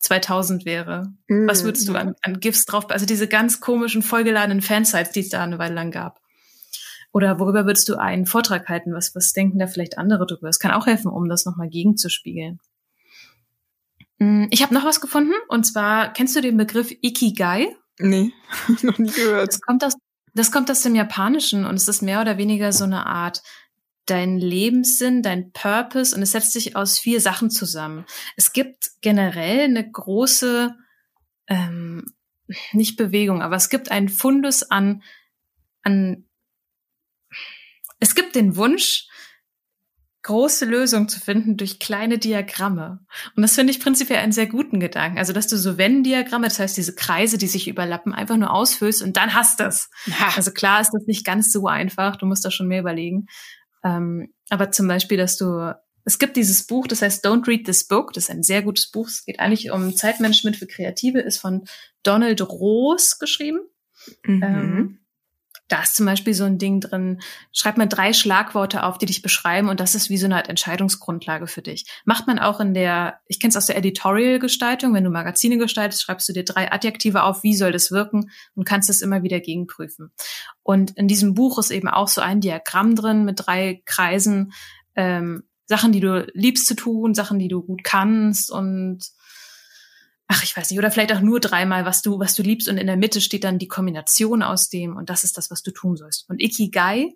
2000 0.00 0.64
wäre? 0.64 1.12
Mhm. 1.28 1.48
Was 1.48 1.64
würdest 1.64 1.88
du 1.88 1.94
an, 1.94 2.14
an 2.22 2.40
GIFs 2.40 2.66
drauf, 2.66 2.90
also 2.90 3.06
diese 3.06 3.28
ganz 3.28 3.60
komischen, 3.60 4.02
vollgeladenen 4.02 4.62
Fansites, 4.62 5.12
die 5.12 5.20
es 5.20 5.28
da 5.28 5.42
eine 5.44 5.58
Weile 5.58 5.74
lang 5.74 5.90
gab? 5.90 6.20
Oder 7.12 7.38
worüber 7.38 7.66
würdest 7.66 7.88
du 7.88 7.96
einen 7.96 8.26
Vortrag 8.26 8.68
halten? 8.68 8.94
Was, 8.94 9.14
was 9.14 9.32
denken 9.32 9.58
da 9.58 9.66
vielleicht 9.66 9.98
andere 9.98 10.26
drüber? 10.26 10.48
Es 10.48 10.58
kann 10.58 10.70
auch 10.72 10.86
helfen, 10.86 11.10
um 11.10 11.28
das 11.28 11.44
nochmal 11.44 11.68
gegenzuspiegeln. 11.68 12.60
Mm, 14.18 14.46
ich 14.50 14.62
habe 14.62 14.74
noch 14.74 14.84
was 14.84 15.00
gefunden 15.00 15.34
und 15.48 15.64
zwar 15.64 16.12
kennst 16.12 16.36
du 16.36 16.40
den 16.40 16.56
Begriff 16.56 16.92
Ikigai? 17.02 17.76
Nee, 17.98 18.32
noch 18.82 18.98
nie 18.98 19.10
gehört. 19.10 19.48
Das 19.48 19.60
kommt 19.60 19.84
aus 19.84 19.94
das 20.32 20.52
kommt 20.52 20.70
aus 20.70 20.82
dem 20.82 20.94
Japanischen 20.94 21.64
und 21.66 21.74
es 21.74 21.88
ist 21.88 22.02
mehr 22.02 22.20
oder 22.20 22.38
weniger 22.38 22.72
so 22.72 22.84
eine 22.84 23.06
Art 23.06 23.42
dein 24.10 24.38
Lebenssinn, 24.38 25.22
dein 25.22 25.52
Purpose 25.52 26.14
und 26.14 26.22
es 26.22 26.32
setzt 26.32 26.52
sich 26.52 26.76
aus 26.76 26.98
vier 26.98 27.20
Sachen 27.20 27.50
zusammen. 27.50 28.04
Es 28.36 28.52
gibt 28.52 28.90
generell 29.00 29.60
eine 29.60 29.88
große, 29.88 30.74
ähm, 31.48 32.04
nicht 32.72 32.96
Bewegung, 32.96 33.42
aber 33.42 33.56
es 33.56 33.68
gibt 33.68 33.90
einen 33.90 34.08
Fundus 34.08 34.64
an, 34.64 35.02
an, 35.82 36.24
es 38.00 38.14
gibt 38.14 38.34
den 38.34 38.56
Wunsch, 38.56 39.06
große 40.22 40.66
Lösungen 40.66 41.08
zu 41.08 41.18
finden 41.18 41.56
durch 41.56 41.78
kleine 41.78 42.18
Diagramme. 42.18 43.00
Und 43.36 43.42
das 43.42 43.54
finde 43.54 43.72
ich 43.72 43.80
prinzipiell 43.80 44.18
einen 44.18 44.32
sehr 44.32 44.46
guten 44.46 44.78
Gedanken. 44.78 45.18
Also, 45.18 45.32
dass 45.32 45.46
du 45.46 45.56
so 45.56 45.78
Venn-Diagramme, 45.78 46.46
das 46.46 46.58
heißt 46.58 46.76
diese 46.76 46.94
Kreise, 46.94 47.38
die 47.38 47.46
sich 47.46 47.68
überlappen, 47.68 48.12
einfach 48.12 48.36
nur 48.36 48.52
ausfüllst 48.52 49.02
und 49.02 49.16
dann 49.16 49.34
hast 49.34 49.60
du 49.60 49.64
es. 49.64 49.88
Also 50.36 50.52
klar 50.52 50.80
ist 50.80 50.90
das 50.92 51.06
nicht 51.06 51.24
ganz 51.24 51.52
so 51.52 51.66
einfach. 51.66 52.16
Du 52.16 52.26
musst 52.26 52.44
da 52.44 52.50
schon 52.50 52.68
mehr 52.68 52.80
überlegen. 52.80 53.26
Ähm, 53.84 54.32
aber 54.48 54.70
zum 54.70 54.88
Beispiel, 54.88 55.16
dass 55.16 55.36
du, 55.36 55.74
es 56.04 56.18
gibt 56.18 56.36
dieses 56.36 56.66
Buch, 56.66 56.86
das 56.86 57.02
heißt 57.02 57.24
Don't 57.24 57.46
Read 57.46 57.64
This 57.64 57.86
Book. 57.86 58.12
Das 58.12 58.24
ist 58.24 58.30
ein 58.30 58.42
sehr 58.42 58.62
gutes 58.62 58.90
Buch. 58.90 59.08
Es 59.08 59.24
geht 59.24 59.40
eigentlich 59.40 59.70
um 59.70 59.94
Zeitmanagement 59.94 60.56
für 60.56 60.66
Kreative, 60.66 61.20
ist 61.20 61.38
von 61.38 61.64
Donald 62.02 62.40
Roos 62.42 63.18
geschrieben. 63.18 63.60
Mhm. 64.24 64.42
Ähm, 64.42 64.99
da 65.70 65.82
ist 65.82 65.94
zum 65.94 66.04
Beispiel 66.04 66.34
so 66.34 66.44
ein 66.44 66.58
Ding 66.58 66.80
drin, 66.80 67.20
schreib 67.52 67.78
mal 67.78 67.86
drei 67.86 68.12
Schlagworte 68.12 68.82
auf, 68.82 68.98
die 68.98 69.06
dich 69.06 69.22
beschreiben 69.22 69.68
und 69.68 69.78
das 69.78 69.94
ist 69.94 70.10
wie 70.10 70.18
so 70.18 70.26
eine 70.26 70.36
Art 70.36 70.48
Entscheidungsgrundlage 70.48 71.46
für 71.46 71.62
dich. 71.62 71.86
Macht 72.04 72.26
man 72.26 72.40
auch 72.40 72.58
in 72.58 72.74
der, 72.74 73.20
ich 73.26 73.38
kenne 73.38 73.50
es 73.50 73.56
aus 73.56 73.66
der 73.66 73.78
Editorial-Gestaltung, 73.78 74.92
wenn 74.94 75.04
du 75.04 75.10
Magazine 75.10 75.58
gestaltest, 75.58 76.02
schreibst 76.02 76.28
du 76.28 76.32
dir 76.32 76.44
drei 76.44 76.72
Adjektive 76.72 77.22
auf, 77.22 77.44
wie 77.44 77.54
soll 77.54 77.70
das 77.70 77.92
wirken 77.92 78.30
und 78.56 78.64
kannst 78.64 78.90
es 78.90 79.00
immer 79.00 79.22
wieder 79.22 79.38
gegenprüfen. 79.38 80.10
Und 80.64 80.90
in 80.96 81.06
diesem 81.06 81.34
Buch 81.34 81.56
ist 81.58 81.70
eben 81.70 81.88
auch 81.88 82.08
so 82.08 82.20
ein 82.20 82.40
Diagramm 82.40 82.96
drin 82.96 83.24
mit 83.24 83.46
drei 83.46 83.80
Kreisen, 83.86 84.52
ähm, 84.96 85.44
Sachen, 85.66 85.92
die 85.92 86.00
du 86.00 86.26
liebst 86.34 86.66
zu 86.66 86.74
tun, 86.74 87.14
Sachen, 87.14 87.38
die 87.38 87.46
du 87.46 87.62
gut 87.62 87.84
kannst 87.84 88.50
und 88.50 89.04
ach, 90.32 90.44
ich 90.44 90.56
weiß 90.56 90.70
nicht, 90.70 90.78
oder 90.78 90.92
vielleicht 90.92 91.12
auch 91.12 91.20
nur 91.20 91.40
dreimal, 91.40 91.84
was 91.84 92.02
du, 92.02 92.20
was 92.20 92.36
du 92.36 92.44
liebst 92.44 92.68
und 92.68 92.78
in 92.78 92.86
der 92.86 92.96
Mitte 92.96 93.20
steht 93.20 93.42
dann 93.42 93.58
die 93.58 93.66
Kombination 93.66 94.44
aus 94.44 94.68
dem 94.68 94.96
und 94.96 95.10
das 95.10 95.24
ist 95.24 95.36
das, 95.36 95.50
was 95.50 95.64
du 95.64 95.72
tun 95.72 95.96
sollst. 95.96 96.30
Und 96.30 96.40
Ikigai 96.40 97.08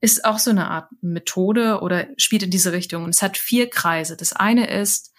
ist 0.00 0.24
auch 0.24 0.38
so 0.38 0.50
eine 0.52 0.70
Art 0.70 0.88
Methode 1.00 1.80
oder 1.80 2.06
spielt 2.16 2.44
in 2.44 2.50
diese 2.50 2.70
Richtung. 2.70 3.02
Und 3.02 3.10
es 3.10 3.22
hat 3.22 3.36
vier 3.36 3.68
Kreise. 3.68 4.16
Das 4.16 4.32
eine 4.32 4.70
ist 4.70 5.12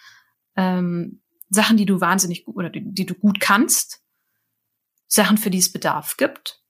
ähm, 0.55 1.19
Sachen, 1.49 1.75
die 1.75 1.85
du 1.85 1.99
wahnsinnig 1.99 2.45
gut 2.45 2.55
oder 2.55 2.69
die, 2.69 2.85
die 2.85 3.05
du 3.05 3.15
gut 3.15 3.41
kannst, 3.41 4.01
Sachen, 5.07 5.37
für 5.37 5.49
die 5.49 5.57
es 5.57 5.73
Bedarf 5.73 6.15
gibt, 6.15 6.61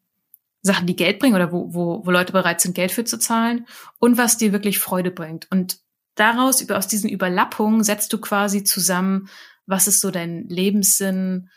Sachen, 0.63 0.87
die 0.87 0.95
Geld 0.95 1.19
bringen 1.19 1.35
oder 1.35 1.51
wo, 1.51 1.75
wo, 1.75 2.03
wo 2.03 2.09
Leute 2.09 2.33
bereit 2.33 2.59
sind, 2.59 2.73
Geld 2.73 2.91
für 2.91 3.05
zu 3.05 3.19
zahlen 3.19 3.67
und 3.99 4.17
was 4.17 4.37
dir 4.37 4.51
wirklich 4.51 4.79
Freude 4.79 5.11
bringt. 5.11 5.47
Und 5.51 5.79
daraus, 6.15 6.59
über, 6.59 6.75
aus 6.79 6.87
diesen 6.87 7.09
Überlappungen 7.09 7.83
setzt 7.83 8.11
du 8.13 8.17
quasi 8.17 8.63
zusammen, 8.63 9.29
was 9.69 9.87
ist 9.87 10.01
so 10.01 10.09
dein 10.09 10.47
Lebenssinn, 10.47 11.49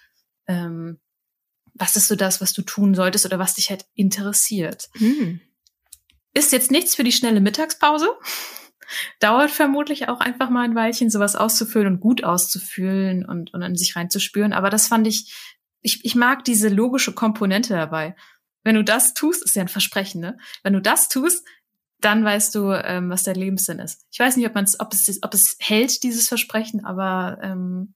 ähm, 0.47 1.01
was 1.75 1.97
ist 1.97 2.09
so 2.09 2.15
das, 2.15 2.41
was 2.41 2.53
du 2.53 2.63
tun 2.63 2.95
solltest 2.95 3.25
oder 3.25 3.39
was 3.39 3.55
dich 3.55 3.71
halt 3.71 3.87
interessiert. 3.95 4.91
Mhm. 4.99 5.41
Ist 6.35 6.53
jetzt 6.53 6.71
nichts 6.71 6.95
für 6.95 7.05
die 7.05 7.13
schnelle 7.13 7.41
Mittagspause. 7.41 8.09
Dauert 9.21 9.51
vermutlich 9.51 10.09
auch 10.09 10.21
einfach 10.21 10.51
mal 10.51 10.65
ein 10.65 10.75
Weilchen, 10.75 11.09
sowas 11.09 11.35
auszufüllen 11.35 11.95
und 11.95 12.01
gut 12.01 12.25
auszufüllen 12.25 13.25
und, 13.25 13.55
und 13.55 13.63
an 13.63 13.77
sich 13.77 13.97
reinzuspüren. 13.97 14.53
Aber 14.53 14.69
das 14.69 14.89
fand 14.89 15.07
ich, 15.07 15.35
ich, 15.81 16.05
ich 16.05 16.15
mag 16.15 16.45
diese 16.45 16.69
logische 16.69 17.15
Komponente 17.15 17.73
dabei. 17.73 18.15
Wenn 18.63 18.75
du 18.75 18.85
das 18.85 19.15
tust, 19.15 19.43
ist 19.43 19.57
ja 19.57 19.63
ein 19.63 19.69
Versprechen, 19.69 20.21
ne? 20.21 20.37
Wenn 20.63 20.75
du 20.75 20.83
das 20.83 21.09
tust, 21.09 21.47
dann 22.01 22.25
weißt 22.25 22.55
du, 22.55 22.73
ähm, 22.73 23.09
was 23.09 23.23
dein 23.23 23.37
Lebenssinn 23.37 23.79
ist. 23.79 24.07
Ich 24.11 24.19
weiß 24.19 24.37
nicht, 24.37 24.47
ob 24.47 24.55
man 24.55 24.67
ob 24.79 24.93
es, 24.93 25.23
ob 25.23 25.33
es 25.33 25.57
hält, 25.61 26.03
dieses 26.03 26.29
Versprechen, 26.29 26.85
aber 26.85 27.39
ähm, 27.43 27.95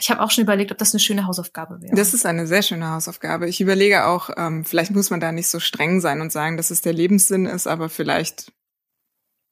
ich 0.00 0.10
habe 0.10 0.22
auch 0.22 0.30
schon 0.30 0.44
überlegt, 0.44 0.72
ob 0.72 0.78
das 0.78 0.92
eine 0.92 1.00
schöne 1.00 1.26
Hausaufgabe 1.26 1.80
wäre. 1.80 1.94
Das 1.94 2.14
ist 2.14 2.26
eine 2.26 2.46
sehr 2.46 2.62
schöne 2.62 2.90
Hausaufgabe. 2.90 3.48
Ich 3.48 3.60
überlege 3.60 4.06
auch, 4.06 4.30
ähm, 4.36 4.64
vielleicht 4.64 4.92
muss 4.92 5.10
man 5.10 5.20
da 5.20 5.32
nicht 5.32 5.48
so 5.48 5.60
streng 5.60 6.00
sein 6.00 6.20
und 6.20 6.32
sagen, 6.32 6.56
dass 6.56 6.70
es 6.70 6.80
der 6.80 6.92
Lebenssinn 6.92 7.46
ist, 7.46 7.66
aber 7.66 7.88
vielleicht, 7.88 8.52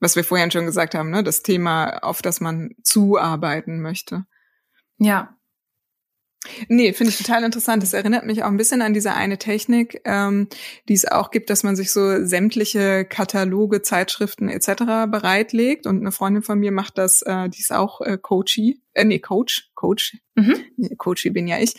was 0.01 0.17
wir 0.17 0.25
vorhin 0.25 0.51
schon 0.51 0.67
gesagt 0.67 0.95
haben, 0.95 1.11
ne, 1.11 1.23
das 1.23 1.43
Thema, 1.43 1.99
auf 2.03 2.23
das 2.23 2.41
man 2.41 2.75
zuarbeiten 2.83 3.81
möchte. 3.81 4.25
Ja, 4.99 5.37
Nee, 6.69 6.93
finde 6.93 7.11
ich 7.11 7.19
total 7.19 7.45
interessant. 7.45 7.83
Das 7.83 7.93
erinnert 7.93 8.25
mich 8.25 8.43
auch 8.43 8.49
ein 8.49 8.57
bisschen 8.57 8.83
an 8.83 8.95
diese 8.95 9.15
eine 9.15 9.39
Technik, 9.39 10.01
ähm, 10.05 10.49
die 10.89 10.95
es 10.95 11.07
auch 11.07 11.31
gibt, 11.31 11.51
dass 11.51 11.63
man 11.63 11.77
sich 11.77 11.91
so 11.93 12.25
sämtliche 12.25 13.05
Kataloge, 13.05 13.83
Zeitschriften 13.83 14.49
etc. 14.49 15.09
bereitlegt. 15.11 15.87
Und 15.87 16.01
eine 16.01 16.13
Freundin 16.13 16.43
von 16.43 16.59
mir 16.59 16.73
macht 16.73 16.99
das, 16.99 17.23
äh, 17.23 17.49
die 17.49 17.61
ist 17.61 17.73
auch 17.73 18.01
äh, 18.01 18.19
Coachie, 18.21 18.81
äh, 18.97 19.05
nee, 19.05 19.19
Coach, 19.19 19.71
Coach, 19.75 20.17
mhm. 20.35 20.57
nee, 20.77 20.95
Coachie 20.97 21.31
bin 21.31 21.47
ja 21.47 21.59
ich. 21.59 21.75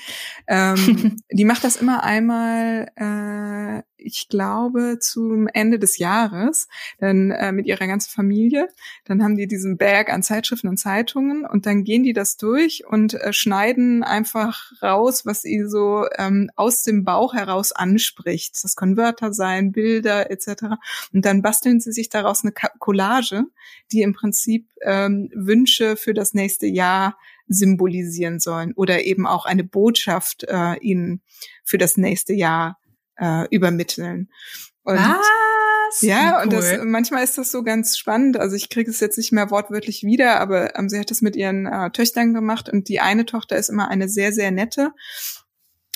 Ähm, 0.47 1.17
die 1.31 1.45
macht 1.45 1.63
das 1.63 1.75
immer 1.75 2.03
einmal, 2.03 2.91
äh, 2.95 3.83
ich 3.97 4.29
glaube, 4.29 4.99
zum 4.99 5.47
Ende 5.47 5.79
des 5.79 5.97
Jahres, 5.97 6.67
dann 6.99 7.31
äh, 7.31 7.51
mit 7.51 7.65
ihrer 7.65 7.87
ganzen 7.87 8.11
Familie. 8.11 8.69
Dann 9.05 9.23
haben 9.23 9.35
die 9.35 9.47
diesen 9.47 9.77
Berg 9.77 10.13
an 10.13 10.21
Zeitschriften 10.21 10.67
und 10.67 10.77
Zeitungen 10.77 11.43
und 11.43 11.65
dann 11.65 11.83
gehen 11.83 12.03
die 12.03 12.13
das 12.13 12.37
durch 12.37 12.85
und 12.85 13.15
äh, 13.15 13.33
schneiden 13.33 14.03
einfach 14.03 14.71
raus, 14.83 15.25
was 15.25 15.41
sie 15.41 15.65
so 15.65 16.05
ähm, 16.17 16.51
aus 16.55 16.83
dem 16.83 17.03
Bauch 17.03 17.33
heraus 17.33 17.71
anspricht. 17.71 18.63
Das 18.63 18.75
können 18.75 18.95
Wörter 18.95 19.33
sein, 19.33 19.71
Bilder 19.71 20.29
etc. 20.29 20.75
Und 21.11 21.25
dann 21.25 21.41
basteln 21.41 21.79
sie 21.79 21.91
sich 21.91 22.09
daraus 22.09 22.43
eine 22.43 22.53
Collage, 22.77 23.45
die 23.91 24.03
im 24.03 24.13
Prinzip 24.13 24.67
ähm, 24.83 25.29
Wünsche 25.33 25.97
für 25.97 26.13
das 26.13 26.33
nächste 26.33 26.67
Jahr 26.67 27.17
symbolisieren 27.47 28.39
sollen 28.39 28.73
oder 28.73 29.03
eben 29.03 29.25
auch 29.25 29.45
eine 29.45 29.63
Botschaft 29.63 30.43
äh, 30.47 30.77
ihnen 30.79 31.21
für 31.63 31.77
das 31.77 31.97
nächste 31.97 32.33
Jahr 32.33 32.79
äh, 33.17 33.47
übermitteln. 33.49 34.29
Und 34.83 34.97
Was? 34.97 36.01
Ja, 36.01 36.37
cool. 36.37 36.43
und 36.43 36.53
das 36.53 36.77
manchmal 36.83 37.23
ist 37.23 37.37
das 37.37 37.51
so 37.51 37.63
ganz 37.63 37.97
spannend. 37.97 38.37
Also 38.37 38.55
ich 38.55 38.69
kriege 38.69 38.89
es 38.91 38.99
jetzt 38.99 39.17
nicht 39.17 39.31
mehr 39.31 39.49
wortwörtlich 39.51 40.03
wieder, 40.03 40.39
aber 40.39 40.77
ähm, 40.77 40.89
sie 40.89 40.99
hat 40.99 41.11
das 41.11 41.21
mit 41.21 41.35
ihren 41.35 41.65
äh, 41.65 41.91
Töchtern 41.91 42.33
gemacht 42.33 42.69
und 42.69 42.89
die 42.89 42.99
eine 42.99 43.25
Tochter 43.25 43.57
ist 43.57 43.69
immer 43.69 43.87
eine 43.89 44.09
sehr, 44.09 44.33
sehr 44.33 44.51
nette, 44.51 44.91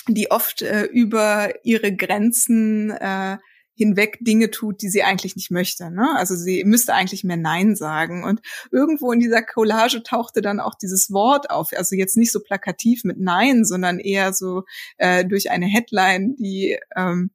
die 0.08 0.30
oft 0.30 0.62
äh, 0.62 0.84
über 0.84 1.50
ihre 1.62 1.94
Grenzen 1.94 2.90
äh, 2.90 3.36
hinweg 3.74 4.18
Dinge 4.20 4.50
tut, 4.50 4.82
die 4.82 4.88
sie 4.88 5.02
eigentlich 5.02 5.36
nicht 5.36 5.50
möchte. 5.50 5.90
Ne? 5.90 6.08
Also 6.16 6.34
sie 6.34 6.64
müsste 6.64 6.94
eigentlich 6.94 7.24
mehr 7.24 7.36
Nein 7.36 7.74
sagen. 7.74 8.24
Und 8.24 8.40
irgendwo 8.70 9.12
in 9.12 9.20
dieser 9.20 9.42
Collage 9.42 10.02
tauchte 10.02 10.42
dann 10.42 10.60
auch 10.60 10.74
dieses 10.74 11.10
Wort 11.10 11.50
auf. 11.50 11.70
Also 11.74 11.96
jetzt 11.96 12.16
nicht 12.16 12.32
so 12.32 12.40
plakativ 12.40 13.04
mit 13.04 13.18
Nein, 13.18 13.64
sondern 13.64 13.98
eher 13.98 14.32
so 14.32 14.64
äh, 14.98 15.24
durch 15.24 15.50
eine 15.50 15.66
Headline, 15.66 16.36
die 16.36 16.78
ähm, 16.96 17.30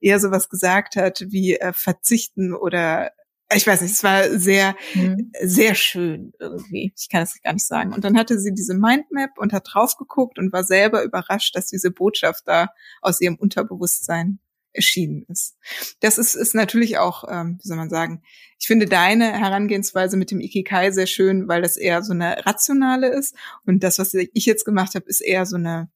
eher 0.00 0.20
sowas 0.20 0.48
gesagt 0.48 0.96
hat 0.96 1.24
wie 1.28 1.56
äh, 1.56 1.72
verzichten 1.72 2.54
oder 2.54 3.12
ich 3.54 3.64
weiß 3.64 3.82
nicht, 3.82 3.92
es 3.92 4.02
war 4.02 4.28
sehr, 4.38 4.74
mhm. 4.94 5.30
sehr 5.40 5.76
schön 5.76 6.32
irgendwie. 6.40 6.92
Ich 6.98 7.08
kann 7.08 7.22
es 7.22 7.40
gar 7.42 7.52
nicht 7.52 7.66
sagen. 7.66 7.92
Und 7.92 8.04
dann 8.04 8.18
hatte 8.18 8.40
sie 8.40 8.52
diese 8.52 8.74
Mindmap 8.74 9.38
und 9.38 9.52
hat 9.52 9.68
drauf 9.72 9.96
geguckt 9.96 10.40
und 10.40 10.52
war 10.52 10.64
selber 10.64 11.04
überrascht, 11.04 11.54
dass 11.54 11.68
diese 11.68 11.92
Botschaft 11.92 12.42
da 12.46 12.70
aus 13.02 13.20
ihrem 13.20 13.36
Unterbewusstsein 13.36 14.40
erschienen 14.76 15.24
ist. 15.28 15.56
Das 16.00 16.18
ist, 16.18 16.34
ist 16.34 16.54
natürlich 16.54 16.98
auch, 16.98 17.24
ähm, 17.28 17.58
wie 17.62 17.68
soll 17.68 17.76
man 17.76 17.90
sagen, 17.90 18.22
ich 18.58 18.66
finde 18.66 18.86
deine 18.86 19.32
Herangehensweise 19.32 20.16
mit 20.16 20.30
dem 20.30 20.40
Ikikai 20.40 20.92
sehr 20.92 21.06
schön, 21.06 21.46
weil 21.48 21.60
das 21.62 21.76
eher 21.76 22.02
so 22.02 22.12
eine 22.12 22.46
rationale 22.46 23.08
ist. 23.08 23.34
Und 23.64 23.82
das, 23.82 23.98
was 23.98 24.14
ich 24.14 24.46
jetzt 24.46 24.64
gemacht 24.64 24.94
habe, 24.94 25.06
ist 25.06 25.20
eher 25.20 25.44
so 25.46 25.56
eine 25.56 25.88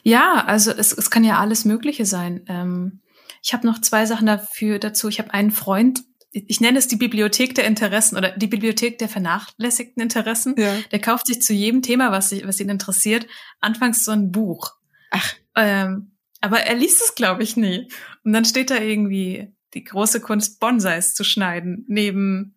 Ja, 0.04 0.44
also 0.46 0.72
es, 0.72 0.92
es 0.92 1.10
kann 1.10 1.24
ja 1.24 1.40
alles 1.40 1.66
Mögliche 1.66 2.06
sein. 2.06 2.44
Ähm, 2.48 3.02
ich 3.44 3.54
habe 3.54 3.68
noch 3.68 3.80
zwei 3.82 4.06
Sachen 4.06 4.28
dafür 4.28 4.80
dazu. 4.80 5.08
Ich 5.08 5.20
habe 5.20 5.34
einen 5.34 5.52
Freund, 5.52 6.04
ich 6.32 6.60
nenne 6.60 6.78
es 6.78 6.88
die 6.88 6.96
Bibliothek 6.96 7.56
der 7.56 7.66
Interessen 7.66 8.18
oder 8.18 8.32
die 8.32 8.48
Bibliothek 8.48 8.98
der 8.98 9.10
vernachlässigten 9.10 10.02
Interessen. 10.02 10.56
Ja. 10.58 10.76
Der 10.92 11.00
kauft 11.00 11.28
sich 11.28 11.42
zu 11.42 11.54
jedem 11.54 11.82
Thema, 11.82 12.12
was, 12.12 12.30
sich, 12.30 12.46
was 12.46 12.60
ihn 12.60 12.70
interessiert, 12.70 13.28
anfangs 13.60 14.04
so 14.04 14.12
ein 14.12 14.32
Buch. 14.32 14.72
Ach. 15.12 15.34
Ähm, 15.56 16.12
aber 16.42 16.62
er 16.62 16.76
liest 16.76 17.02
es, 17.02 17.16
glaube 17.16 17.44
ich, 17.44 17.58
nie. 17.58 17.90
Und 18.24 18.34
dann 18.34 18.46
steht 18.46 18.70
da 18.70 18.78
irgendwie 18.78 19.54
die 19.74 19.84
große 19.84 20.22
Kunst, 20.22 20.60
Bonsais 20.60 21.14
zu 21.14 21.24
schneiden, 21.24 21.86
neben 21.88 22.56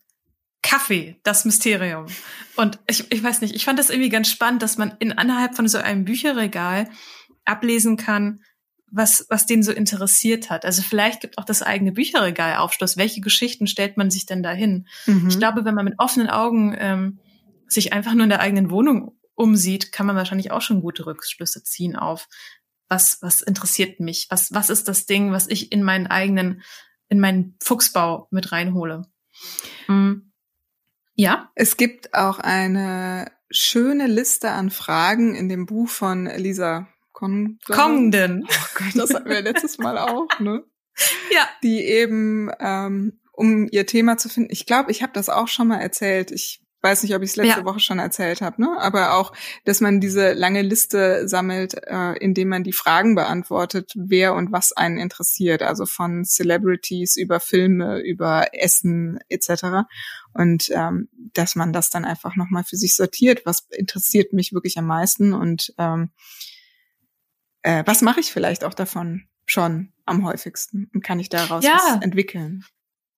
Kaffee, 0.62 1.18
das 1.22 1.44
Mysterium. 1.44 2.06
Und 2.56 2.78
ich, 2.86 3.10
ich 3.10 3.22
weiß 3.22 3.40
nicht, 3.40 3.54
ich 3.54 3.64
fand 3.64 3.78
das 3.78 3.90
irgendwie 3.90 4.10
ganz 4.10 4.28
spannend, 4.28 4.62
dass 4.62 4.76
man 4.76 4.94
in 4.98 5.10
innerhalb 5.10 5.56
von 5.56 5.68
so 5.68 5.78
einem 5.78 6.04
Bücherregal 6.04 6.90
ablesen 7.50 7.96
kann, 7.96 8.40
was, 8.90 9.26
was 9.28 9.46
den 9.46 9.62
so 9.62 9.72
interessiert 9.72 10.50
hat. 10.50 10.64
Also 10.64 10.82
vielleicht 10.82 11.20
gibt 11.20 11.38
auch 11.38 11.44
das 11.44 11.62
eigene 11.62 11.92
Bücherregal 11.92 12.56
Aufschluss. 12.56 12.96
Welche 12.96 13.20
Geschichten 13.20 13.66
stellt 13.66 13.96
man 13.96 14.10
sich 14.10 14.26
denn 14.26 14.42
dahin? 14.42 14.86
Mhm. 15.06 15.28
Ich 15.28 15.38
glaube, 15.38 15.64
wenn 15.64 15.74
man 15.74 15.84
mit 15.84 15.94
offenen 15.98 16.28
Augen 16.28 16.74
ähm, 16.78 17.20
sich 17.68 17.92
einfach 17.92 18.14
nur 18.14 18.24
in 18.24 18.30
der 18.30 18.40
eigenen 18.40 18.70
Wohnung 18.70 19.16
umsieht, 19.34 19.92
kann 19.92 20.06
man 20.06 20.16
wahrscheinlich 20.16 20.50
auch 20.50 20.62
schon 20.62 20.82
gute 20.82 21.06
Rückschlüsse 21.06 21.62
ziehen 21.62 21.96
auf, 21.96 22.28
was, 22.88 23.18
was 23.22 23.40
interessiert 23.40 24.00
mich? 24.00 24.26
Was, 24.30 24.52
was 24.52 24.68
ist 24.68 24.88
das 24.88 25.06
Ding, 25.06 25.30
was 25.30 25.46
ich 25.46 25.70
in 25.70 25.82
meinen 25.82 26.08
eigenen, 26.08 26.62
in 27.08 27.20
meinen 27.20 27.56
Fuchsbau 27.62 28.26
mit 28.30 28.50
reinhole? 28.50 29.02
Mhm. 29.86 30.32
Ja. 31.14 31.50
Es 31.54 31.76
gibt 31.76 32.14
auch 32.14 32.40
eine 32.40 33.30
schöne 33.50 34.06
Liste 34.06 34.50
an 34.50 34.70
Fragen 34.70 35.34
in 35.34 35.48
dem 35.48 35.66
Buch 35.66 35.88
von 35.88 36.26
Lisa 36.26 36.88
Con 37.20 37.58
Congdon. 37.66 38.46
Oh 38.48 38.66
Gott, 38.76 38.92
das 38.94 39.12
hatten 39.12 39.28
wir 39.28 39.42
letztes 39.42 39.76
Mal 39.76 39.98
auch, 39.98 40.26
ne? 40.40 40.64
Ja. 41.32 41.46
Die 41.62 41.80
eben, 41.84 42.50
ähm, 42.58 43.20
um 43.32 43.68
ihr 43.70 43.86
Thema 43.86 44.16
zu 44.16 44.28
finden, 44.28 44.50
ich 44.52 44.66
glaube, 44.66 44.90
ich 44.90 45.02
habe 45.02 45.12
das 45.12 45.28
auch 45.28 45.48
schon 45.48 45.68
mal 45.68 45.80
erzählt. 45.80 46.30
Ich 46.30 46.62
weiß 46.82 47.02
nicht, 47.02 47.14
ob 47.14 47.22
ich 47.22 47.30
es 47.30 47.36
letzte 47.36 47.60
ja. 47.60 47.64
Woche 47.64 47.80
schon 47.80 47.98
erzählt 47.98 48.40
habe, 48.40 48.60
ne? 48.60 48.76
Aber 48.78 49.14
auch, 49.14 49.32
dass 49.66 49.82
man 49.82 50.00
diese 50.00 50.32
lange 50.32 50.62
Liste 50.62 51.28
sammelt, 51.28 51.74
äh, 51.86 52.14
indem 52.18 52.48
man 52.48 52.64
die 52.64 52.72
Fragen 52.72 53.14
beantwortet, 53.14 53.92
wer 53.96 54.34
und 54.34 54.50
was 54.50 54.72
einen 54.72 54.98
interessiert, 54.98 55.62
also 55.62 55.84
von 55.84 56.24
Celebrities 56.24 57.16
über 57.16 57.38
Filme, 57.38 58.00
über 58.00 58.46
Essen 58.52 59.18
etc. 59.28 59.86
Und 60.32 60.70
ähm, 60.70 61.08
dass 61.34 61.54
man 61.54 61.74
das 61.74 61.90
dann 61.90 62.06
einfach 62.06 62.34
nochmal 62.36 62.64
für 62.64 62.76
sich 62.76 62.96
sortiert, 62.96 63.42
was 63.44 63.66
interessiert 63.70 64.32
mich 64.32 64.54
wirklich 64.54 64.78
am 64.78 64.86
meisten 64.86 65.34
und 65.34 65.74
ähm, 65.78 66.12
äh, 67.62 67.82
was 67.86 68.02
mache 68.02 68.20
ich 68.20 68.32
vielleicht 68.32 68.64
auch 68.64 68.74
davon 68.74 69.24
schon 69.46 69.92
am 70.06 70.24
häufigsten 70.24 70.90
und 70.94 71.02
kann 71.02 71.20
ich 71.20 71.28
daraus 71.28 71.64
ja. 71.64 71.74
was 71.74 72.02
entwickeln? 72.02 72.64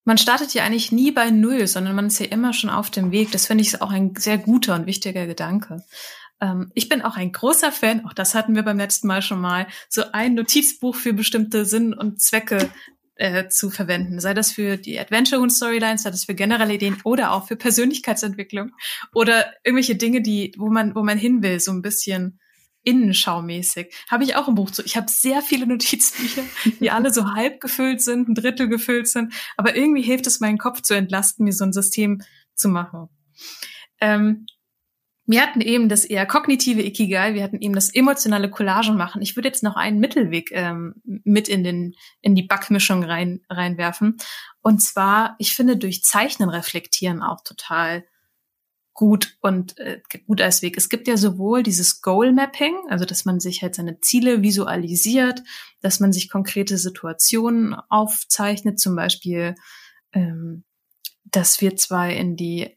Man 0.04 0.18
startet 0.18 0.52
ja 0.52 0.64
eigentlich 0.64 0.90
nie 0.90 1.12
bei 1.12 1.30
Null, 1.30 1.66
sondern 1.66 1.94
man 1.94 2.06
ist 2.06 2.18
ja 2.18 2.26
immer 2.26 2.52
schon 2.52 2.70
auf 2.70 2.90
dem 2.90 3.12
Weg. 3.12 3.30
Das 3.30 3.46
finde 3.46 3.62
ich 3.62 3.80
auch 3.80 3.90
ein 3.90 4.14
sehr 4.16 4.36
guter 4.36 4.74
und 4.74 4.86
wichtiger 4.86 5.26
Gedanke. 5.26 5.84
Ähm, 6.40 6.72
ich 6.74 6.88
bin 6.88 7.02
auch 7.02 7.16
ein 7.16 7.30
großer 7.30 7.70
Fan, 7.70 8.04
auch 8.04 8.12
das 8.12 8.34
hatten 8.34 8.56
wir 8.56 8.64
beim 8.64 8.78
letzten 8.78 9.06
Mal 9.06 9.22
schon 9.22 9.40
mal, 9.40 9.68
so 9.88 10.02
ein 10.12 10.34
Notizbuch 10.34 10.96
für 10.96 11.12
bestimmte 11.12 11.64
Sinn 11.64 11.94
und 11.94 12.20
Zwecke 12.20 12.68
äh, 13.14 13.48
zu 13.48 13.70
verwenden. 13.70 14.18
Sei 14.18 14.34
das 14.34 14.50
für 14.50 14.76
die 14.76 14.98
Adventure 14.98 15.40
Hund 15.40 15.52
Storylines, 15.52 16.02
sei 16.02 16.10
das 16.10 16.24
für 16.24 16.34
generelle 16.34 16.74
Ideen 16.74 16.98
oder 17.04 17.32
auch 17.32 17.46
für 17.46 17.56
Persönlichkeitsentwicklung 17.56 18.72
oder 19.14 19.52
irgendwelche 19.62 19.94
Dinge, 19.94 20.20
die, 20.20 20.52
wo 20.58 20.68
man, 20.68 20.96
wo 20.96 21.04
man 21.04 21.18
hin 21.18 21.42
will, 21.42 21.60
so 21.60 21.70
ein 21.70 21.82
bisschen 21.82 22.40
innenschaumäßig. 22.84 23.94
Habe 24.10 24.24
ich 24.24 24.36
auch 24.36 24.48
ein 24.48 24.54
Buch 24.54 24.70
zu. 24.70 24.82
Ich 24.82 24.96
habe 24.96 25.06
sehr 25.10 25.42
viele 25.42 25.66
Notizbücher, 25.68 26.42
die 26.80 26.90
alle 26.90 27.12
so 27.12 27.32
halb 27.32 27.60
gefüllt 27.60 28.02
sind, 28.02 28.28
ein 28.28 28.34
Drittel 28.34 28.68
gefüllt 28.68 29.08
sind. 29.08 29.34
Aber 29.56 29.76
irgendwie 29.76 30.02
hilft 30.02 30.26
es, 30.26 30.40
meinen 30.40 30.58
Kopf 30.58 30.82
zu 30.82 30.94
entlasten, 30.94 31.44
mir 31.44 31.52
so 31.52 31.64
ein 31.64 31.72
System 31.72 32.22
zu 32.54 32.68
machen. 32.68 33.08
Ähm, 34.00 34.46
wir 35.24 35.40
hatten 35.40 35.60
eben 35.60 35.88
das 35.88 36.04
eher 36.04 36.26
kognitive 36.26 36.82
Ikigai, 36.82 37.34
wir 37.34 37.44
hatten 37.44 37.60
eben 37.60 37.74
das 37.74 37.94
emotionale 37.94 38.50
Collagen 38.50 38.96
machen. 38.96 39.22
Ich 39.22 39.36
würde 39.36 39.48
jetzt 39.48 39.62
noch 39.62 39.76
einen 39.76 40.00
Mittelweg 40.00 40.50
ähm, 40.50 40.94
mit 41.04 41.48
in 41.48 41.62
den 41.62 41.94
in 42.20 42.34
die 42.34 42.42
Backmischung 42.42 43.04
rein 43.04 43.40
reinwerfen. 43.48 44.16
Und 44.62 44.82
zwar, 44.82 45.36
ich 45.38 45.54
finde 45.54 45.76
durch 45.76 46.02
Zeichnen 46.02 46.48
reflektieren 46.48 47.22
auch 47.22 47.42
total 47.44 48.04
gut 48.94 49.38
und 49.40 49.78
äh, 49.78 50.00
gut 50.26 50.40
als 50.40 50.62
Weg. 50.62 50.76
Es 50.76 50.88
gibt 50.88 51.08
ja 51.08 51.16
sowohl 51.16 51.62
dieses 51.62 52.02
Goal 52.02 52.32
Mapping, 52.32 52.74
also 52.88 53.04
dass 53.04 53.24
man 53.24 53.40
sich 53.40 53.62
halt 53.62 53.74
seine 53.74 54.00
Ziele 54.00 54.42
visualisiert, 54.42 55.42
dass 55.80 56.00
man 56.00 56.12
sich 56.12 56.30
konkrete 56.30 56.76
Situationen 56.76 57.74
aufzeichnet, 57.88 58.78
zum 58.78 58.94
Beispiel, 58.94 59.54
ähm, 60.12 60.64
dass 61.24 61.60
wir 61.60 61.76
zwei 61.76 62.14
in 62.14 62.36
die 62.36 62.76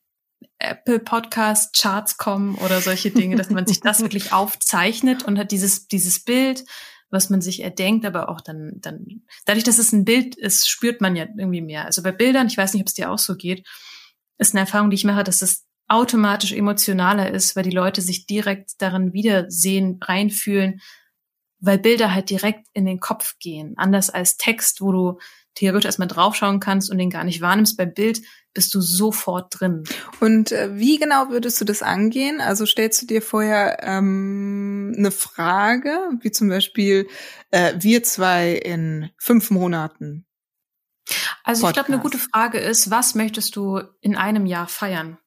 Apple 0.57 0.99
Podcast 0.99 1.77
Charts 1.77 2.17
kommen 2.17 2.55
oder 2.55 2.79
solche 2.79 3.11
Dinge, 3.11 3.35
dass 3.35 3.49
man 3.49 3.67
sich 3.67 3.81
das 3.81 3.99
wirklich 4.01 4.31
aufzeichnet 4.33 5.23
und 5.23 5.37
hat 5.37 5.51
dieses 5.51 5.87
dieses 5.87 6.23
Bild, 6.23 6.63
was 7.09 7.29
man 7.29 7.41
sich 7.41 7.61
erdenkt, 7.61 8.05
aber 8.05 8.29
auch 8.29 8.39
dann 8.39 8.73
dann 8.77 9.23
dadurch, 9.45 9.65
dass 9.65 9.79
es 9.79 9.91
ein 9.91 10.05
Bild 10.05 10.35
ist, 10.35 10.69
spürt 10.69 11.01
man 11.01 11.17
ja 11.17 11.25
irgendwie 11.37 11.61
mehr. 11.61 11.85
Also 11.85 12.01
bei 12.03 12.13
Bildern, 12.13 12.47
ich 12.47 12.57
weiß 12.57 12.73
nicht, 12.73 12.81
ob 12.83 12.87
es 12.87 12.93
dir 12.93 13.11
auch 13.11 13.19
so 13.19 13.35
geht, 13.35 13.67
ist 14.37 14.53
eine 14.53 14.61
Erfahrung, 14.61 14.89
die 14.89 14.95
ich 14.95 15.03
mache, 15.03 15.23
dass 15.23 15.41
es 15.41 15.64
automatisch 15.87 16.51
emotionaler 16.51 17.31
ist, 17.31 17.55
weil 17.55 17.63
die 17.63 17.69
Leute 17.69 18.01
sich 18.01 18.25
direkt 18.25 18.81
darin 18.81 19.13
wiedersehen, 19.13 19.99
reinfühlen, 20.01 20.81
weil 21.59 21.77
Bilder 21.77 22.13
halt 22.13 22.29
direkt 22.29 22.67
in 22.73 22.85
den 22.85 22.99
Kopf 22.99 23.37
gehen. 23.39 23.73
Anders 23.77 24.09
als 24.09 24.37
Text, 24.37 24.81
wo 24.81 24.91
du 24.91 25.19
theoretisch 25.55 25.85
erstmal 25.85 26.07
draufschauen 26.07 26.59
kannst 26.59 26.91
und 26.91 26.97
den 26.97 27.09
gar 27.09 27.23
nicht 27.23 27.41
wahrnimmst. 27.41 27.77
Bei 27.77 27.85
Bild 27.85 28.21
bist 28.53 28.73
du 28.73 28.81
sofort 28.81 29.59
drin. 29.59 29.83
Und 30.19 30.51
äh, 30.51 30.75
wie 30.75 30.97
genau 30.97 31.29
würdest 31.29 31.59
du 31.59 31.65
das 31.65 31.81
angehen? 31.81 32.41
Also 32.41 32.65
stellst 32.65 33.01
du 33.01 33.05
dir 33.05 33.21
vorher 33.21 33.79
ähm, 33.81 34.93
eine 34.97 35.11
Frage, 35.11 35.97
wie 36.21 36.31
zum 36.31 36.49
Beispiel 36.49 37.07
äh, 37.51 37.73
wir 37.77 38.03
zwei 38.03 38.51
in 38.51 39.09
fünf 39.17 39.49
Monaten? 39.49 40.25
Also 41.43 41.61
Podcast. 41.61 41.69
ich 41.69 41.73
glaube, 41.73 41.93
eine 41.93 42.01
gute 42.01 42.17
Frage 42.17 42.57
ist, 42.57 42.89
was 42.91 43.15
möchtest 43.15 43.55
du 43.55 43.81
in 44.01 44.15
einem 44.15 44.45
Jahr 44.45 44.67
feiern? 44.67 45.17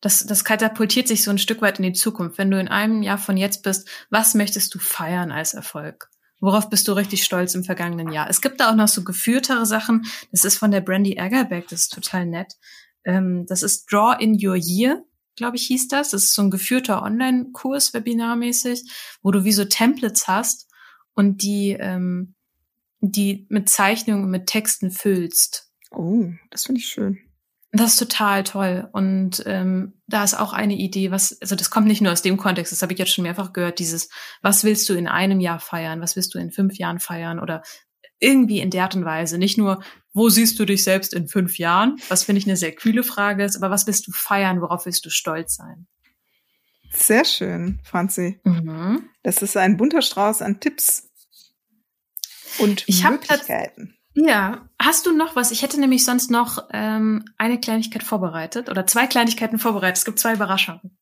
Das, 0.00 0.26
das 0.26 0.44
katapultiert 0.44 1.08
sich 1.08 1.22
so 1.22 1.30
ein 1.30 1.38
Stück 1.38 1.62
weit 1.62 1.78
in 1.78 1.84
die 1.84 1.92
Zukunft. 1.92 2.38
Wenn 2.38 2.50
du 2.50 2.60
in 2.60 2.68
einem 2.68 3.02
Jahr 3.02 3.18
von 3.18 3.36
jetzt 3.36 3.62
bist, 3.62 3.88
was 4.10 4.34
möchtest 4.34 4.74
du 4.74 4.78
feiern 4.78 5.32
als 5.32 5.54
Erfolg? 5.54 6.10
Worauf 6.40 6.68
bist 6.68 6.88
du 6.88 6.92
richtig 6.92 7.24
stolz 7.24 7.54
im 7.54 7.64
vergangenen 7.64 8.12
Jahr? 8.12 8.28
Es 8.28 8.42
gibt 8.42 8.60
da 8.60 8.70
auch 8.70 8.74
noch 8.74 8.88
so 8.88 9.02
geführtere 9.02 9.64
Sachen. 9.64 10.06
Das 10.30 10.44
ist 10.44 10.58
von 10.58 10.70
der 10.70 10.82
Brandy 10.82 11.16
Eggerbeck, 11.16 11.68
das 11.68 11.82
ist 11.82 11.92
total 11.92 12.26
nett. 12.26 12.54
Ähm, 13.04 13.46
das 13.46 13.62
ist 13.62 13.90
Draw 13.90 14.16
in 14.18 14.38
Your 14.40 14.56
Year, 14.56 15.02
glaube 15.36 15.56
ich, 15.56 15.66
hieß 15.66 15.88
das. 15.88 16.10
Das 16.10 16.24
ist 16.24 16.34
so 16.34 16.42
ein 16.42 16.50
geführter 16.50 17.02
Online-Kurs, 17.02 17.94
webinarmäßig, 17.94 18.82
wo 19.22 19.30
du 19.30 19.44
wie 19.44 19.52
so 19.52 19.64
Templates 19.64 20.28
hast 20.28 20.68
und 21.14 21.42
die, 21.42 21.76
ähm, 21.78 22.34
die 23.00 23.46
mit 23.48 23.68
Zeichnungen, 23.68 24.30
mit 24.30 24.46
Texten 24.46 24.90
füllst. 24.90 25.70
Oh, 25.90 26.26
das 26.50 26.64
finde 26.64 26.80
ich 26.80 26.88
schön. 26.88 27.23
Das 27.76 27.92
ist 27.92 27.98
total 27.98 28.44
toll. 28.44 28.88
Und 28.92 29.42
ähm, 29.46 29.94
da 30.06 30.22
ist 30.22 30.38
auch 30.38 30.52
eine 30.52 30.74
Idee, 30.74 31.10
was, 31.10 31.36
also 31.40 31.56
das 31.56 31.70
kommt 31.70 31.88
nicht 31.88 32.00
nur 32.00 32.12
aus 32.12 32.22
dem 32.22 32.36
Kontext, 32.36 32.70
das 32.72 32.82
habe 32.82 32.92
ich 32.92 32.98
jetzt 33.00 33.12
schon 33.12 33.24
mehrfach 33.24 33.52
gehört, 33.52 33.80
dieses, 33.80 34.10
was 34.42 34.62
willst 34.62 34.88
du 34.88 34.94
in 34.94 35.08
einem 35.08 35.40
Jahr 35.40 35.58
feiern, 35.58 36.00
was 36.00 36.14
willst 36.14 36.34
du 36.34 36.38
in 36.38 36.52
fünf 36.52 36.78
Jahren 36.78 37.00
feiern 37.00 37.40
oder 37.40 37.62
irgendwie 38.20 38.60
in 38.60 38.70
der 38.70 38.84
Art 38.84 38.94
und 38.94 39.04
Weise. 39.04 39.38
Nicht 39.38 39.58
nur, 39.58 39.82
wo 40.12 40.28
siehst 40.28 40.58
du 40.60 40.64
dich 40.64 40.84
selbst 40.84 41.12
in 41.12 41.26
fünf 41.26 41.58
Jahren, 41.58 41.96
was 42.08 42.22
finde 42.22 42.38
ich 42.38 42.46
eine 42.46 42.56
sehr 42.56 42.72
kühle 42.72 43.02
Frage 43.02 43.44
ist, 43.44 43.56
aber 43.56 43.70
was 43.70 43.88
willst 43.88 44.06
du 44.06 44.12
feiern, 44.12 44.60
worauf 44.60 44.86
willst 44.86 45.04
du 45.04 45.10
stolz 45.10 45.56
sein? 45.56 45.88
Sehr 46.92 47.24
schön, 47.24 47.80
Franzi. 47.82 48.40
Mhm. 48.44 49.08
Das 49.24 49.42
ist 49.42 49.56
ein 49.56 49.76
bunter 49.76 50.00
Strauß 50.00 50.42
an 50.42 50.60
Tipps 50.60 51.10
und 52.60 52.84
ich 52.86 53.02
Möglichkeiten. 53.02 53.96
Ja, 54.14 54.68
hast 54.80 55.06
du 55.06 55.12
noch 55.12 55.34
was? 55.34 55.50
Ich 55.50 55.62
hätte 55.62 55.80
nämlich 55.80 56.04
sonst 56.04 56.30
noch 56.30 56.68
ähm, 56.72 57.24
eine 57.36 57.58
Kleinigkeit 57.58 58.04
vorbereitet 58.04 58.70
oder 58.70 58.86
zwei 58.86 59.08
Kleinigkeiten 59.08 59.58
vorbereitet. 59.58 59.98
Es 59.98 60.04
gibt 60.04 60.20
zwei 60.20 60.34
Überraschungen. 60.34 60.96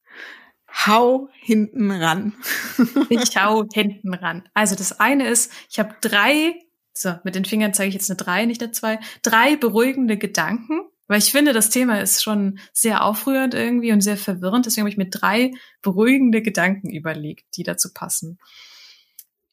Hau 0.86 1.28
hinten 1.34 1.90
ran. 1.90 2.32
ich 3.10 3.36
hau 3.36 3.64
hinten 3.70 4.14
ran. 4.14 4.48
Also 4.54 4.74
das 4.74 4.98
eine 4.98 5.28
ist, 5.28 5.52
ich 5.70 5.78
habe 5.78 5.94
drei, 6.00 6.54
so 6.94 7.14
mit 7.22 7.34
den 7.34 7.44
Fingern 7.44 7.74
zeige 7.74 7.88
ich 7.88 7.94
jetzt 7.94 8.10
eine 8.10 8.16
drei, 8.16 8.46
nicht 8.46 8.62
eine 8.62 8.72
zwei, 8.72 8.98
drei 9.20 9.56
beruhigende 9.56 10.16
Gedanken, 10.16 10.80
weil 11.06 11.18
ich 11.18 11.30
finde, 11.30 11.52
das 11.52 11.68
Thema 11.68 12.00
ist 12.00 12.22
schon 12.22 12.58
sehr 12.72 13.04
aufrührend 13.04 13.52
irgendwie 13.52 13.92
und 13.92 14.00
sehr 14.00 14.16
verwirrend. 14.16 14.64
Deswegen 14.64 14.82
habe 14.82 14.90
ich 14.90 14.96
mir 14.96 15.10
drei 15.10 15.52
beruhigende 15.82 16.40
Gedanken 16.40 16.88
überlegt, 16.90 17.58
die 17.58 17.64
dazu 17.64 17.92
passen. 17.92 18.38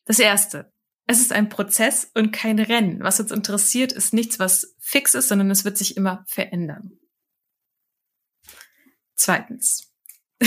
Das 0.05 0.19
erste, 0.19 0.71
es 1.09 1.21
ist 1.21 1.33
ein 1.33 1.49
Prozess 1.49 2.11
und 2.13 2.31
kein 2.31 2.59
Rennen. 2.59 3.01
Was 3.01 3.19
uns 3.19 3.31
interessiert, 3.31 3.91
ist 3.91 4.13
nichts, 4.13 4.37
was 4.37 4.75
fix 4.77 5.15
ist, 5.15 5.29
sondern 5.29 5.49
es 5.49 5.65
wird 5.65 5.75
sich 5.75 5.97
immer 5.97 6.23
verändern. 6.27 6.99
Zweitens. 9.15 9.91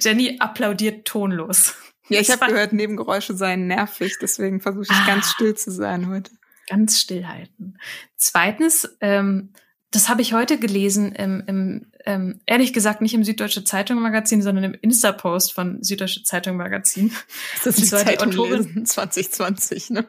Jenny 0.00 0.36
applaudiert 0.38 1.04
tonlos. 1.04 1.74
Ja, 2.08 2.20
ich 2.20 2.30
habe 2.30 2.46
gehört, 2.46 2.72
Nebengeräusche 2.72 3.36
seien 3.36 3.66
nervig, 3.66 4.18
deswegen 4.22 4.60
versuche 4.60 4.84
ich 4.84 4.90
ah, 4.92 5.06
ganz 5.06 5.32
still 5.32 5.56
zu 5.56 5.72
sein 5.72 6.08
heute. 6.08 6.30
Ganz 6.68 7.00
stillhalten. 7.00 7.80
Zweitens, 8.14 8.96
ähm, 9.00 9.52
das 9.90 10.08
habe 10.08 10.22
ich 10.22 10.32
heute 10.32 10.60
gelesen 10.60 11.10
im, 11.10 11.42
im 11.48 11.89
ähm, 12.06 12.40
ehrlich 12.46 12.72
gesagt 12.72 13.00
nicht 13.00 13.14
im 13.14 13.24
Süddeutsche 13.24 13.64
Zeitung 13.64 14.00
Magazin, 14.00 14.42
sondern 14.42 14.64
im 14.64 14.74
Insta-Post 14.74 15.52
von 15.52 15.82
Süddeutsche 15.82 16.22
Zeitung 16.22 16.56
Magazin. 16.56 17.12
Das 17.64 17.78
ist 17.78 17.84
die 17.84 17.86
Zeitung 17.86 18.30
die 18.30 18.38
Autorin, 18.38 18.86
2020, 18.86 19.90
ne? 19.90 20.06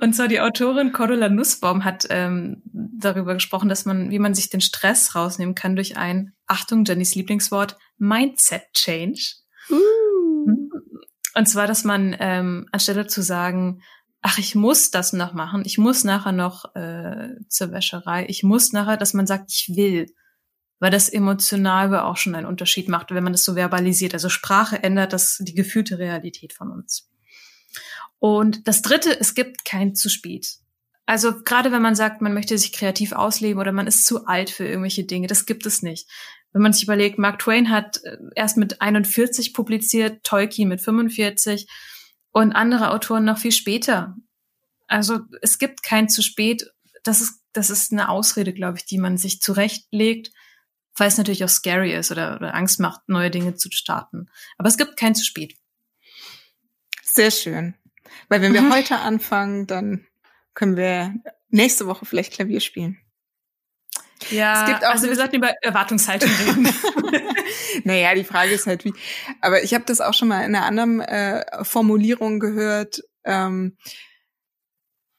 Und 0.00 0.14
zwar 0.14 0.28
die 0.28 0.40
Autorin 0.40 0.92
Cordula 0.92 1.28
Nussbaum 1.28 1.84
hat 1.84 2.06
ähm, 2.08 2.62
darüber 2.72 3.34
gesprochen, 3.34 3.68
dass 3.68 3.84
man, 3.84 4.10
wie 4.10 4.18
man 4.18 4.34
sich 4.34 4.48
den 4.48 4.62
Stress 4.62 5.14
rausnehmen 5.14 5.54
kann 5.54 5.76
durch 5.76 5.98
ein, 5.98 6.32
Achtung, 6.46 6.84
Jennys 6.84 7.14
Lieblingswort, 7.14 7.76
Mindset 7.98 8.62
Change. 8.72 9.34
Uh. 9.68 10.70
Und 11.36 11.48
zwar, 11.48 11.66
dass 11.66 11.84
man 11.84 12.16
ähm, 12.18 12.66
anstelle 12.72 13.06
zu 13.06 13.20
sagen, 13.22 13.82
ach, 14.26 14.38
ich 14.38 14.54
muss 14.54 14.90
das 14.90 15.12
noch 15.12 15.34
machen, 15.34 15.64
ich 15.66 15.76
muss 15.76 16.02
nachher 16.02 16.32
noch 16.32 16.74
äh, 16.74 17.34
zur 17.48 17.72
Wäscherei, 17.72 18.24
ich 18.26 18.42
muss 18.42 18.72
nachher, 18.72 18.96
dass 18.96 19.12
man 19.12 19.26
sagt, 19.26 19.52
ich 19.52 19.76
will. 19.76 20.06
Weil 20.80 20.90
das 20.90 21.10
emotional 21.10 21.94
auch 22.00 22.16
schon 22.16 22.34
einen 22.34 22.46
Unterschied 22.46 22.88
macht, 22.88 23.10
wenn 23.10 23.22
man 23.22 23.34
das 23.34 23.44
so 23.44 23.54
verbalisiert. 23.54 24.14
Also 24.14 24.30
Sprache 24.30 24.82
ändert 24.82 25.12
das 25.12 25.38
die 25.40 25.54
gefühlte 25.54 25.98
Realität 25.98 26.54
von 26.54 26.70
uns. 26.70 27.10
Und 28.18 28.66
das 28.66 28.80
Dritte, 28.80 29.18
es 29.20 29.34
gibt 29.34 29.66
kein 29.66 29.94
zu 29.94 30.08
spät. 30.08 30.56
Also 31.04 31.42
gerade 31.42 31.70
wenn 31.70 31.82
man 31.82 31.94
sagt, 31.94 32.22
man 32.22 32.32
möchte 32.32 32.56
sich 32.56 32.72
kreativ 32.72 33.12
ausleben 33.12 33.60
oder 33.60 33.72
man 33.72 33.86
ist 33.86 34.06
zu 34.06 34.26
alt 34.26 34.48
für 34.48 34.66
irgendwelche 34.66 35.04
Dinge, 35.04 35.26
das 35.26 35.44
gibt 35.44 35.66
es 35.66 35.82
nicht. 35.82 36.08
Wenn 36.54 36.62
man 36.62 36.72
sich 36.72 36.84
überlegt, 36.84 37.18
Mark 37.18 37.40
Twain 37.40 37.68
hat 37.68 38.02
äh, 38.04 38.16
erst 38.34 38.56
mit 38.56 38.80
41 38.80 39.52
publiziert, 39.52 40.24
Tolkien 40.24 40.70
mit 40.70 40.80
45 40.80 41.68
und 42.34 42.52
andere 42.52 42.90
Autoren 42.90 43.24
noch 43.24 43.38
viel 43.38 43.52
später. 43.52 44.16
Also 44.88 45.20
es 45.40 45.58
gibt 45.58 45.82
kein 45.84 46.08
zu 46.08 46.20
spät. 46.20 46.68
Das 47.04 47.20
ist, 47.20 47.40
das 47.52 47.70
ist 47.70 47.92
eine 47.92 48.08
Ausrede, 48.08 48.52
glaube 48.52 48.76
ich, 48.76 48.84
die 48.84 48.98
man 48.98 49.16
sich 49.16 49.40
zurechtlegt, 49.40 50.32
weil 50.96 51.08
es 51.08 51.16
natürlich 51.16 51.44
auch 51.44 51.48
scary 51.48 51.94
ist 51.94 52.10
oder, 52.10 52.36
oder 52.36 52.54
Angst 52.54 52.80
macht, 52.80 53.08
neue 53.08 53.30
Dinge 53.30 53.54
zu 53.54 53.70
starten. 53.70 54.26
Aber 54.58 54.68
es 54.68 54.76
gibt 54.76 54.96
kein 54.96 55.14
zu 55.14 55.24
spät. 55.24 55.56
Sehr 57.04 57.30
schön. 57.30 57.74
Weil 58.28 58.42
wenn 58.42 58.52
wir 58.52 58.62
mhm. 58.62 58.72
heute 58.72 58.98
anfangen, 58.98 59.68
dann 59.68 60.04
können 60.54 60.76
wir 60.76 61.14
nächste 61.50 61.86
Woche 61.86 62.04
vielleicht 62.04 62.32
Klavier 62.32 62.60
spielen. 62.60 62.98
Ja, 64.30 64.62
es 64.62 64.70
gibt 64.70 64.84
auch 64.84 64.92
also 64.92 65.08
wir 65.08 65.16
sollten 65.16 65.36
über 65.36 65.52
Erwartungshaltung 65.62 66.30
reden. 66.30 66.68
naja, 67.84 68.14
die 68.14 68.24
Frage 68.24 68.52
ist 68.52 68.66
halt 68.66 68.84
wie. 68.84 68.94
Aber 69.40 69.62
ich 69.62 69.74
habe 69.74 69.84
das 69.86 70.00
auch 70.00 70.14
schon 70.14 70.28
mal 70.28 70.44
in 70.44 70.54
einer 70.54 70.66
anderen 70.66 71.00
äh, 71.00 71.44
Formulierung 71.64 72.40
gehört. 72.40 73.02
Ähm, 73.24 73.76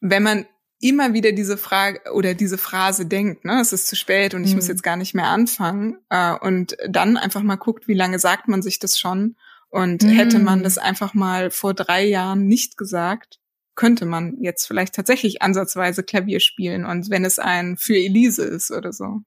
wenn 0.02 0.24
man 0.24 0.46
immer 0.80 1.14
wieder 1.14 1.32
diese 1.32 1.58
Frage 1.58 2.12
oder 2.14 2.34
diese 2.34 2.58
Phrase 2.58 3.06
denkt, 3.06 3.46
ne, 3.46 3.60
es 3.60 3.74
ist 3.74 3.88
zu 3.88 3.96
spät 3.96 4.34
und 4.34 4.44
ich 4.44 4.52
mhm. 4.52 4.58
muss 4.58 4.68
jetzt 4.68 4.84
gar 4.84 4.98
nicht 4.98 5.16
mehr 5.16 5.28
anfangen 5.28 5.98
äh, 6.10 6.34
und 6.34 6.78
dann 6.88 7.18
einfach 7.18 7.42
mal 7.42 7.56
guckt, 7.56 7.88
wie 7.88 7.94
lange 7.94 8.20
sagt 8.20 8.48
man 8.48 8.62
sich 8.62 8.80
das 8.80 9.00
schon 9.00 9.36
und 9.70 10.04
mhm. 10.04 10.10
hätte 10.10 10.40
man 10.40 10.64
das 10.64 10.78
einfach 10.78 11.14
mal 11.14 11.50
vor 11.50 11.74
drei 11.74 12.06
Jahren 12.06 12.46
nicht 12.46 12.78
gesagt, 12.78 13.40
könnte 13.76 14.06
man 14.06 14.38
jetzt 14.42 14.66
vielleicht 14.66 14.96
tatsächlich 14.96 15.42
ansatzweise 15.42 16.04
Klavier 16.04 16.40
spielen 16.40 16.86
und 16.86 17.10
wenn 17.10 17.26
es 17.26 17.40
ein 17.40 17.78
für 17.78 17.96
Elise 17.96 18.44
ist 18.44 18.72
oder 18.72 18.94
so. 18.94 19.22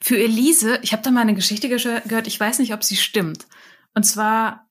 Für 0.00 0.18
Elise, 0.18 0.78
ich 0.82 0.92
habe 0.92 1.02
da 1.02 1.10
mal 1.10 1.22
eine 1.22 1.34
Geschichte 1.34 1.68
gehört, 1.68 2.26
ich 2.26 2.38
weiß 2.38 2.58
nicht, 2.58 2.74
ob 2.74 2.84
sie 2.84 2.96
stimmt. 2.96 3.46
Und 3.94 4.04
zwar, 4.04 4.68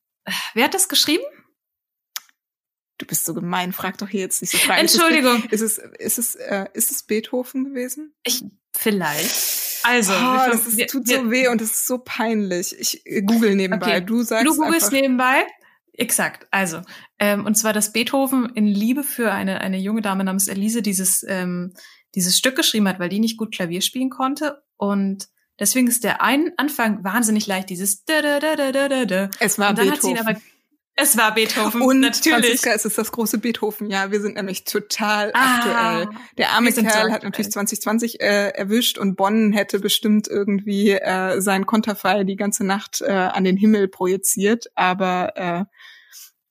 wer 0.53 0.65
hat 0.65 0.73
das 0.73 0.87
geschrieben? 0.87 1.23
Du 2.99 3.07
bist 3.07 3.25
so 3.25 3.33
gemein, 3.33 3.73
frag 3.73 3.97
doch 3.97 4.07
hier 4.07 4.21
jetzt 4.21 4.41
nicht 4.41 4.51
so 4.51 4.57
Fragen. 4.59 4.81
Entschuldigung. 4.81 5.43
Ist 5.49 5.61
es, 5.61 5.77
ist 5.77 6.19
es, 6.19 6.35
äh, 6.35 6.67
ist 6.73 6.91
es 6.91 7.03
Beethoven 7.03 7.65
gewesen? 7.65 8.13
Ich, 8.23 8.43
vielleicht. 8.71 9.83
Also, 9.83 10.13
oh, 10.13 10.51
das 10.51 10.67
ist, 10.67 10.77
wir, 10.77 10.87
tut 10.87 11.07
wir, 11.07 11.19
so 11.19 11.31
weh 11.31 11.47
und 11.47 11.59
es 11.59 11.71
ist 11.71 11.87
so 11.87 11.97
peinlich. 11.97 12.79
Ich 12.79 13.05
äh, 13.05 13.21
google 13.21 13.55
nebenbei. 13.55 13.97
Okay. 13.97 14.05
Du 14.05 14.21
sagst 14.21 14.45
Du 14.45 14.55
googelst 14.55 14.91
nebenbei. 14.91 15.45
Exakt. 15.93 16.47
Also, 16.51 16.81
ähm, 17.19 17.45
und 17.45 17.55
zwar, 17.55 17.71
dass 17.71 17.93
Beethoven 17.93 18.49
in 18.55 18.65
Liebe 18.65 19.03
für 19.03 19.31
eine, 19.31 19.61
eine 19.61 19.77
junge 19.77 20.01
Dame 20.01 20.23
namens 20.23 20.47
Elise 20.47 20.81
dieses, 20.81 21.23
ähm, 21.27 21.73
dieses 22.15 22.37
Stück 22.37 22.55
geschrieben 22.55 22.87
hat, 22.87 22.99
weil 22.99 23.09
die 23.09 23.19
nicht 23.19 23.37
gut 23.37 23.53
Klavier 23.53 23.81
spielen 23.81 24.09
konnte. 24.09 24.63
Und 24.77 25.27
deswegen 25.59 25.87
ist 25.87 26.03
der 26.03 26.21
ein 26.21 26.51
Anfang 26.57 27.03
wahnsinnig 27.03 27.45
leicht, 27.45 27.69
dieses 27.69 28.05
da 28.05 28.21
da 28.21 28.39
da 28.39 28.55
da 28.55 28.89
da 28.89 29.05
da. 29.05 29.29
Es 29.39 29.59
war 29.59 29.69
und 29.69 29.77
dann 29.77 29.89
Beethoven. 29.89 30.17
Hat 30.17 30.25
sie 30.25 30.31
ihn 30.33 30.35
aber, 30.35 30.41
es 30.95 31.17
war 31.17 31.33
Beethoven. 31.33 31.81
Und 31.81 31.99
natürlich. 31.99 32.45
Franziska, 32.45 32.71
es 32.71 32.85
ist 32.85 32.97
das 32.97 33.11
große 33.11 33.39
Beethoven. 33.39 33.89
Ja, 33.89 34.11
wir 34.11 34.21
sind 34.21 34.35
nämlich 34.35 34.63
total 34.63 35.31
ah, 35.33 35.55
aktuell. 35.55 36.09
Der 36.37 36.51
arme 36.51 36.71
Kerl 36.71 37.11
hat 37.11 37.23
natürlich 37.23 37.51
2020 37.51 38.21
äh, 38.21 38.49
erwischt 38.49 38.99
und 38.99 39.15
Bonn 39.15 39.53
hätte 39.53 39.79
bestimmt 39.79 40.27
irgendwie 40.27 40.91
äh, 40.91 41.41
sein 41.41 41.65
Konterfei 41.65 42.23
die 42.23 42.35
ganze 42.35 42.63
Nacht 42.63 43.01
äh, 43.01 43.11
an 43.11 43.43
den 43.43 43.57
Himmel 43.57 43.87
projiziert, 43.87 44.67
aber 44.75 45.33
äh, 45.35 45.65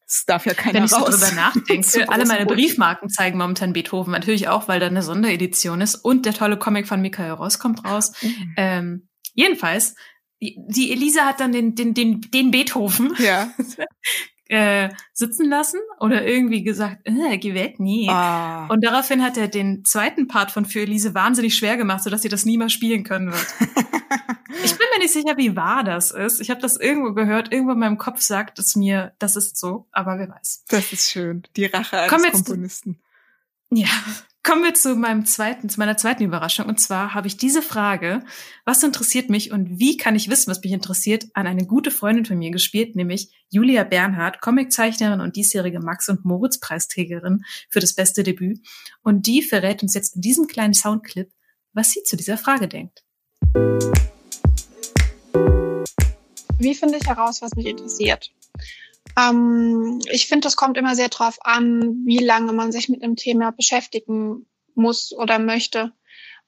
es 0.07 0.25
darf 0.27 0.45
ja 0.45 0.55
keiner 0.55 0.75
Wenn 0.75 0.85
ich 0.85 0.93
raus. 0.93 1.07
so 1.07 1.27
drüber 1.27 1.35
nachdenke, 1.37 2.09
alle 2.09 2.27
meine 2.27 2.47
Briefmarken 2.47 3.09
zeigen 3.09 3.39
momentan 3.39 3.73
Beethoven. 3.73 4.13
Natürlich 4.13 4.49
auch, 4.49 4.67
weil 4.67 4.81
da 4.81 4.87
eine 4.87 5.03
Sonderedition 5.03 5.81
ist 5.81 5.95
und 5.95 6.27
der 6.27 6.35
tolle 6.35 6.59
Comic 6.59 6.89
von 6.89 7.01
Michael 7.01 7.33
Ross 7.33 7.59
kommt 7.59 7.85
raus. 7.85 8.13
Mhm. 8.21 8.55
Ähm, 8.57 9.09
jedenfalls, 9.35 9.95
die 10.41 10.91
Elisa 10.91 11.25
hat 11.27 11.39
dann 11.39 11.53
den, 11.53 11.77
den, 11.77 11.95
den, 11.95 12.21
den 12.21 12.51
Beethoven 12.51 13.15
ja. 13.19 13.53
äh, 14.49 14.91
sitzen 15.13 15.49
lassen 15.49 15.81
oder 16.01 16.27
irgendwie 16.27 16.63
gesagt, 16.63 16.99
äh, 17.05 17.39
geh 17.39 17.55
weg, 17.55 17.81
nie. 17.81 18.09
Ah. 18.09 18.67
Und 18.67 18.85
daraufhin 18.85 19.23
hat 19.23 19.37
er 19.37 19.49
den 19.49 19.85
zweiten 19.85 20.29
Part 20.29 20.51
von 20.51 20.65
Für 20.65 20.81
Elise 20.81 21.15
wahnsinnig 21.15 21.57
schwer 21.57 21.77
gemacht, 21.77 22.05
sodass 22.05 22.23
sie 22.23 22.29
das 22.29 22.45
nie 22.45 22.59
mehr 22.59 22.69
spielen 22.69 23.05
können 23.05 23.33
wird. 23.33 23.47
ich 24.65 24.77
bin 24.77 24.87
mir 24.93 25.01
nicht 25.01 25.13
sicher, 25.13 25.37
wie 25.37 25.57
wahr 25.57 25.85
das 25.85 26.11
ist. 26.11 26.41
Ich 26.41 26.51
habe 26.51 26.61
das 26.61 26.77
irgendwo 26.77 27.15
gehört, 27.15 27.53
irgendwo 27.53 27.73
in 27.73 27.79
meinem 27.79 27.99
Kopf 27.99 28.21
sagt 28.21 28.59
es 28.59 28.77
mir, 28.77 29.13
das 29.19 29.37
ist 29.37 29.57
so, 29.57 29.87
aber 29.93 30.19
wer 30.19 30.29
weiß. 30.29 30.65
Das 30.69 30.93
ist 30.93 31.11
schön. 31.11 31.45
Die 31.57 31.67
Rache 31.67 31.99
eines 31.99 32.33
Komponisten. 32.33 33.01
Ja, 33.71 33.89
Kommen 34.45 34.65
wir 34.65 34.75
zu 34.75 34.97
meinem 34.97 35.25
zweiten, 35.25 35.69
zu 35.69 35.79
meiner 35.79 35.97
zweiten 35.97 36.25
Überraschung. 36.25 36.67
Und 36.67 36.81
zwar 36.81 37.15
habe 37.15 37.29
ich 37.29 37.37
diese 37.37 37.63
Frage, 37.63 38.25
was 38.65 38.83
interessiert 38.83 39.31
mich 39.31 39.53
und 39.53 39.79
wie 39.79 39.97
kann 39.97 40.17
ich 40.17 40.29
wissen, 40.29 40.51
was 40.51 40.61
mich 40.63 40.73
interessiert, 40.73 41.27
an 41.35 41.47
eine 41.47 41.65
gute 41.65 41.93
Freundin 41.93 42.25
von 42.25 42.39
mir 42.39 42.51
gespielt, 42.51 42.97
nämlich 42.97 43.31
Julia 43.51 43.85
Bernhardt, 43.85 44.41
Comiczeichnerin 44.41 45.21
und 45.21 45.37
diesjährige 45.37 45.79
Max- 45.79 46.09
und 46.09 46.25
Moritz-Preisträgerin 46.25 47.45
für 47.71 47.79
das 47.79 47.95
beste 47.95 48.25
Debüt. 48.25 48.59
Und 49.03 49.29
die 49.29 49.43
verrät 49.43 49.85
uns 49.85 49.95
jetzt 49.95 50.17
in 50.17 50.23
diesem 50.23 50.49
kleinen 50.49 50.75
Soundclip, 50.75 51.31
was 51.73 51.93
sie 51.93 52.03
zu 52.03 52.17
dieser 52.17 52.37
Frage 52.37 52.67
denkt. 52.67 53.05
Wie 56.59 56.75
finde 56.75 56.99
ich 57.01 57.07
heraus, 57.07 57.43
was 57.43 57.55
mich 57.55 57.67
interessiert? 57.67 58.33
Ähm, 59.19 60.01
ich 60.11 60.27
finde, 60.27 60.47
das 60.47 60.57
kommt 60.57 60.77
immer 60.77 60.95
sehr 60.95 61.09
drauf 61.09 61.39
an, 61.43 62.03
wie 62.05 62.19
lange 62.19 62.53
man 62.53 62.73
sich 62.73 62.89
mit 62.89 63.03
einem 63.03 63.17
Thema 63.17 63.51
beschäftigen 63.51 64.47
muss 64.75 65.13
oder 65.13 65.39
möchte. 65.39 65.93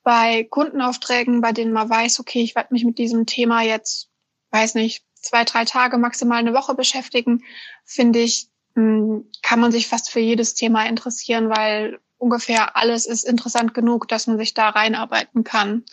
Bei 0.02 0.44
Kundenaufträgen, 0.44 1.40
bei 1.40 1.52
denen 1.52 1.72
man 1.72 1.88
weiß, 1.88 2.20
okay, 2.20 2.42
ich 2.42 2.54
werde 2.54 2.72
mich 2.72 2.84
mit 2.84 2.98
diesem 2.98 3.26
Thema 3.26 3.62
jetzt, 3.62 4.10
weiß 4.50 4.74
nicht, 4.74 5.04
zwei, 5.14 5.44
drei 5.44 5.64
Tage, 5.64 5.98
maximal 5.98 6.38
eine 6.38 6.54
Woche 6.54 6.74
beschäftigen, 6.74 7.42
finde 7.84 8.20
ich, 8.20 8.48
hm, 8.74 9.30
kann 9.42 9.60
man 9.60 9.72
sich 9.72 9.86
fast 9.86 10.10
für 10.10 10.20
jedes 10.20 10.54
Thema 10.54 10.86
interessieren, 10.86 11.48
weil 11.48 12.00
ungefähr 12.18 12.76
alles 12.76 13.06
ist 13.06 13.24
interessant 13.24 13.74
genug, 13.74 14.08
dass 14.08 14.26
man 14.26 14.38
sich 14.38 14.54
da 14.54 14.70
reinarbeiten 14.70 15.44
kann. 15.44 15.84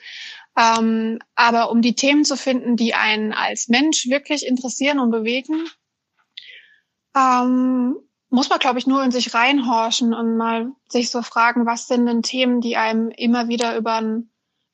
Ähm, 0.57 1.19
aber 1.35 1.71
um 1.71 1.81
die 1.81 1.95
Themen 1.95 2.25
zu 2.25 2.35
finden, 2.35 2.75
die 2.75 2.93
einen 2.93 3.33
als 3.33 3.69
Mensch 3.69 4.07
wirklich 4.07 4.45
interessieren 4.45 4.99
und 4.99 5.11
bewegen, 5.11 5.69
ähm, 7.15 7.95
muss 8.29 8.49
man, 8.49 8.59
glaube 8.59 8.79
ich, 8.79 8.87
nur 8.87 9.03
in 9.03 9.11
sich 9.11 9.33
reinhorchen 9.33 10.13
und 10.13 10.37
mal 10.37 10.71
sich 10.87 11.09
so 11.09 11.21
fragen, 11.21 11.65
was 11.65 11.87
sind 11.87 12.05
denn 12.05 12.23
Themen, 12.23 12.61
die 12.61 12.77
einem 12.77 13.09
immer 13.09 13.49
wieder 13.49 13.75
über 13.77 13.99
den, 13.99 14.29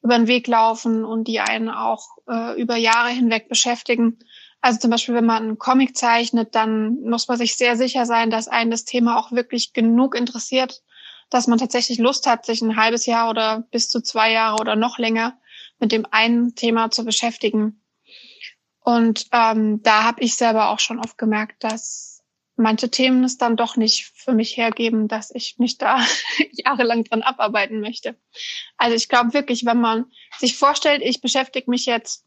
Weg 0.10 0.48
laufen 0.48 1.04
und 1.04 1.28
die 1.28 1.42
einen 1.42 1.70
auch 1.70 2.08
äh, 2.30 2.58
über 2.62 2.78
Jahre 2.78 3.10
hinweg 3.10 3.50
beschäftigen. 3.50 4.20
Also 4.62 4.80
zum 4.80 4.92
Beispiel, 4.92 5.16
wenn 5.16 5.26
man 5.26 5.44
einen 5.44 5.58
Comic 5.58 5.98
zeichnet, 5.98 6.56
dann 6.56 7.02
muss 7.02 7.28
man 7.28 7.38
sich 7.38 7.58
sehr 7.58 7.76
sicher 7.76 8.06
sein, 8.06 8.30
dass 8.30 8.48
einen 8.48 8.72
das 8.72 8.86
Thema 8.86 9.20
auch 9.20 9.34
wirklich 9.34 9.74
genug 9.74 10.16
interessiert, 10.16 10.82
dass 11.30 11.48
man 11.48 11.58
tatsächlich 11.60 11.98
Lust 11.98 12.26
hat, 12.26 12.46
sich 12.46 12.62
ein 12.62 12.78
halbes 12.78 13.06
Jahr 13.06 13.30
oder 13.30 13.66
bis 13.70 13.90
zu 13.90 14.02
zwei 14.02 14.32
Jahre 14.32 14.62
oder 14.62 14.78
noch 14.78 14.98
länger 14.98 15.38
mit 15.78 15.92
dem 15.92 16.06
einen 16.10 16.56
Thema 16.56 16.90
zu 16.90 17.04
beschäftigen. 17.04 17.84
Und 18.80 19.28
ähm, 19.34 19.84
da 19.84 20.06
habe 20.06 20.22
ich 20.22 20.36
selber 20.36 20.70
auch 20.70 20.80
schon 20.80 21.00
oft 21.00 21.18
gemerkt, 21.18 21.66
dass 21.66 22.07
manche 22.58 22.90
Themen 22.90 23.24
es 23.24 23.38
dann 23.38 23.56
doch 23.56 23.78
nicht 23.78 24.12
für 24.16 24.34
mich 24.34 24.58
hergeben, 24.58 25.08
dass 25.08 25.32
ich 25.34 25.58
mich 25.58 25.78
da 25.78 26.04
jahrelang 26.52 27.04
dran 27.04 27.22
abarbeiten 27.22 27.80
möchte. 27.80 28.16
Also 28.78 28.96
ich 28.96 29.08
glaube 29.10 29.34
wirklich, 29.34 29.66
wenn 29.66 29.80
man 29.80 30.12
sich 30.38 30.58
vorstellt, 30.58 31.02
ich 31.04 31.22
beschäftige 31.22 31.70
mich 31.70 31.86
jetzt 31.86 32.26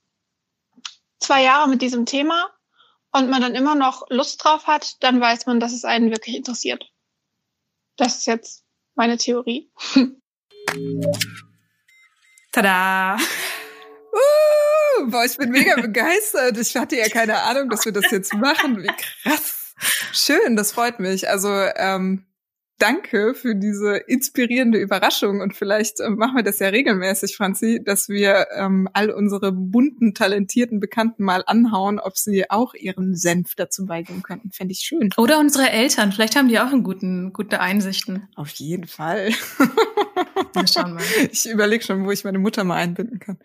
zwei 1.18 1.42
Jahre 1.42 1.68
mit 1.68 1.82
diesem 1.82 2.06
Thema 2.06 2.50
und 3.12 3.28
man 3.28 3.42
dann 3.42 3.54
immer 3.54 3.74
noch 3.74 4.08
Lust 4.08 4.42
drauf 4.42 4.66
hat, 4.66 5.02
dann 5.02 5.20
weiß 5.20 5.46
man, 5.46 5.60
dass 5.60 5.72
es 5.72 5.84
einen 5.84 6.10
wirklich 6.10 6.36
interessiert. 6.36 6.90
Das 7.96 8.18
ist 8.18 8.26
jetzt 8.26 8.64
meine 8.94 9.18
Theorie. 9.18 9.70
Tada! 12.52 13.16
Uh, 14.12 15.06
boah, 15.10 15.24
ich 15.24 15.36
bin 15.36 15.50
mega 15.50 15.76
begeistert. 15.80 16.56
Ich 16.58 16.76
hatte 16.76 16.96
ja 16.96 17.08
keine 17.08 17.42
Ahnung, 17.42 17.68
dass 17.68 17.84
wir 17.84 17.92
das 17.92 18.10
jetzt 18.10 18.34
machen. 18.34 18.82
Wie 18.82 18.86
krass. 18.86 19.59
Schön, 20.12 20.56
das 20.56 20.72
freut 20.72 21.00
mich. 21.00 21.28
Also 21.28 21.50
ähm, 21.76 22.26
danke 22.80 23.34
für 23.34 23.54
diese 23.54 23.96
inspirierende 23.96 24.78
Überraschung 24.78 25.40
und 25.40 25.54
vielleicht 25.54 26.00
äh, 26.00 26.10
machen 26.10 26.36
wir 26.36 26.42
das 26.42 26.58
ja 26.58 26.68
regelmäßig, 26.68 27.36
Franzi, 27.36 27.80
dass 27.84 28.08
wir 28.08 28.48
ähm, 28.56 28.88
all 28.92 29.10
unsere 29.10 29.52
bunten, 29.52 30.14
talentierten 30.14 30.80
Bekannten 30.80 31.22
mal 31.22 31.44
anhauen, 31.46 32.00
ob 32.00 32.16
sie 32.16 32.50
auch 32.50 32.74
ihren 32.74 33.14
Senf 33.14 33.54
dazu 33.54 33.86
beigeben 33.86 34.22
könnten. 34.22 34.50
Fände 34.50 34.72
ich 34.72 34.80
schön. 34.80 35.10
Oder 35.16 35.38
unsere 35.38 35.70
Eltern, 35.70 36.12
vielleicht 36.12 36.36
haben 36.36 36.48
die 36.48 36.58
auch 36.58 36.72
einen 36.72 36.82
guten, 36.82 37.32
gute 37.32 37.60
Einsichten. 37.60 38.28
Auf 38.34 38.50
jeden 38.50 38.86
Fall. 38.86 39.30
Wir 40.54 40.66
schauen 40.66 40.94
mal. 40.94 41.02
Ich 41.30 41.48
überlege 41.48 41.84
schon, 41.84 42.04
wo 42.04 42.10
ich 42.10 42.24
meine 42.24 42.38
Mutter 42.38 42.64
mal 42.64 42.76
einbinden 42.76 43.18
kann. 43.20 43.38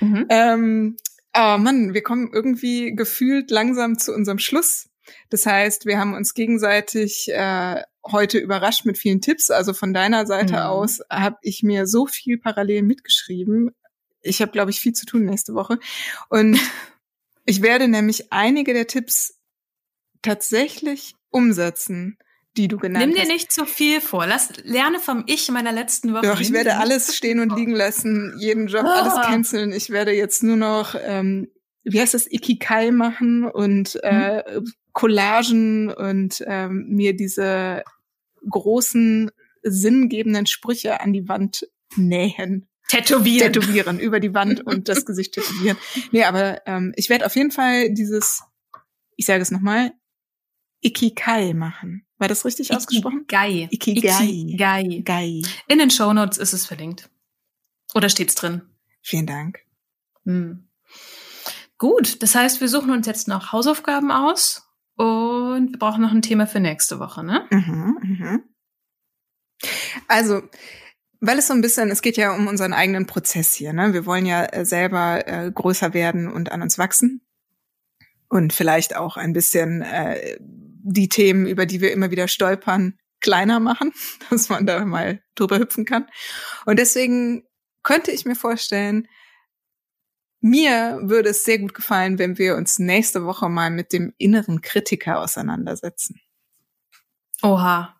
Mhm. 0.00 0.26
Ähm, 0.30 0.96
oh 1.36 1.58
Mann, 1.58 1.92
wir 1.92 2.02
kommen 2.02 2.30
irgendwie 2.32 2.94
gefühlt 2.94 3.50
langsam 3.50 3.98
zu 3.98 4.14
unserem 4.14 4.38
Schluss. 4.38 4.89
Das 5.28 5.46
heißt, 5.46 5.86
wir 5.86 5.98
haben 5.98 6.14
uns 6.14 6.34
gegenseitig 6.34 7.30
äh, 7.32 7.82
heute 8.06 8.38
überrascht 8.38 8.84
mit 8.84 8.98
vielen 8.98 9.20
Tipps. 9.20 9.50
Also 9.50 9.72
von 9.72 9.92
deiner 9.92 10.26
Seite 10.26 10.54
mhm. 10.54 10.60
aus 10.60 11.00
habe 11.10 11.38
ich 11.42 11.62
mir 11.62 11.86
so 11.86 12.06
viel 12.06 12.38
parallel 12.38 12.82
mitgeschrieben. 12.82 13.70
Ich 14.22 14.42
habe, 14.42 14.52
glaube 14.52 14.70
ich, 14.70 14.80
viel 14.80 14.92
zu 14.92 15.06
tun 15.06 15.24
nächste 15.24 15.54
Woche. 15.54 15.78
Und 16.28 16.58
ich 17.46 17.62
werde 17.62 17.88
nämlich 17.88 18.32
einige 18.32 18.74
der 18.74 18.86
Tipps 18.86 19.38
tatsächlich 20.22 21.14
umsetzen, 21.30 22.18
die 22.56 22.68
du 22.68 22.78
genannt 22.78 23.04
hast. 23.04 23.14
Nimm 23.14 23.16
dir 23.16 23.32
nicht 23.32 23.52
zu 23.52 23.64
viel 23.64 24.00
vor. 24.00 24.26
Lass, 24.26 24.50
lerne 24.64 24.98
vom 24.98 25.24
Ich 25.26 25.50
meiner 25.50 25.72
letzten 25.72 26.12
Woche. 26.12 26.26
Doch, 26.26 26.40
ich 26.40 26.52
werde 26.52 26.76
alles 26.76 27.16
stehen 27.16 27.40
und 27.40 27.56
liegen 27.56 27.74
lassen, 27.74 28.34
jeden 28.38 28.66
Job, 28.66 28.84
oh. 28.84 28.88
alles 28.88 29.14
canceln. 29.26 29.72
Ich 29.72 29.90
werde 29.90 30.12
jetzt 30.12 30.42
nur 30.42 30.56
noch, 30.56 30.94
ähm, 31.00 31.48
wie 31.84 32.00
heißt 32.00 32.14
das, 32.14 32.30
Ikikai 32.30 32.90
machen 32.90 33.44
und 33.44 33.98
äh, 34.02 34.60
mhm. 34.60 34.72
Collagen 34.92 35.92
und 35.92 36.42
ähm, 36.46 36.86
mir 36.88 37.16
diese 37.16 37.84
großen, 38.48 39.30
sinngebenden 39.62 40.46
Sprüche 40.46 41.00
an 41.00 41.12
die 41.12 41.28
Wand 41.28 41.68
nähen. 41.96 42.68
Tätowieren. 42.88 43.52
Tätowieren, 43.52 44.00
über 44.00 44.18
die 44.20 44.34
Wand 44.34 44.60
und 44.66 44.88
das 44.88 45.06
Gesicht 45.06 45.34
tätowieren. 45.34 45.76
Nee, 46.10 46.24
aber 46.24 46.66
ähm, 46.66 46.92
ich 46.96 47.08
werde 47.08 47.26
auf 47.26 47.36
jeden 47.36 47.52
Fall 47.52 47.92
dieses, 47.92 48.42
ich 49.16 49.26
sage 49.26 49.42
es 49.42 49.50
nochmal, 49.50 49.92
Ikikai 50.82 51.52
machen. 51.54 52.06
War 52.18 52.28
das 52.28 52.44
richtig 52.44 52.74
ausgesprochen? 52.74 53.22
Ikigai. 53.22 53.68
Ikigai. 53.70 54.24
Ikigai. 54.24 55.02
Gai. 55.04 55.42
In 55.68 55.78
den 55.78 55.90
Show 55.90 56.12
Notes 56.12 56.38
ist 56.38 56.52
es 56.52 56.66
verlinkt. 56.66 57.08
Oder 57.94 58.08
steht's 58.08 58.34
drin? 58.34 58.62
Vielen 59.02 59.26
Dank. 59.26 59.60
Hm. 60.24 60.69
Gut, 61.80 62.22
das 62.22 62.34
heißt, 62.34 62.60
wir 62.60 62.68
suchen 62.68 62.90
uns 62.90 63.06
jetzt 63.06 63.26
noch 63.26 63.52
Hausaufgaben 63.52 64.10
aus 64.10 64.68
und 64.96 65.72
wir 65.72 65.78
brauchen 65.78 66.02
noch 66.02 66.12
ein 66.12 66.20
Thema 66.20 66.46
für 66.46 66.60
nächste 66.60 67.00
Woche, 67.00 67.24
ne? 67.24 67.46
Mhm, 67.48 67.96
mhm. 68.02 68.42
Also, 70.06 70.42
weil 71.20 71.38
es 71.38 71.46
so 71.46 71.54
ein 71.54 71.62
bisschen, 71.62 71.90
es 71.90 72.02
geht 72.02 72.18
ja 72.18 72.34
um 72.34 72.48
unseren 72.48 72.74
eigenen 72.74 73.06
Prozess 73.06 73.54
hier, 73.54 73.72
ne? 73.72 73.94
Wir 73.94 74.04
wollen 74.04 74.26
ja 74.26 74.44
äh, 74.44 74.66
selber 74.66 75.26
äh, 75.26 75.50
größer 75.50 75.94
werden 75.94 76.30
und 76.30 76.52
an 76.52 76.60
uns 76.60 76.76
wachsen. 76.76 77.22
Und 78.28 78.52
vielleicht 78.52 78.94
auch 78.94 79.16
ein 79.16 79.32
bisschen 79.32 79.80
äh, 79.80 80.36
die 80.38 81.08
Themen, 81.08 81.46
über 81.46 81.64
die 81.64 81.80
wir 81.80 81.92
immer 81.92 82.10
wieder 82.10 82.28
stolpern, 82.28 82.98
kleiner 83.20 83.58
machen, 83.58 83.94
dass 84.28 84.50
man 84.50 84.66
da 84.66 84.84
mal 84.84 85.22
drüber 85.34 85.58
hüpfen 85.58 85.86
kann. 85.86 86.10
Und 86.66 86.78
deswegen 86.78 87.44
könnte 87.82 88.10
ich 88.10 88.26
mir 88.26 88.36
vorstellen, 88.36 89.08
mir 90.40 91.00
würde 91.02 91.30
es 91.30 91.44
sehr 91.44 91.58
gut 91.58 91.74
gefallen, 91.74 92.18
wenn 92.18 92.38
wir 92.38 92.56
uns 92.56 92.78
nächste 92.78 93.24
Woche 93.24 93.48
mal 93.48 93.70
mit 93.70 93.92
dem 93.92 94.12
inneren 94.18 94.60
Kritiker 94.60 95.20
auseinandersetzen. 95.20 96.20
Oha. 97.42 97.96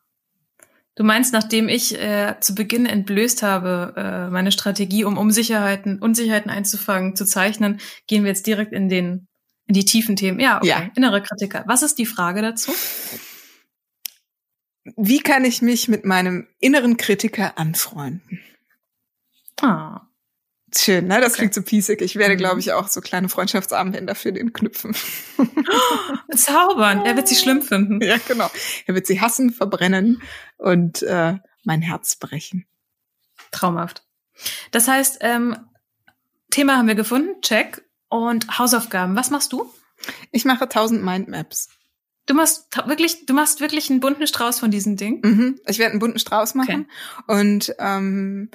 Du 0.97 1.05
meinst, 1.05 1.33
nachdem 1.33 1.69
ich 1.69 1.99
äh, 1.99 2.35
zu 2.41 2.55
Beginn 2.55 2.85
entblößt 2.85 3.43
habe, 3.43 3.95
äh, 3.97 4.31
meine 4.31 4.53
Strategie, 4.53 5.05
um 5.05 5.17
Unsicherheiten, 5.17 5.99
Unsicherheiten 5.99 6.51
einzufangen, 6.51 7.17
zu 7.17 7.25
zeichnen, 7.25 7.81
gehen 8.07 8.25
wir 8.25 8.29
jetzt 8.29 8.47
direkt 8.47 8.73
in 8.73 8.89
den 8.89 9.27
in 9.71 9.75
die 9.75 9.85
tiefen 9.85 10.17
Themen. 10.17 10.41
Ja, 10.41 10.57
okay. 10.59 10.67
Ja. 10.67 10.91
Innere 10.97 11.23
Kritiker. 11.23 11.63
Was 11.69 11.83
ist 11.83 11.97
die 11.99 12.07
Frage 12.07 12.43
dazu? 12.43 12.73
Wie 14.97 15.21
kann 15.21 15.45
ich 15.45 15.63
mich 15.63 15.87
mit 15.87 16.05
meinem 16.05 16.49
inneren 16.59 16.97
Kritiker 16.97 17.57
anfreunden? 17.57 18.41
Ah. 19.61 20.10
Schön, 20.77 21.09
ne? 21.09 21.21
Das 21.21 21.33
okay. 21.33 21.39
klingt 21.39 21.55
so 21.55 21.63
piesig. 21.63 22.01
Ich 22.01 22.17
werde, 22.17 22.37
glaube 22.37 22.55
mhm. 22.55 22.61
ich, 22.61 22.73
auch 22.73 22.89
so 22.89 23.01
kleine 23.01 23.29
Freundschaftsarmbänder 23.29 24.15
für 24.15 24.33
den 24.33 24.53
knüpfen. 24.53 24.95
Zaubern. 26.35 27.05
Er 27.05 27.17
wird 27.17 27.29
sie 27.29 27.35
schlimm 27.35 27.63
finden. 27.63 28.01
Ja, 28.01 28.17
genau. 28.29 28.51
Er 28.87 28.95
wird 28.95 29.07
sie 29.07 29.21
hassen, 29.21 29.51
verbrennen 29.51 30.23
und 30.59 31.03
äh, 31.03 31.39
mein 31.65 31.83
Herz 31.83 32.17
brechen. 32.17 32.67
Traumhaft. 33.51 34.05
Das 34.71 34.87
heißt, 34.87 35.19
ähm, 35.23 35.57
Thema 36.51 36.77
haben 36.77 36.89
wir 36.89 36.95
gefunden. 36.95 37.41
Check. 37.43 37.83
Und 38.09 38.59
Hausaufgaben. 38.59 39.17
Was 39.17 39.31
machst 39.31 39.53
du? 39.53 39.73
Ich 40.31 40.45
mache 40.45 40.69
tausend 40.69 41.05
Mindmaps. 41.05 41.69
Du 42.27 42.35
machst 42.35 42.69
wirklich, 42.87 43.27
du 43.27 43.35
machst 43.35 43.61
wirklich 43.61 43.91
einen 43.91 44.01
bunten 44.01 44.27
Strauß 44.27 44.61
von 44.61 44.71
diesen 44.71 44.97
Dingen. 44.97 45.21
Mhm. 45.23 45.61
Ich 45.67 45.79
werde 45.79 45.93
einen 45.93 46.01
bunten 46.01 46.19
Strauß 46.19 46.55
machen 46.55 46.87
okay. 47.27 47.41
und 47.41 47.75
ähm, 47.79 48.51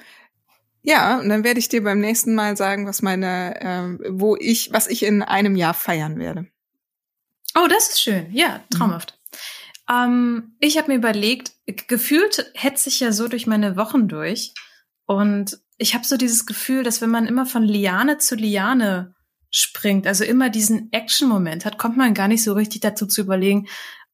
ja, 0.85 1.19
und 1.19 1.29
dann 1.29 1.43
werde 1.43 1.59
ich 1.59 1.67
dir 1.67 1.83
beim 1.83 1.99
nächsten 1.99 2.35
Mal 2.35 2.55
sagen, 2.55 2.85
was 2.85 3.01
meine, 3.01 3.59
äh, 3.59 4.09
wo 4.11 4.35
ich, 4.35 4.71
was 4.71 4.85
ich 4.85 5.01
in 5.01 5.23
einem 5.23 5.55
Jahr 5.55 5.73
feiern 5.73 6.19
werde. 6.19 6.45
Oh, 7.55 7.67
das 7.67 7.89
ist 7.89 8.01
schön. 8.01 8.27
Ja, 8.31 8.63
traumhaft. 8.69 9.17
Mhm. 9.89 9.95
Ähm, 9.95 10.55
ich 10.59 10.77
habe 10.77 10.91
mir 10.91 10.97
überlegt, 10.97 11.53
gefühlt 11.87 12.51
hetze 12.53 12.89
ich 12.89 12.99
ja 12.99 13.11
so 13.11 13.27
durch 13.27 13.47
meine 13.47 13.77
Wochen 13.77 14.07
durch. 14.07 14.53
Und 15.07 15.59
ich 15.77 15.95
habe 15.95 16.05
so 16.05 16.17
dieses 16.17 16.45
Gefühl, 16.45 16.83
dass 16.83 17.01
wenn 17.01 17.09
man 17.09 17.25
immer 17.25 17.47
von 17.47 17.63
Liane 17.63 18.19
zu 18.19 18.35
Liane 18.35 19.15
springt, 19.49 20.05
also 20.05 20.23
immer 20.23 20.51
diesen 20.51 20.91
Action-Moment 20.91 21.65
hat, 21.65 21.79
kommt 21.79 21.97
man 21.97 22.13
gar 22.13 22.27
nicht 22.27 22.43
so 22.43 22.53
richtig 22.53 22.81
dazu 22.81 23.07
zu 23.07 23.21
überlegen, 23.21 23.67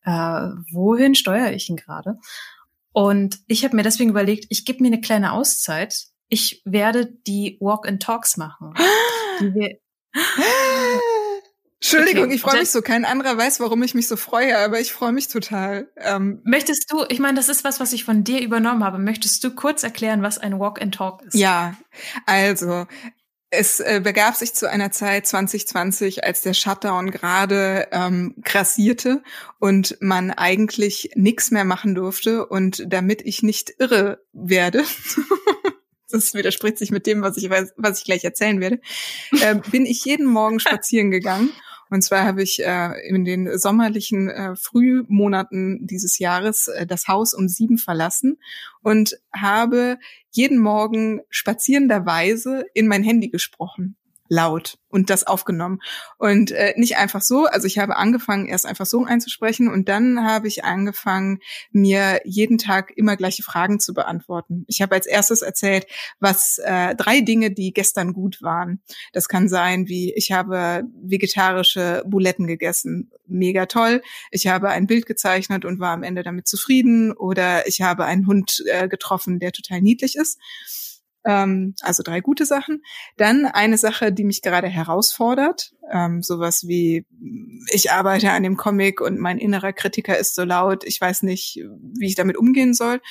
äh, 0.05 0.49
wohin 0.71 1.15
steuere 1.15 1.51
ich 1.51 1.69
ihn 1.69 1.75
gerade. 1.75 2.17
Und 2.93 3.39
ich 3.47 3.65
habe 3.65 3.75
mir 3.75 3.83
deswegen 3.83 4.09
überlegt, 4.09 4.45
ich 4.49 4.63
gebe 4.63 4.81
mir 4.81 4.87
eine 4.87 5.01
kleine 5.01 5.33
Auszeit 5.33 6.10
ich 6.31 6.61
werde 6.65 7.05
die 7.27 7.57
Walk 7.59 7.87
and 7.87 8.01
Talks 8.01 8.37
machen. 8.37 8.73
Entschuldigung, 11.83 12.25
okay, 12.25 12.35
ich 12.35 12.41
freue 12.41 12.59
mich 12.59 12.69
so. 12.69 12.81
Kein 12.81 13.05
anderer 13.05 13.37
weiß, 13.37 13.59
warum 13.59 13.83
ich 13.83 13.93
mich 13.93 14.07
so 14.07 14.15
freue, 14.15 14.57
aber 14.57 14.79
ich 14.79 14.93
freue 14.93 15.11
mich 15.11 15.27
total. 15.27 15.91
Ähm, 15.97 16.39
Möchtest 16.43 16.91
du, 16.91 17.03
ich 17.09 17.19
meine, 17.19 17.35
das 17.35 17.49
ist 17.49 17.63
was, 17.63 17.79
was 17.79 17.91
ich 17.91 18.05
von 18.05 18.23
dir 18.23 18.41
übernommen 18.41 18.83
habe. 18.83 18.97
Möchtest 18.97 19.43
du 19.43 19.51
kurz 19.53 19.83
erklären, 19.83 20.21
was 20.21 20.37
ein 20.37 20.57
Walk 20.59 20.81
and 20.81 20.95
Talk 20.95 21.23
ist? 21.23 21.33
Ja, 21.33 21.75
also 22.25 22.85
es 23.49 23.81
äh, 23.81 23.99
begab 24.01 24.35
sich 24.35 24.53
zu 24.53 24.69
einer 24.69 24.91
Zeit 24.91 25.27
2020, 25.27 26.23
als 26.23 26.41
der 26.41 26.53
Shutdown 26.53 27.11
gerade 27.11 27.89
ähm, 27.91 28.35
grassierte 28.41 29.21
und 29.59 29.97
man 29.99 30.31
eigentlich 30.31 31.11
nichts 31.15 31.51
mehr 31.51 31.65
machen 31.65 31.93
durfte. 31.93 32.45
Und 32.45 32.85
damit 32.87 33.21
ich 33.23 33.43
nicht 33.43 33.73
irre 33.79 34.23
werde, 34.31 34.85
das 36.11 36.33
widerspricht 36.33 36.77
sich 36.77 36.91
mit 36.91 37.07
dem, 37.07 37.21
was 37.21 37.37
ich 37.37 37.49
weiß, 37.49 37.73
was 37.77 37.99
ich 37.99 38.05
gleich 38.05 38.23
erzählen 38.23 38.59
werde, 38.59 38.79
äh, 39.41 39.55
bin 39.71 39.85
ich 39.85 40.05
jeden 40.05 40.25
Morgen 40.25 40.59
spazieren 40.61 41.11
gegangen. 41.11 41.51
Und 41.89 42.03
zwar 42.03 42.23
habe 42.23 42.41
ich 42.41 42.63
äh, 42.63 42.93
in 43.05 43.25
den 43.25 43.57
sommerlichen 43.57 44.29
äh, 44.29 44.55
Frühmonaten 44.55 45.85
dieses 45.85 46.19
Jahres 46.19 46.69
äh, 46.69 46.87
das 46.87 47.09
Haus 47.09 47.33
um 47.33 47.49
sieben 47.49 47.77
verlassen 47.77 48.39
und 48.81 49.19
habe 49.35 49.97
jeden 50.31 50.57
Morgen 50.57 51.19
spazierenderweise 51.29 52.65
in 52.73 52.87
mein 52.87 53.03
Handy 53.03 53.27
gesprochen 53.27 53.97
laut 54.31 54.77
und 54.87 55.09
das 55.09 55.27
aufgenommen. 55.27 55.81
Und 56.17 56.51
äh, 56.51 56.73
nicht 56.77 56.95
einfach 56.95 57.21
so, 57.21 57.47
also 57.47 57.67
ich 57.67 57.77
habe 57.79 57.97
angefangen, 57.97 58.47
erst 58.47 58.65
einfach 58.65 58.85
so 58.85 59.03
einzusprechen 59.03 59.67
und 59.67 59.89
dann 59.89 60.25
habe 60.25 60.47
ich 60.47 60.63
angefangen, 60.63 61.39
mir 61.71 62.21
jeden 62.23 62.57
Tag 62.57 62.93
immer 62.95 63.17
gleiche 63.17 63.43
Fragen 63.43 63.81
zu 63.81 63.93
beantworten. 63.93 64.63
Ich 64.67 64.81
habe 64.81 64.95
als 64.95 65.05
erstes 65.05 65.41
erzählt, 65.41 65.85
was 66.21 66.59
äh, 66.63 66.95
drei 66.95 67.19
Dinge, 67.19 67.51
die 67.51 67.73
gestern 67.73 68.13
gut 68.13 68.41
waren. 68.41 68.81
Das 69.11 69.27
kann 69.27 69.49
sein, 69.49 69.89
wie 69.89 70.13
ich 70.13 70.31
habe 70.31 70.83
vegetarische 71.03 72.01
Buletten 72.05 72.47
gegessen, 72.47 73.11
mega 73.27 73.65
toll. 73.65 74.01
Ich 74.31 74.47
habe 74.47 74.69
ein 74.69 74.87
Bild 74.87 75.07
gezeichnet 75.07 75.65
und 75.65 75.81
war 75.81 75.91
am 75.91 76.03
Ende 76.03 76.23
damit 76.23 76.47
zufrieden. 76.47 77.11
Oder 77.11 77.67
ich 77.67 77.81
habe 77.81 78.05
einen 78.05 78.27
Hund 78.27 78.63
äh, 78.67 78.87
getroffen, 78.87 79.39
der 79.39 79.51
total 79.51 79.81
niedlich 79.81 80.15
ist. 80.15 80.39
Ähm, 81.25 81.75
also 81.81 82.03
drei 82.03 82.21
gute 82.21 82.45
Sachen. 82.45 82.81
Dann 83.17 83.45
eine 83.45 83.77
Sache, 83.77 84.11
die 84.11 84.23
mich 84.23 84.41
gerade 84.41 84.67
herausfordert. 84.67 85.73
Ähm, 85.91 86.21
sowas 86.23 86.67
wie, 86.67 87.05
ich 87.71 87.91
arbeite 87.91 88.31
an 88.31 88.43
dem 88.43 88.57
Comic 88.57 89.01
und 89.01 89.19
mein 89.19 89.37
innerer 89.37 89.73
Kritiker 89.73 90.17
ist 90.17 90.35
so 90.35 90.43
laut, 90.43 90.83
ich 90.83 90.99
weiß 90.99 91.23
nicht, 91.23 91.57
wie 91.99 92.07
ich 92.07 92.15
damit 92.15 92.37
umgehen 92.37 92.73
soll. 92.73 93.01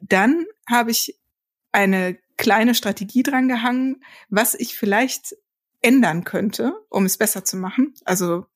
Dann 0.00 0.46
habe 0.68 0.90
ich 0.90 1.18
eine 1.72 2.18
kleine 2.36 2.74
Strategie 2.74 3.22
dran 3.22 3.48
gehangen, 3.48 4.02
was 4.28 4.54
ich 4.54 4.74
vielleicht 4.76 5.36
ändern 5.80 6.24
könnte, 6.24 6.74
um 6.88 7.04
es 7.04 7.18
besser 7.18 7.44
zu 7.44 7.56
machen. 7.56 7.94
Also 8.04 8.46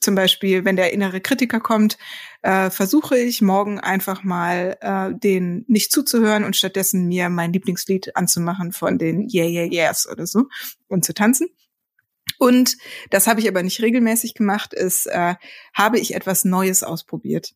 zum 0.00 0.14
Beispiel, 0.14 0.64
wenn 0.64 0.76
der 0.76 0.92
innere 0.92 1.20
Kritiker 1.20 1.60
kommt, 1.60 1.98
äh, 2.42 2.70
versuche 2.70 3.18
ich 3.18 3.42
morgen 3.42 3.80
einfach 3.80 4.22
mal 4.22 4.76
äh, 4.80 5.18
den 5.18 5.64
nicht 5.68 5.92
zuzuhören 5.92 6.44
und 6.44 6.56
stattdessen 6.56 7.06
mir 7.06 7.28
mein 7.28 7.52
Lieblingslied 7.52 8.16
anzumachen 8.16 8.72
von 8.72 8.98
den 8.98 9.28
Yeah 9.32 9.46
Yeah 9.46 9.64
Yeahs 9.64 10.08
oder 10.08 10.26
so 10.26 10.44
und 10.88 11.04
zu 11.04 11.14
tanzen. 11.14 11.48
Und 12.38 12.76
das 13.10 13.26
habe 13.26 13.40
ich 13.40 13.48
aber 13.48 13.62
nicht 13.62 13.80
regelmäßig 13.80 14.34
gemacht, 14.34 14.74
ist, 14.74 15.06
äh, 15.06 15.36
habe 15.74 15.98
ich 15.98 16.14
etwas 16.14 16.44
Neues 16.44 16.82
ausprobiert 16.82 17.54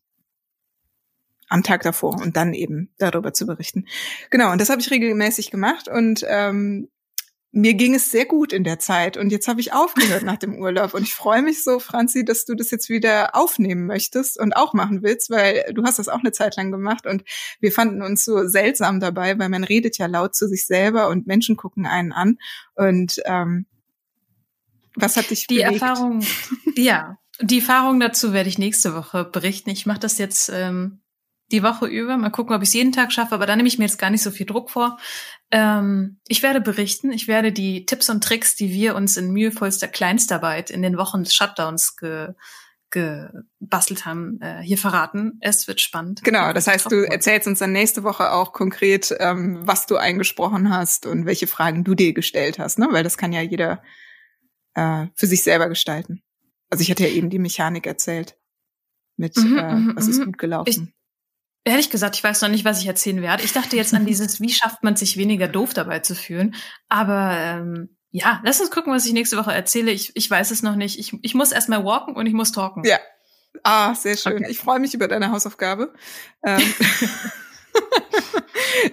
am 1.51 1.63
Tag 1.63 1.81
davor 1.81 2.15
und 2.21 2.37
dann 2.37 2.53
eben 2.53 2.93
darüber 2.97 3.33
zu 3.33 3.45
berichten. 3.45 3.85
Genau, 4.29 4.51
und 4.51 4.61
das 4.61 4.69
habe 4.69 4.79
ich 4.79 4.89
regelmäßig 4.89 5.51
gemacht 5.51 5.89
und 5.89 6.25
ähm, 6.27 6.89
mir 7.51 7.73
ging 7.73 7.95
es 7.95 8.11
sehr 8.11 8.25
gut 8.25 8.53
in 8.53 8.63
der 8.63 8.79
Zeit 8.79 9.17
und 9.17 9.29
jetzt 9.31 9.47
habe 9.47 9.59
ich 9.59 9.73
aufgehört 9.73 10.23
nach 10.23 10.37
dem 10.37 10.55
Urlaub 10.55 10.93
und 10.93 11.03
ich 11.03 11.13
freue 11.13 11.41
mich 11.41 11.63
so, 11.63 11.79
Franzi, 11.79 12.23
dass 12.23 12.45
du 12.45 12.55
das 12.55 12.71
jetzt 12.71 12.89
wieder 12.89 13.35
aufnehmen 13.35 13.85
möchtest 13.85 14.39
und 14.39 14.55
auch 14.55 14.73
machen 14.73 15.03
willst, 15.03 15.29
weil 15.29 15.71
du 15.73 15.83
hast 15.83 15.99
das 15.99 16.07
auch 16.07 16.19
eine 16.19 16.31
Zeit 16.31 16.55
lang 16.55 16.71
gemacht 16.71 17.05
und 17.05 17.23
wir 17.59 17.71
fanden 17.71 18.01
uns 18.01 18.23
so 18.23 18.47
seltsam 18.47 18.99
dabei, 18.99 19.37
weil 19.37 19.49
man 19.49 19.65
redet 19.65 19.97
ja 19.97 20.05
laut 20.05 20.33
zu 20.33 20.47
sich 20.47 20.65
selber 20.65 21.09
und 21.09 21.27
Menschen 21.27 21.57
gucken 21.57 21.85
einen 21.85 22.13
an 22.13 22.37
und 22.75 23.21
ähm, 23.25 23.65
was 24.95 25.17
hat 25.17 25.29
dich 25.29 25.47
Die 25.47 25.57
bewegt? 25.57 25.81
Erfahrung, 25.81 26.25
ja, 26.75 27.17
die 27.41 27.59
Erfahrung 27.59 27.99
dazu 27.99 28.33
werde 28.33 28.49
ich 28.49 28.57
nächste 28.57 28.93
Woche 28.93 29.25
berichten. 29.25 29.69
Ich 29.69 29.85
mache 29.85 29.99
das 29.99 30.17
jetzt 30.17 30.49
ähm, 30.53 31.01
die 31.51 31.63
Woche 31.63 31.87
über. 31.87 32.17
Mal 32.17 32.29
gucken, 32.29 32.55
ob 32.55 32.61
ich 32.61 32.69
es 32.69 32.73
jeden 32.73 32.91
Tag 32.91 33.11
schaffe, 33.11 33.35
aber 33.35 33.45
da 33.45 33.55
nehme 33.55 33.67
ich 33.67 33.77
mir 33.77 33.85
jetzt 33.85 33.99
gar 33.99 34.09
nicht 34.09 34.23
so 34.23 34.31
viel 34.31 34.45
Druck 34.45 34.69
vor. 34.69 34.97
Ähm, 35.51 36.19
ich 36.27 36.43
werde 36.43 36.61
berichten, 36.61 37.11
ich 37.11 37.27
werde 37.27 37.51
die 37.51 37.85
Tipps 37.85 38.09
und 38.09 38.23
Tricks, 38.23 38.55
die 38.55 38.71
wir 38.71 38.95
uns 38.95 39.17
in 39.17 39.31
mühevollster 39.31 39.87
Kleinstarbeit 39.87 40.69
in 40.69 40.81
den 40.81 40.97
Wochen 40.97 41.23
des 41.23 41.35
Shutdowns 41.35 41.95
ge 41.97 42.29
gebastelt 42.93 44.05
haben, 44.05 44.41
äh, 44.41 44.61
hier 44.61 44.77
verraten. 44.77 45.37
Es 45.39 45.65
wird 45.65 45.79
spannend. 45.79 46.25
Genau, 46.25 46.51
das 46.51 46.67
heißt, 46.67 46.91
du 46.91 47.09
erzählst 47.09 47.47
uns 47.47 47.59
dann 47.59 47.71
nächste 47.71 48.03
Woche 48.03 48.33
auch 48.33 48.51
konkret, 48.51 49.15
ähm, 49.17 49.61
was 49.65 49.85
du 49.85 49.95
eingesprochen 49.95 50.69
hast 50.69 51.05
und 51.05 51.25
welche 51.25 51.47
Fragen 51.47 51.85
du 51.85 51.95
dir 51.95 52.13
gestellt 52.13 52.59
hast, 52.59 52.79
ne? 52.79 52.89
Weil 52.91 53.05
das 53.05 53.17
kann 53.17 53.31
ja 53.31 53.39
jeder 53.39 53.81
äh, 54.73 55.07
für 55.15 55.25
sich 55.25 55.41
selber 55.41 55.69
gestalten. 55.69 56.21
Also 56.69 56.81
ich 56.81 56.91
hatte 56.91 57.03
ja 57.03 57.13
eben 57.13 57.29
die 57.29 57.39
Mechanik 57.39 57.87
erzählt 57.87 58.37
mit 59.15 59.37
Mhm, 59.37 59.57
äh, 59.57 59.75
mhm, 59.75 59.93
was 59.95 60.07
ist 60.07 60.19
mhm. 60.19 60.25
gut 60.25 60.37
gelaufen. 60.37 60.93
Ehrlich 61.63 61.89
gesagt, 61.89 62.15
ich 62.15 62.23
weiß 62.23 62.41
noch 62.41 62.49
nicht, 62.49 62.65
was 62.65 62.81
ich 62.81 62.87
erzählen 62.87 63.21
werde. 63.21 63.43
Ich 63.43 63.53
dachte 63.53 63.75
jetzt 63.75 63.93
an 63.93 64.05
dieses, 64.05 64.41
wie 64.41 64.49
schafft 64.49 64.83
man 64.83 64.95
sich 64.95 65.17
weniger 65.17 65.47
doof 65.47 65.73
dabei 65.73 65.99
zu 65.99 66.15
fühlen. 66.15 66.55
Aber 66.89 67.35
ähm, 67.37 67.95
ja, 68.11 68.41
lass 68.43 68.59
uns 68.59 68.71
gucken, 68.71 68.93
was 68.93 69.05
ich 69.05 69.13
nächste 69.13 69.37
Woche 69.37 69.53
erzähle. 69.53 69.91
Ich, 69.91 70.11
ich 70.15 70.29
weiß 70.29 70.51
es 70.51 70.63
noch 70.63 70.75
nicht. 70.75 70.99
Ich, 70.99 71.13
ich 71.21 71.33
muss 71.33 71.51
erstmal 71.51 71.85
walken 71.85 72.15
und 72.15 72.25
ich 72.25 72.33
muss 72.33 72.51
talken. 72.51 72.83
Ja. 72.85 72.99
Ah, 73.63 73.95
sehr 73.95 74.17
schön. 74.17 74.33
Okay. 74.33 74.47
Ich 74.49 74.59
freue 74.59 74.79
mich 74.79 74.93
über 74.93 75.07
deine 75.07 75.31
Hausaufgabe. 75.31 75.93
Ähm, 76.43 76.61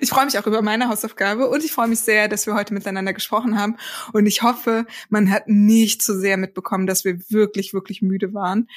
ich 0.00 0.10
freue 0.10 0.26
mich 0.26 0.38
auch 0.38 0.46
über 0.46 0.62
meine 0.62 0.88
Hausaufgabe 0.88 1.48
und 1.48 1.64
ich 1.64 1.72
freue 1.72 1.88
mich 1.88 2.00
sehr, 2.00 2.28
dass 2.28 2.46
wir 2.46 2.54
heute 2.54 2.74
miteinander 2.74 3.12
gesprochen 3.12 3.58
haben. 3.58 3.76
Und 4.12 4.26
ich 4.26 4.42
hoffe, 4.42 4.86
man 5.08 5.30
hat 5.30 5.48
nicht 5.48 6.02
zu 6.02 6.18
sehr 6.18 6.36
mitbekommen, 6.36 6.86
dass 6.86 7.04
wir 7.04 7.18
wirklich, 7.30 7.72
wirklich 7.72 8.02
müde 8.02 8.34
waren. 8.34 8.68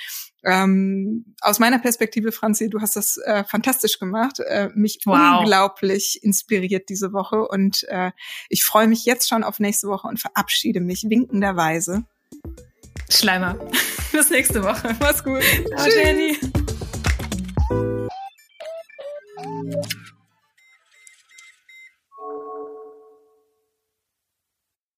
Ähm, 0.43 1.35
aus 1.41 1.59
meiner 1.59 1.79
Perspektive, 1.79 2.31
Franzi, 2.31 2.69
du 2.69 2.81
hast 2.81 2.95
das 2.95 3.17
äh, 3.17 3.43
fantastisch 3.43 3.99
gemacht, 3.99 4.39
äh, 4.39 4.69
mich 4.73 4.99
wow. 5.05 5.39
unglaublich 5.39 6.19
inspiriert 6.23 6.89
diese 6.89 7.13
Woche 7.13 7.47
und 7.47 7.83
äh, 7.89 8.11
ich 8.49 8.63
freue 8.63 8.87
mich 8.87 9.05
jetzt 9.05 9.29
schon 9.29 9.43
auf 9.43 9.59
nächste 9.59 9.87
Woche 9.87 10.07
und 10.07 10.19
verabschiede 10.19 10.79
mich 10.79 11.05
winkenderweise. 11.07 12.05
Schleimer. 13.09 13.55
Bis 14.11 14.29
nächste 14.29 14.63
Woche. 14.63 14.95
Mach's 14.99 15.23
gut. 15.23 15.43
Ciao, 15.43 15.85
Tschüss. 15.85 15.95
Jenny. 15.95 16.37